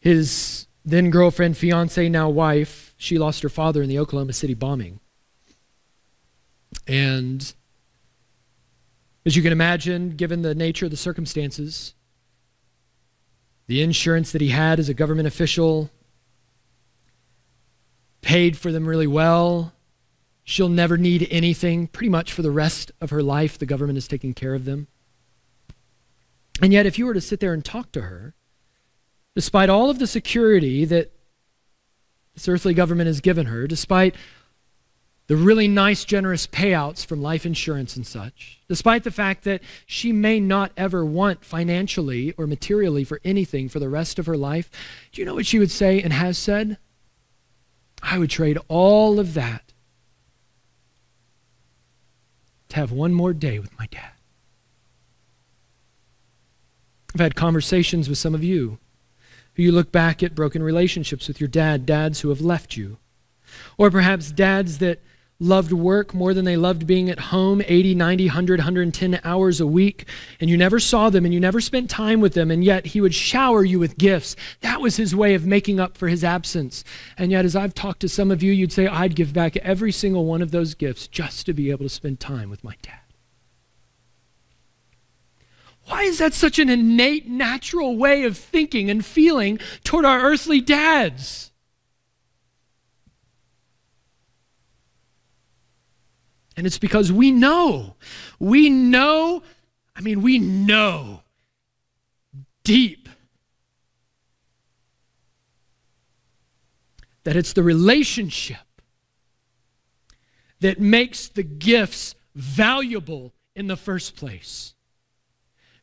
his 0.00 0.67
then 0.90 1.10
girlfriend, 1.10 1.56
fiance, 1.56 2.08
now 2.08 2.30
wife, 2.30 2.94
she 2.96 3.18
lost 3.18 3.42
her 3.42 3.48
father 3.48 3.82
in 3.82 3.88
the 3.88 3.98
Oklahoma 3.98 4.32
City 4.32 4.54
bombing. 4.54 5.00
And 6.86 7.52
as 9.26 9.36
you 9.36 9.42
can 9.42 9.52
imagine, 9.52 10.16
given 10.16 10.40
the 10.42 10.54
nature 10.54 10.86
of 10.86 10.90
the 10.90 10.96
circumstances, 10.96 11.94
the 13.66 13.82
insurance 13.82 14.32
that 14.32 14.40
he 14.40 14.48
had 14.48 14.78
as 14.78 14.88
a 14.88 14.94
government 14.94 15.28
official 15.28 15.90
paid 18.22 18.56
for 18.56 18.72
them 18.72 18.86
really 18.86 19.06
well. 19.06 19.74
She'll 20.42 20.70
never 20.70 20.96
need 20.96 21.28
anything 21.30 21.86
pretty 21.86 22.08
much 22.08 22.32
for 22.32 22.40
the 22.40 22.50
rest 22.50 22.92
of 23.00 23.10
her 23.10 23.22
life. 23.22 23.58
The 23.58 23.66
government 23.66 23.98
is 23.98 24.08
taking 24.08 24.32
care 24.32 24.54
of 24.54 24.64
them. 24.64 24.88
And 26.62 26.72
yet, 26.72 26.86
if 26.86 26.98
you 26.98 27.04
were 27.04 27.14
to 27.14 27.20
sit 27.20 27.40
there 27.40 27.52
and 27.52 27.62
talk 27.62 27.92
to 27.92 28.02
her, 28.02 28.34
despite 29.38 29.70
all 29.70 29.88
of 29.88 30.00
the 30.00 30.06
security 30.08 30.84
that 30.84 31.12
this 32.34 32.48
earthly 32.48 32.74
government 32.74 33.06
has 33.06 33.20
given 33.20 33.46
her, 33.46 33.68
despite 33.68 34.16
the 35.28 35.36
really 35.36 35.68
nice, 35.68 36.04
generous 36.04 36.44
payouts 36.44 37.06
from 37.06 37.22
life 37.22 37.46
insurance 37.46 37.94
and 37.94 38.04
such, 38.04 38.58
despite 38.68 39.04
the 39.04 39.12
fact 39.12 39.44
that 39.44 39.62
she 39.86 40.10
may 40.10 40.40
not 40.40 40.72
ever 40.76 41.04
want 41.06 41.44
financially 41.44 42.32
or 42.32 42.48
materially 42.48 43.04
for 43.04 43.20
anything 43.22 43.68
for 43.68 43.78
the 43.78 43.88
rest 43.88 44.18
of 44.18 44.26
her 44.26 44.36
life, 44.36 44.72
do 45.12 45.22
you 45.22 45.24
know 45.24 45.36
what 45.36 45.46
she 45.46 45.60
would 45.60 45.70
say 45.70 46.02
and 46.02 46.12
has 46.12 46.36
said? 46.36 46.76
I 48.02 48.18
would 48.18 48.30
trade 48.30 48.58
all 48.66 49.20
of 49.20 49.34
that 49.34 49.72
to 52.70 52.74
have 52.74 52.90
one 52.90 53.14
more 53.14 53.32
day 53.32 53.60
with 53.60 53.78
my 53.78 53.86
dad. 53.86 54.10
I've 57.14 57.20
had 57.20 57.36
conversations 57.36 58.08
with 58.08 58.18
some 58.18 58.34
of 58.34 58.42
you 58.42 58.80
Do 59.58 59.64
you 59.64 59.72
look 59.72 59.90
back 59.90 60.22
at 60.22 60.36
broken 60.36 60.62
relationships 60.62 61.26
with 61.26 61.40
your 61.40 61.48
dad, 61.48 61.84
dads 61.84 62.20
who 62.20 62.28
have 62.28 62.40
left 62.40 62.76
you. 62.76 62.98
Or 63.76 63.90
perhaps 63.90 64.30
dads 64.30 64.78
that 64.78 65.00
loved 65.40 65.72
work 65.72 66.14
more 66.14 66.32
than 66.32 66.44
they 66.44 66.56
loved 66.56 66.86
being 66.86 67.10
at 67.10 67.18
home 67.18 67.60
80, 67.66 67.96
90, 67.96 68.26
100, 68.26 68.60
110 68.60 69.20
hours 69.24 69.60
a 69.60 69.66
week, 69.66 70.06
and 70.38 70.48
you 70.48 70.56
never 70.56 70.78
saw 70.78 71.10
them 71.10 71.24
and 71.24 71.34
you 71.34 71.40
never 71.40 71.60
spent 71.60 71.90
time 71.90 72.20
with 72.20 72.34
them, 72.34 72.52
and 72.52 72.62
yet 72.62 72.86
he 72.86 73.00
would 73.00 73.16
shower 73.16 73.64
you 73.64 73.80
with 73.80 73.98
gifts. 73.98 74.36
That 74.60 74.80
was 74.80 74.96
his 74.96 75.16
way 75.16 75.34
of 75.34 75.44
making 75.44 75.80
up 75.80 75.96
for 75.96 76.06
his 76.06 76.22
absence. 76.22 76.84
And 77.16 77.32
yet, 77.32 77.44
as 77.44 77.56
I've 77.56 77.74
talked 77.74 77.98
to 78.02 78.08
some 78.08 78.30
of 78.30 78.44
you, 78.44 78.52
you'd 78.52 78.72
say, 78.72 78.86
I'd 78.86 79.16
give 79.16 79.32
back 79.32 79.56
every 79.56 79.90
single 79.90 80.24
one 80.24 80.40
of 80.40 80.52
those 80.52 80.74
gifts 80.74 81.08
just 81.08 81.46
to 81.46 81.52
be 81.52 81.72
able 81.72 81.84
to 81.84 81.88
spend 81.88 82.20
time 82.20 82.48
with 82.48 82.62
my 82.62 82.76
dad. 82.80 83.07
Why 85.88 86.02
is 86.02 86.18
that 86.18 86.34
such 86.34 86.58
an 86.58 86.68
innate, 86.68 87.26
natural 87.26 87.96
way 87.96 88.24
of 88.24 88.36
thinking 88.36 88.90
and 88.90 89.02
feeling 89.02 89.58
toward 89.84 90.04
our 90.04 90.20
earthly 90.20 90.60
dads? 90.60 91.50
And 96.58 96.66
it's 96.66 96.78
because 96.78 97.10
we 97.10 97.30
know, 97.30 97.96
we 98.38 98.68
know, 98.68 99.42
I 99.96 100.02
mean, 100.02 100.20
we 100.20 100.38
know 100.38 101.22
deep 102.64 103.08
that 107.24 107.34
it's 107.34 107.54
the 107.54 107.62
relationship 107.62 108.58
that 110.60 110.80
makes 110.80 111.28
the 111.28 111.42
gifts 111.42 112.14
valuable 112.34 113.32
in 113.54 113.68
the 113.68 113.76
first 113.76 114.16
place. 114.16 114.74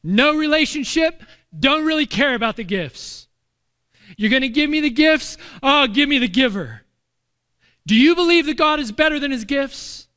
No 0.06 0.36
relationship, 0.36 1.24
don't 1.58 1.84
really 1.84 2.06
care 2.06 2.36
about 2.36 2.58
the 2.58 2.64
gifts. 2.64 3.28
You're 4.18 4.30
going 4.30 4.44
to 4.44 4.50
give 4.50 4.70
me 4.70 4.80
the 4.80 4.92
gifts? 4.92 5.36
Oh, 5.64 5.88
give 5.88 6.08
me 6.08 6.20
the 6.20 6.28
giver. 6.28 6.82
Do 7.88 7.96
you 7.96 8.14
believe 8.14 8.46
that 8.46 8.56
God 8.56 8.80
is 8.80 8.92
better 8.92 9.20
than 9.20 9.32
his 9.32 9.46
gifts? 9.46 10.08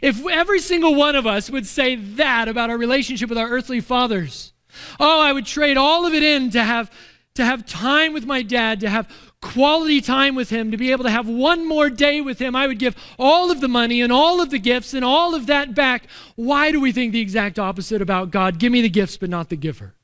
If 0.00 0.26
every 0.26 0.60
single 0.60 0.94
one 0.94 1.14
of 1.14 1.26
us 1.26 1.50
would 1.50 1.66
say 1.66 1.94
that 1.94 2.48
about 2.48 2.70
our 2.70 2.78
relationship 2.78 3.28
with 3.28 3.36
our 3.36 3.50
earthly 3.50 3.80
fathers, 3.80 4.54
oh, 4.98 5.20
I 5.20 5.34
would 5.34 5.44
trade 5.44 5.76
all 5.76 6.06
of 6.06 6.14
it 6.14 6.22
in 6.22 6.50
to 6.50 6.64
have 6.64 6.90
to 7.34 7.44
have 7.44 7.66
time 7.66 8.14
with 8.14 8.24
my 8.24 8.40
dad, 8.40 8.80
to 8.80 8.88
have 8.88 9.08
quality 9.42 10.00
time 10.00 10.34
with 10.34 10.48
him, 10.48 10.70
to 10.70 10.78
be 10.78 10.92
able 10.92 11.04
to 11.04 11.10
have 11.10 11.28
one 11.28 11.68
more 11.68 11.90
day 11.90 12.22
with 12.22 12.38
him. 12.38 12.56
I 12.56 12.66
would 12.66 12.78
give 12.78 12.96
all 13.18 13.50
of 13.50 13.60
the 13.60 13.68
money 13.68 14.00
and 14.00 14.10
all 14.10 14.40
of 14.40 14.48
the 14.48 14.58
gifts 14.58 14.94
and 14.94 15.04
all 15.04 15.34
of 15.34 15.46
that 15.46 15.74
back. 15.74 16.06
Why 16.36 16.72
do 16.72 16.80
we 16.80 16.92
think 16.92 17.12
the 17.12 17.20
exact 17.20 17.58
opposite 17.58 18.00
about 18.00 18.30
God? 18.30 18.58
Give 18.58 18.72
me 18.72 18.80
the 18.80 18.88
gifts, 18.88 19.18
but 19.18 19.28
not 19.28 19.50
the 19.50 19.56
giver. 19.56 19.94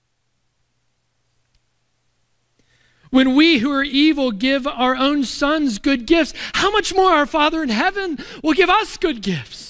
When 3.10 3.34
we 3.34 3.58
who 3.58 3.72
are 3.72 3.84
evil 3.84 4.32
give 4.32 4.66
our 4.66 4.94
own 4.94 5.24
sons 5.24 5.78
good 5.78 6.04
gifts, 6.04 6.34
how 6.52 6.70
much 6.70 6.94
more 6.94 7.10
our 7.10 7.24
Father 7.24 7.62
in 7.62 7.70
heaven 7.70 8.18
will 8.42 8.52
give 8.52 8.68
us 8.68 8.98
good 8.98 9.22
gifts? 9.22 9.67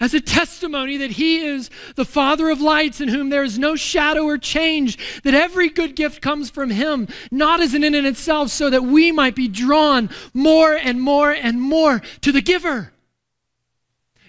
As 0.00 0.14
a 0.14 0.20
testimony 0.20 0.96
that 0.96 1.12
He 1.12 1.44
is 1.44 1.68
the 1.94 2.06
Father 2.06 2.48
of 2.48 2.60
lights 2.60 3.00
in 3.00 3.08
whom 3.08 3.28
there 3.28 3.44
is 3.44 3.58
no 3.58 3.76
shadow 3.76 4.24
or 4.24 4.38
change, 4.38 5.22
that 5.22 5.34
every 5.34 5.68
good 5.68 5.94
gift 5.94 6.22
comes 6.22 6.50
from 6.50 6.70
Him, 6.70 7.06
not 7.30 7.60
as 7.60 7.74
an 7.74 7.84
in 7.84 7.94
itself, 8.06 8.50
so 8.50 8.70
that 8.70 8.82
we 8.82 9.12
might 9.12 9.36
be 9.36 9.46
drawn 9.46 10.08
more 10.32 10.74
and 10.74 11.00
more 11.00 11.30
and 11.30 11.60
more 11.60 12.00
to 12.22 12.32
the 12.32 12.40
giver. 12.40 12.92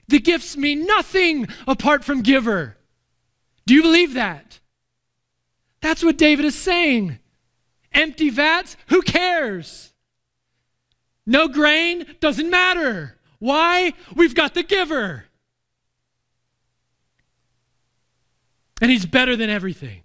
The 0.09 0.19
gifts 0.19 0.57
mean 0.57 0.85
nothing 0.85 1.47
apart 1.65 2.03
from 2.03 2.21
giver. 2.21 2.75
Do 3.65 3.73
you 3.73 3.81
believe 3.81 4.13
that? 4.15 4.59
That's 5.79 6.03
what 6.03 6.17
David 6.17 6.43
is 6.43 6.55
saying. 6.55 7.19
Empty 7.93 8.29
vats, 8.29 8.75
who 8.87 9.01
cares? 9.01 9.93
No 11.25 11.47
grain, 11.47 12.05
doesn't 12.19 12.49
matter. 12.49 13.17
Why? 13.39 13.93
We've 14.13 14.35
got 14.35 14.53
the 14.53 14.63
giver. 14.63 15.25
And 18.81 18.89
he's 18.89 19.05
better 19.05 19.35
than 19.35 19.49
everything. 19.49 20.01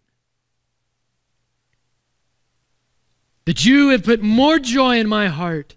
That 3.46 3.64
you 3.64 3.88
have 3.88 4.04
put 4.04 4.22
more 4.22 4.58
joy 4.58 4.98
in 4.98 5.08
my 5.08 5.28
heart 5.28 5.76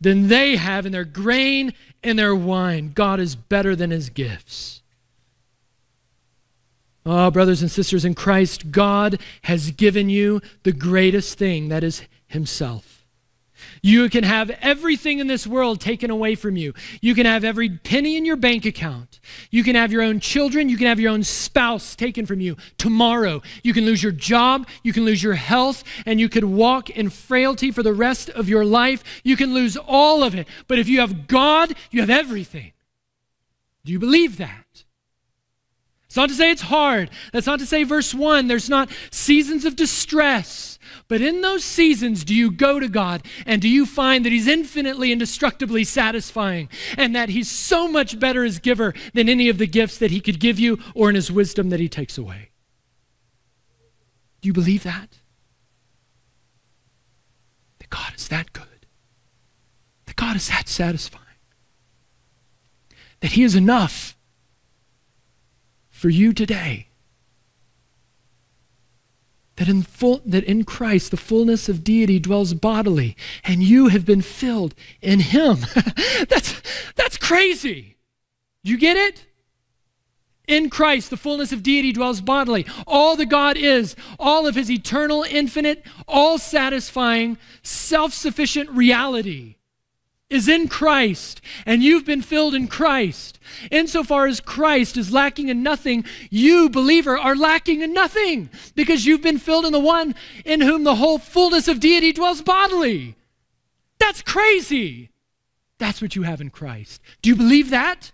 than 0.00 0.28
they 0.28 0.56
have 0.56 0.84
in 0.84 0.92
their 0.92 1.04
grain 1.04 1.72
and 2.02 2.18
their 2.18 2.34
wine. 2.34 2.92
God 2.94 3.20
is 3.20 3.36
better 3.36 3.76
than 3.76 3.90
his 3.90 4.10
gifts. 4.10 4.82
Oh, 7.04 7.30
brothers 7.30 7.62
and 7.62 7.70
sisters 7.70 8.04
in 8.04 8.14
Christ, 8.14 8.72
God 8.72 9.20
has 9.42 9.70
given 9.70 10.10
you 10.10 10.42
the 10.64 10.72
greatest 10.72 11.38
thing 11.38 11.68
that 11.68 11.84
is 11.84 12.02
himself. 12.26 12.95
You 13.82 14.08
can 14.10 14.24
have 14.24 14.50
everything 14.60 15.18
in 15.18 15.26
this 15.26 15.46
world 15.46 15.80
taken 15.80 16.10
away 16.10 16.34
from 16.34 16.56
you. 16.56 16.74
You 17.00 17.14
can 17.14 17.26
have 17.26 17.44
every 17.44 17.68
penny 17.68 18.16
in 18.16 18.24
your 18.24 18.36
bank 18.36 18.64
account. 18.64 19.20
You 19.50 19.64
can 19.64 19.74
have 19.74 19.92
your 19.92 20.02
own 20.02 20.20
children. 20.20 20.68
You 20.68 20.76
can 20.76 20.86
have 20.86 21.00
your 21.00 21.12
own 21.12 21.22
spouse 21.22 21.96
taken 21.96 22.26
from 22.26 22.40
you 22.40 22.56
tomorrow. 22.78 23.42
You 23.62 23.72
can 23.72 23.84
lose 23.84 24.02
your 24.02 24.12
job. 24.12 24.66
You 24.82 24.92
can 24.92 25.04
lose 25.04 25.22
your 25.22 25.34
health. 25.34 25.84
And 26.04 26.20
you 26.20 26.28
could 26.28 26.44
walk 26.44 26.90
in 26.90 27.10
frailty 27.10 27.70
for 27.70 27.82
the 27.82 27.94
rest 27.94 28.30
of 28.30 28.48
your 28.48 28.64
life. 28.64 29.02
You 29.24 29.36
can 29.36 29.54
lose 29.54 29.76
all 29.76 30.22
of 30.22 30.34
it. 30.34 30.46
But 30.68 30.78
if 30.78 30.88
you 30.88 31.00
have 31.00 31.26
God, 31.26 31.74
you 31.90 32.00
have 32.00 32.10
everything. 32.10 32.72
Do 33.84 33.92
you 33.92 33.98
believe 33.98 34.38
that? 34.38 34.84
It's 36.06 36.16
not 36.16 36.30
to 36.30 36.34
say 36.34 36.50
it's 36.50 36.62
hard. 36.62 37.10
That's 37.32 37.46
not 37.46 37.58
to 37.58 37.66
say, 37.66 37.84
verse 37.84 38.14
1, 38.14 38.46
there's 38.48 38.70
not 38.70 38.88
seasons 39.10 39.66
of 39.66 39.76
distress. 39.76 40.75
But 41.08 41.20
in 41.20 41.40
those 41.40 41.62
seasons, 41.62 42.24
do 42.24 42.34
you 42.34 42.50
go 42.50 42.80
to 42.80 42.88
God 42.88 43.22
and 43.44 43.62
do 43.62 43.68
you 43.68 43.86
find 43.86 44.24
that 44.24 44.32
He's 44.32 44.48
infinitely 44.48 45.12
and 45.12 45.20
satisfying 45.84 46.68
and 46.98 47.14
that 47.14 47.28
He's 47.28 47.50
so 47.50 47.86
much 47.86 48.18
better 48.18 48.44
as 48.44 48.58
giver 48.58 48.92
than 49.14 49.28
any 49.28 49.48
of 49.48 49.58
the 49.58 49.66
gifts 49.66 49.98
that 49.98 50.10
He 50.10 50.20
could 50.20 50.40
give 50.40 50.58
you 50.58 50.78
or 50.94 51.08
in 51.08 51.14
His 51.14 51.30
wisdom 51.30 51.70
that 51.70 51.80
He 51.80 51.88
takes 51.88 52.18
away? 52.18 52.50
Do 54.40 54.48
you 54.48 54.52
believe 54.52 54.82
that? 54.82 55.18
That 57.78 57.90
God 57.90 58.12
is 58.16 58.28
that 58.28 58.52
good, 58.52 58.86
that 60.06 60.16
God 60.16 60.34
is 60.34 60.48
that 60.48 60.68
satisfying, 60.68 61.22
that 63.20 63.32
He 63.32 63.44
is 63.44 63.54
enough 63.54 64.16
for 65.88 66.08
you 66.08 66.32
today 66.32 66.88
that 69.66 69.72
in, 69.72 69.82
full, 69.82 70.22
that 70.24 70.44
in 70.44 70.64
Christ 70.64 71.10
the 71.10 71.16
fullness 71.16 71.68
of 71.68 71.84
deity 71.84 72.18
dwells 72.18 72.54
bodily, 72.54 73.16
and 73.44 73.62
you 73.62 73.88
have 73.88 74.04
been 74.04 74.22
filled 74.22 74.74
in 75.02 75.20
Him. 75.20 75.58
that's, 76.28 76.60
that's 76.94 77.16
crazy. 77.16 77.96
You 78.62 78.78
get 78.78 78.96
it? 78.96 79.26
In 80.48 80.70
Christ, 80.70 81.10
the 81.10 81.16
fullness 81.16 81.50
of 81.50 81.64
deity 81.64 81.92
dwells 81.92 82.20
bodily. 82.20 82.66
All 82.86 83.16
that 83.16 83.26
God 83.26 83.56
is, 83.56 83.96
all 84.18 84.46
of 84.46 84.54
His 84.54 84.70
eternal, 84.70 85.24
infinite, 85.24 85.84
all 86.06 86.38
satisfying, 86.38 87.36
self 87.62 88.12
sufficient 88.12 88.70
reality 88.70 89.56
is 90.28 90.48
in 90.48 90.68
Christ, 90.68 91.40
and 91.64 91.82
you've 91.82 92.04
been 92.04 92.22
filled 92.22 92.54
in 92.54 92.66
Christ. 92.66 93.38
Insofar 93.70 94.26
as 94.26 94.40
Christ 94.40 94.96
is 94.96 95.12
lacking 95.12 95.48
in 95.48 95.62
nothing, 95.62 96.04
you, 96.30 96.68
believer, 96.68 97.16
are 97.16 97.36
lacking 97.36 97.82
in 97.82 97.92
nothing 97.92 98.50
because 98.74 99.06
you've 99.06 99.22
been 99.22 99.38
filled 99.38 99.64
in 99.64 99.72
the 99.72 99.78
one 99.78 100.14
in 100.44 100.60
whom 100.60 100.84
the 100.84 100.96
whole 100.96 101.18
fullness 101.18 101.68
of 101.68 101.80
deity 101.80 102.12
dwells 102.12 102.42
bodily. 102.42 103.14
That's 103.98 104.22
crazy. 104.22 105.10
That's 105.78 106.02
what 106.02 106.16
you 106.16 106.22
have 106.22 106.40
in 106.40 106.50
Christ. 106.50 107.00
Do 107.22 107.30
you 107.30 107.36
believe 107.36 107.70
that? 107.70 108.12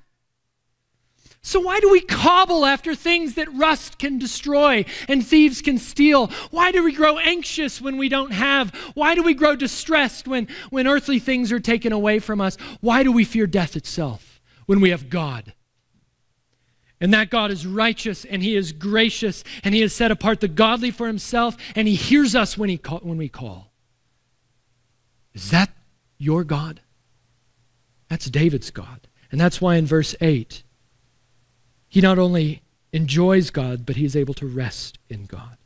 So, 1.44 1.58
why 1.58 1.80
do 1.80 1.90
we 1.90 2.00
cobble 2.00 2.64
after 2.64 2.94
things 2.94 3.34
that 3.34 3.52
rust 3.52 3.98
can 3.98 4.18
destroy 4.18 4.84
and 5.08 5.26
thieves 5.26 5.60
can 5.60 5.76
steal? 5.76 6.28
Why 6.52 6.70
do 6.70 6.84
we 6.84 6.92
grow 6.92 7.18
anxious 7.18 7.80
when 7.80 7.96
we 7.96 8.08
don't 8.08 8.30
have? 8.30 8.72
Why 8.94 9.16
do 9.16 9.24
we 9.24 9.34
grow 9.34 9.56
distressed 9.56 10.28
when, 10.28 10.46
when 10.70 10.86
earthly 10.86 11.18
things 11.18 11.50
are 11.50 11.58
taken 11.58 11.92
away 11.92 12.20
from 12.20 12.40
us? 12.40 12.56
Why 12.80 13.02
do 13.02 13.10
we 13.10 13.24
fear 13.24 13.48
death 13.48 13.74
itself 13.74 14.40
when 14.66 14.80
we 14.80 14.90
have 14.90 15.10
God? 15.10 15.52
And 17.00 17.12
that 17.12 17.30
God 17.30 17.50
is 17.50 17.66
righteous 17.66 18.24
and 18.24 18.40
He 18.44 18.54
is 18.54 18.70
gracious 18.70 19.42
and 19.64 19.74
He 19.74 19.80
has 19.80 19.92
set 19.92 20.12
apart 20.12 20.40
the 20.40 20.46
godly 20.46 20.92
for 20.92 21.08
Himself 21.08 21.56
and 21.74 21.88
He 21.88 21.96
hears 21.96 22.36
us 22.36 22.56
when, 22.56 22.68
he 22.68 22.78
call, 22.78 23.00
when 23.00 23.18
we 23.18 23.28
call. 23.28 23.72
Is 25.34 25.50
that 25.50 25.70
your 26.18 26.44
God? 26.44 26.82
That's 28.08 28.26
David's 28.26 28.70
God. 28.70 29.08
And 29.32 29.40
that's 29.40 29.60
why 29.60 29.74
in 29.74 29.86
verse 29.86 30.14
8, 30.20 30.62
he 31.92 32.00
not 32.00 32.18
only 32.18 32.62
enjoys 32.94 33.50
God, 33.50 33.84
but 33.84 33.96
he 33.96 34.06
is 34.06 34.16
able 34.16 34.32
to 34.32 34.46
rest 34.46 34.98
in 35.10 35.26
God. 35.26 35.58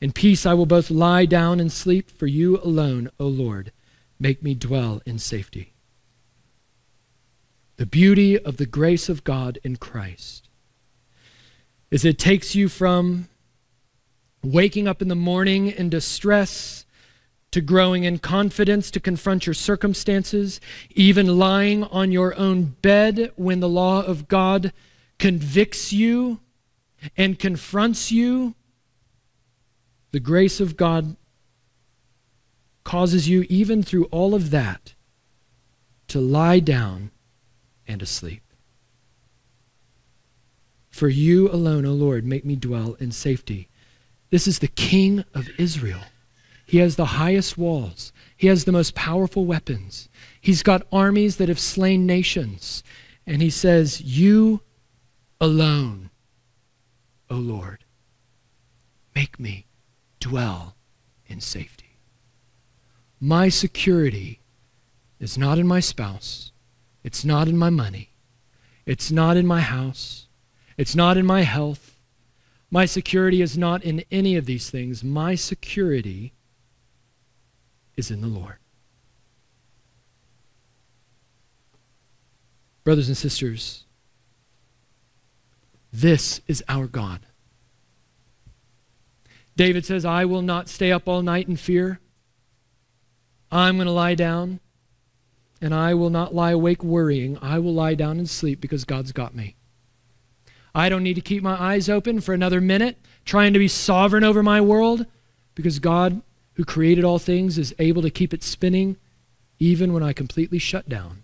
In 0.00 0.10
peace 0.10 0.44
I 0.44 0.52
will 0.54 0.66
both 0.66 0.90
lie 0.90 1.26
down 1.26 1.60
and 1.60 1.70
sleep, 1.70 2.10
for 2.10 2.26
you 2.26 2.58
alone, 2.58 3.08
O 3.20 3.28
Lord, 3.28 3.70
make 4.18 4.42
me 4.42 4.56
dwell 4.56 5.00
in 5.06 5.20
safety. 5.20 5.74
The 7.76 7.86
beauty 7.86 8.36
of 8.36 8.56
the 8.56 8.66
grace 8.66 9.08
of 9.08 9.22
God 9.22 9.60
in 9.62 9.76
Christ 9.76 10.48
is 11.92 12.04
it 12.04 12.18
takes 12.18 12.56
you 12.56 12.68
from 12.68 13.28
waking 14.42 14.88
up 14.88 15.00
in 15.00 15.06
the 15.06 15.14
morning 15.14 15.68
in 15.68 15.88
distress, 15.88 16.84
to 17.52 17.60
growing 17.60 18.02
in 18.02 18.18
confidence 18.18 18.90
to 18.90 18.98
confront 18.98 19.46
your 19.46 19.54
circumstances, 19.54 20.60
even 20.96 21.38
lying 21.38 21.84
on 21.84 22.10
your 22.10 22.34
own 22.34 22.74
bed 22.82 23.30
when 23.36 23.60
the 23.60 23.68
law 23.68 24.02
of 24.02 24.26
God 24.26 24.72
convicts 25.22 25.92
you 25.92 26.40
and 27.16 27.38
confronts 27.38 28.10
you. 28.10 28.56
The 30.10 30.18
grace 30.18 30.58
of 30.58 30.76
God 30.76 31.14
causes 32.82 33.28
you, 33.28 33.46
even 33.48 33.84
through 33.84 34.06
all 34.06 34.34
of 34.34 34.50
that, 34.50 34.94
to 36.08 36.20
lie 36.20 36.58
down 36.58 37.12
and 37.86 38.00
to 38.00 38.06
sleep. 38.06 38.42
For 40.90 41.08
you 41.08 41.48
alone, 41.48 41.86
O 41.86 41.92
Lord, 41.92 42.26
make 42.26 42.44
me 42.44 42.56
dwell 42.56 42.94
in 42.94 43.12
safety. 43.12 43.68
This 44.30 44.48
is 44.48 44.58
the 44.58 44.66
King 44.66 45.24
of 45.32 45.48
Israel. 45.56 46.02
He 46.66 46.78
has 46.78 46.96
the 46.96 47.14
highest 47.22 47.56
walls. 47.56 48.12
He 48.36 48.48
has 48.48 48.64
the 48.64 48.72
most 48.72 48.96
powerful 48.96 49.44
weapons. 49.44 50.08
He's 50.40 50.64
got 50.64 50.84
armies 50.90 51.36
that 51.36 51.48
have 51.48 51.60
slain 51.60 52.06
nations. 52.06 52.82
And 53.24 53.40
he 53.40 53.50
says, 53.50 54.00
You 54.00 54.62
alone, 55.42 56.08
O 57.28 57.34
Lord, 57.34 57.84
make 59.12 59.40
me 59.40 59.66
dwell 60.20 60.76
in 61.26 61.40
safety. 61.40 61.98
My 63.20 63.48
security 63.48 64.40
is 65.18 65.36
not 65.36 65.58
in 65.58 65.66
my 65.66 65.80
spouse. 65.80 66.52
It's 67.02 67.24
not 67.24 67.48
in 67.48 67.58
my 67.58 67.70
money. 67.70 68.10
It's 68.86 69.10
not 69.10 69.36
in 69.36 69.44
my 69.44 69.60
house. 69.60 70.28
It's 70.76 70.94
not 70.94 71.16
in 71.16 71.26
my 71.26 71.42
health. 71.42 71.96
My 72.70 72.84
security 72.86 73.42
is 73.42 73.58
not 73.58 73.82
in 73.82 74.04
any 74.12 74.36
of 74.36 74.46
these 74.46 74.70
things. 74.70 75.02
My 75.02 75.34
security 75.34 76.34
is 77.96 78.12
in 78.12 78.20
the 78.20 78.28
Lord. 78.28 78.58
Brothers 82.84 83.08
and 83.08 83.16
sisters, 83.16 83.86
this 85.92 86.40
is 86.46 86.64
our 86.68 86.86
God. 86.86 87.20
David 89.56 89.84
says, 89.84 90.04
I 90.04 90.24
will 90.24 90.42
not 90.42 90.68
stay 90.68 90.90
up 90.90 91.06
all 91.06 91.22
night 91.22 91.48
in 91.48 91.56
fear. 91.56 92.00
I'm 93.50 93.76
going 93.76 93.86
to 93.86 93.92
lie 93.92 94.14
down, 94.14 94.60
and 95.60 95.74
I 95.74 95.92
will 95.92 96.08
not 96.08 96.34
lie 96.34 96.52
awake 96.52 96.82
worrying. 96.82 97.38
I 97.42 97.58
will 97.58 97.74
lie 97.74 97.94
down 97.94 98.18
and 98.18 98.28
sleep 98.28 98.60
because 98.60 98.84
God's 98.84 99.12
got 99.12 99.34
me. 99.34 99.56
I 100.74 100.88
don't 100.88 101.02
need 101.02 101.14
to 101.14 101.20
keep 101.20 101.42
my 101.42 101.60
eyes 101.60 101.90
open 101.90 102.22
for 102.22 102.32
another 102.32 102.60
minute 102.60 102.96
trying 103.26 103.52
to 103.52 103.58
be 103.58 103.68
sovereign 103.68 104.24
over 104.24 104.42
my 104.42 104.60
world 104.60 105.06
because 105.54 105.78
God 105.78 106.22
who 106.54 106.64
created 106.64 107.04
all 107.04 107.18
things 107.18 107.58
is 107.58 107.74
able 107.78 108.02
to 108.02 108.10
keep 108.10 108.32
it 108.32 108.42
spinning 108.42 108.96
even 109.58 109.92
when 109.92 110.02
I 110.02 110.12
completely 110.12 110.58
shut 110.58 110.88
down. 110.88 111.22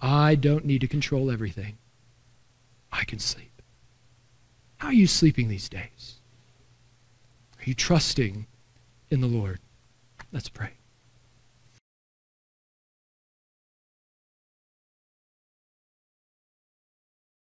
I 0.00 0.34
don't 0.34 0.64
need 0.64 0.80
to 0.82 0.88
control 0.88 1.30
everything. 1.30 1.78
I 2.92 3.04
can 3.04 3.18
sleep. 3.18 3.49
How 4.80 4.88
are 4.88 4.94
you 4.94 5.06
sleeping 5.06 5.48
these 5.48 5.68
days? 5.68 6.14
Are 7.58 7.64
you 7.66 7.74
trusting 7.74 8.46
in 9.10 9.20
the 9.20 9.26
Lord? 9.26 9.60
Let's 10.32 10.48
pray. 10.48 10.70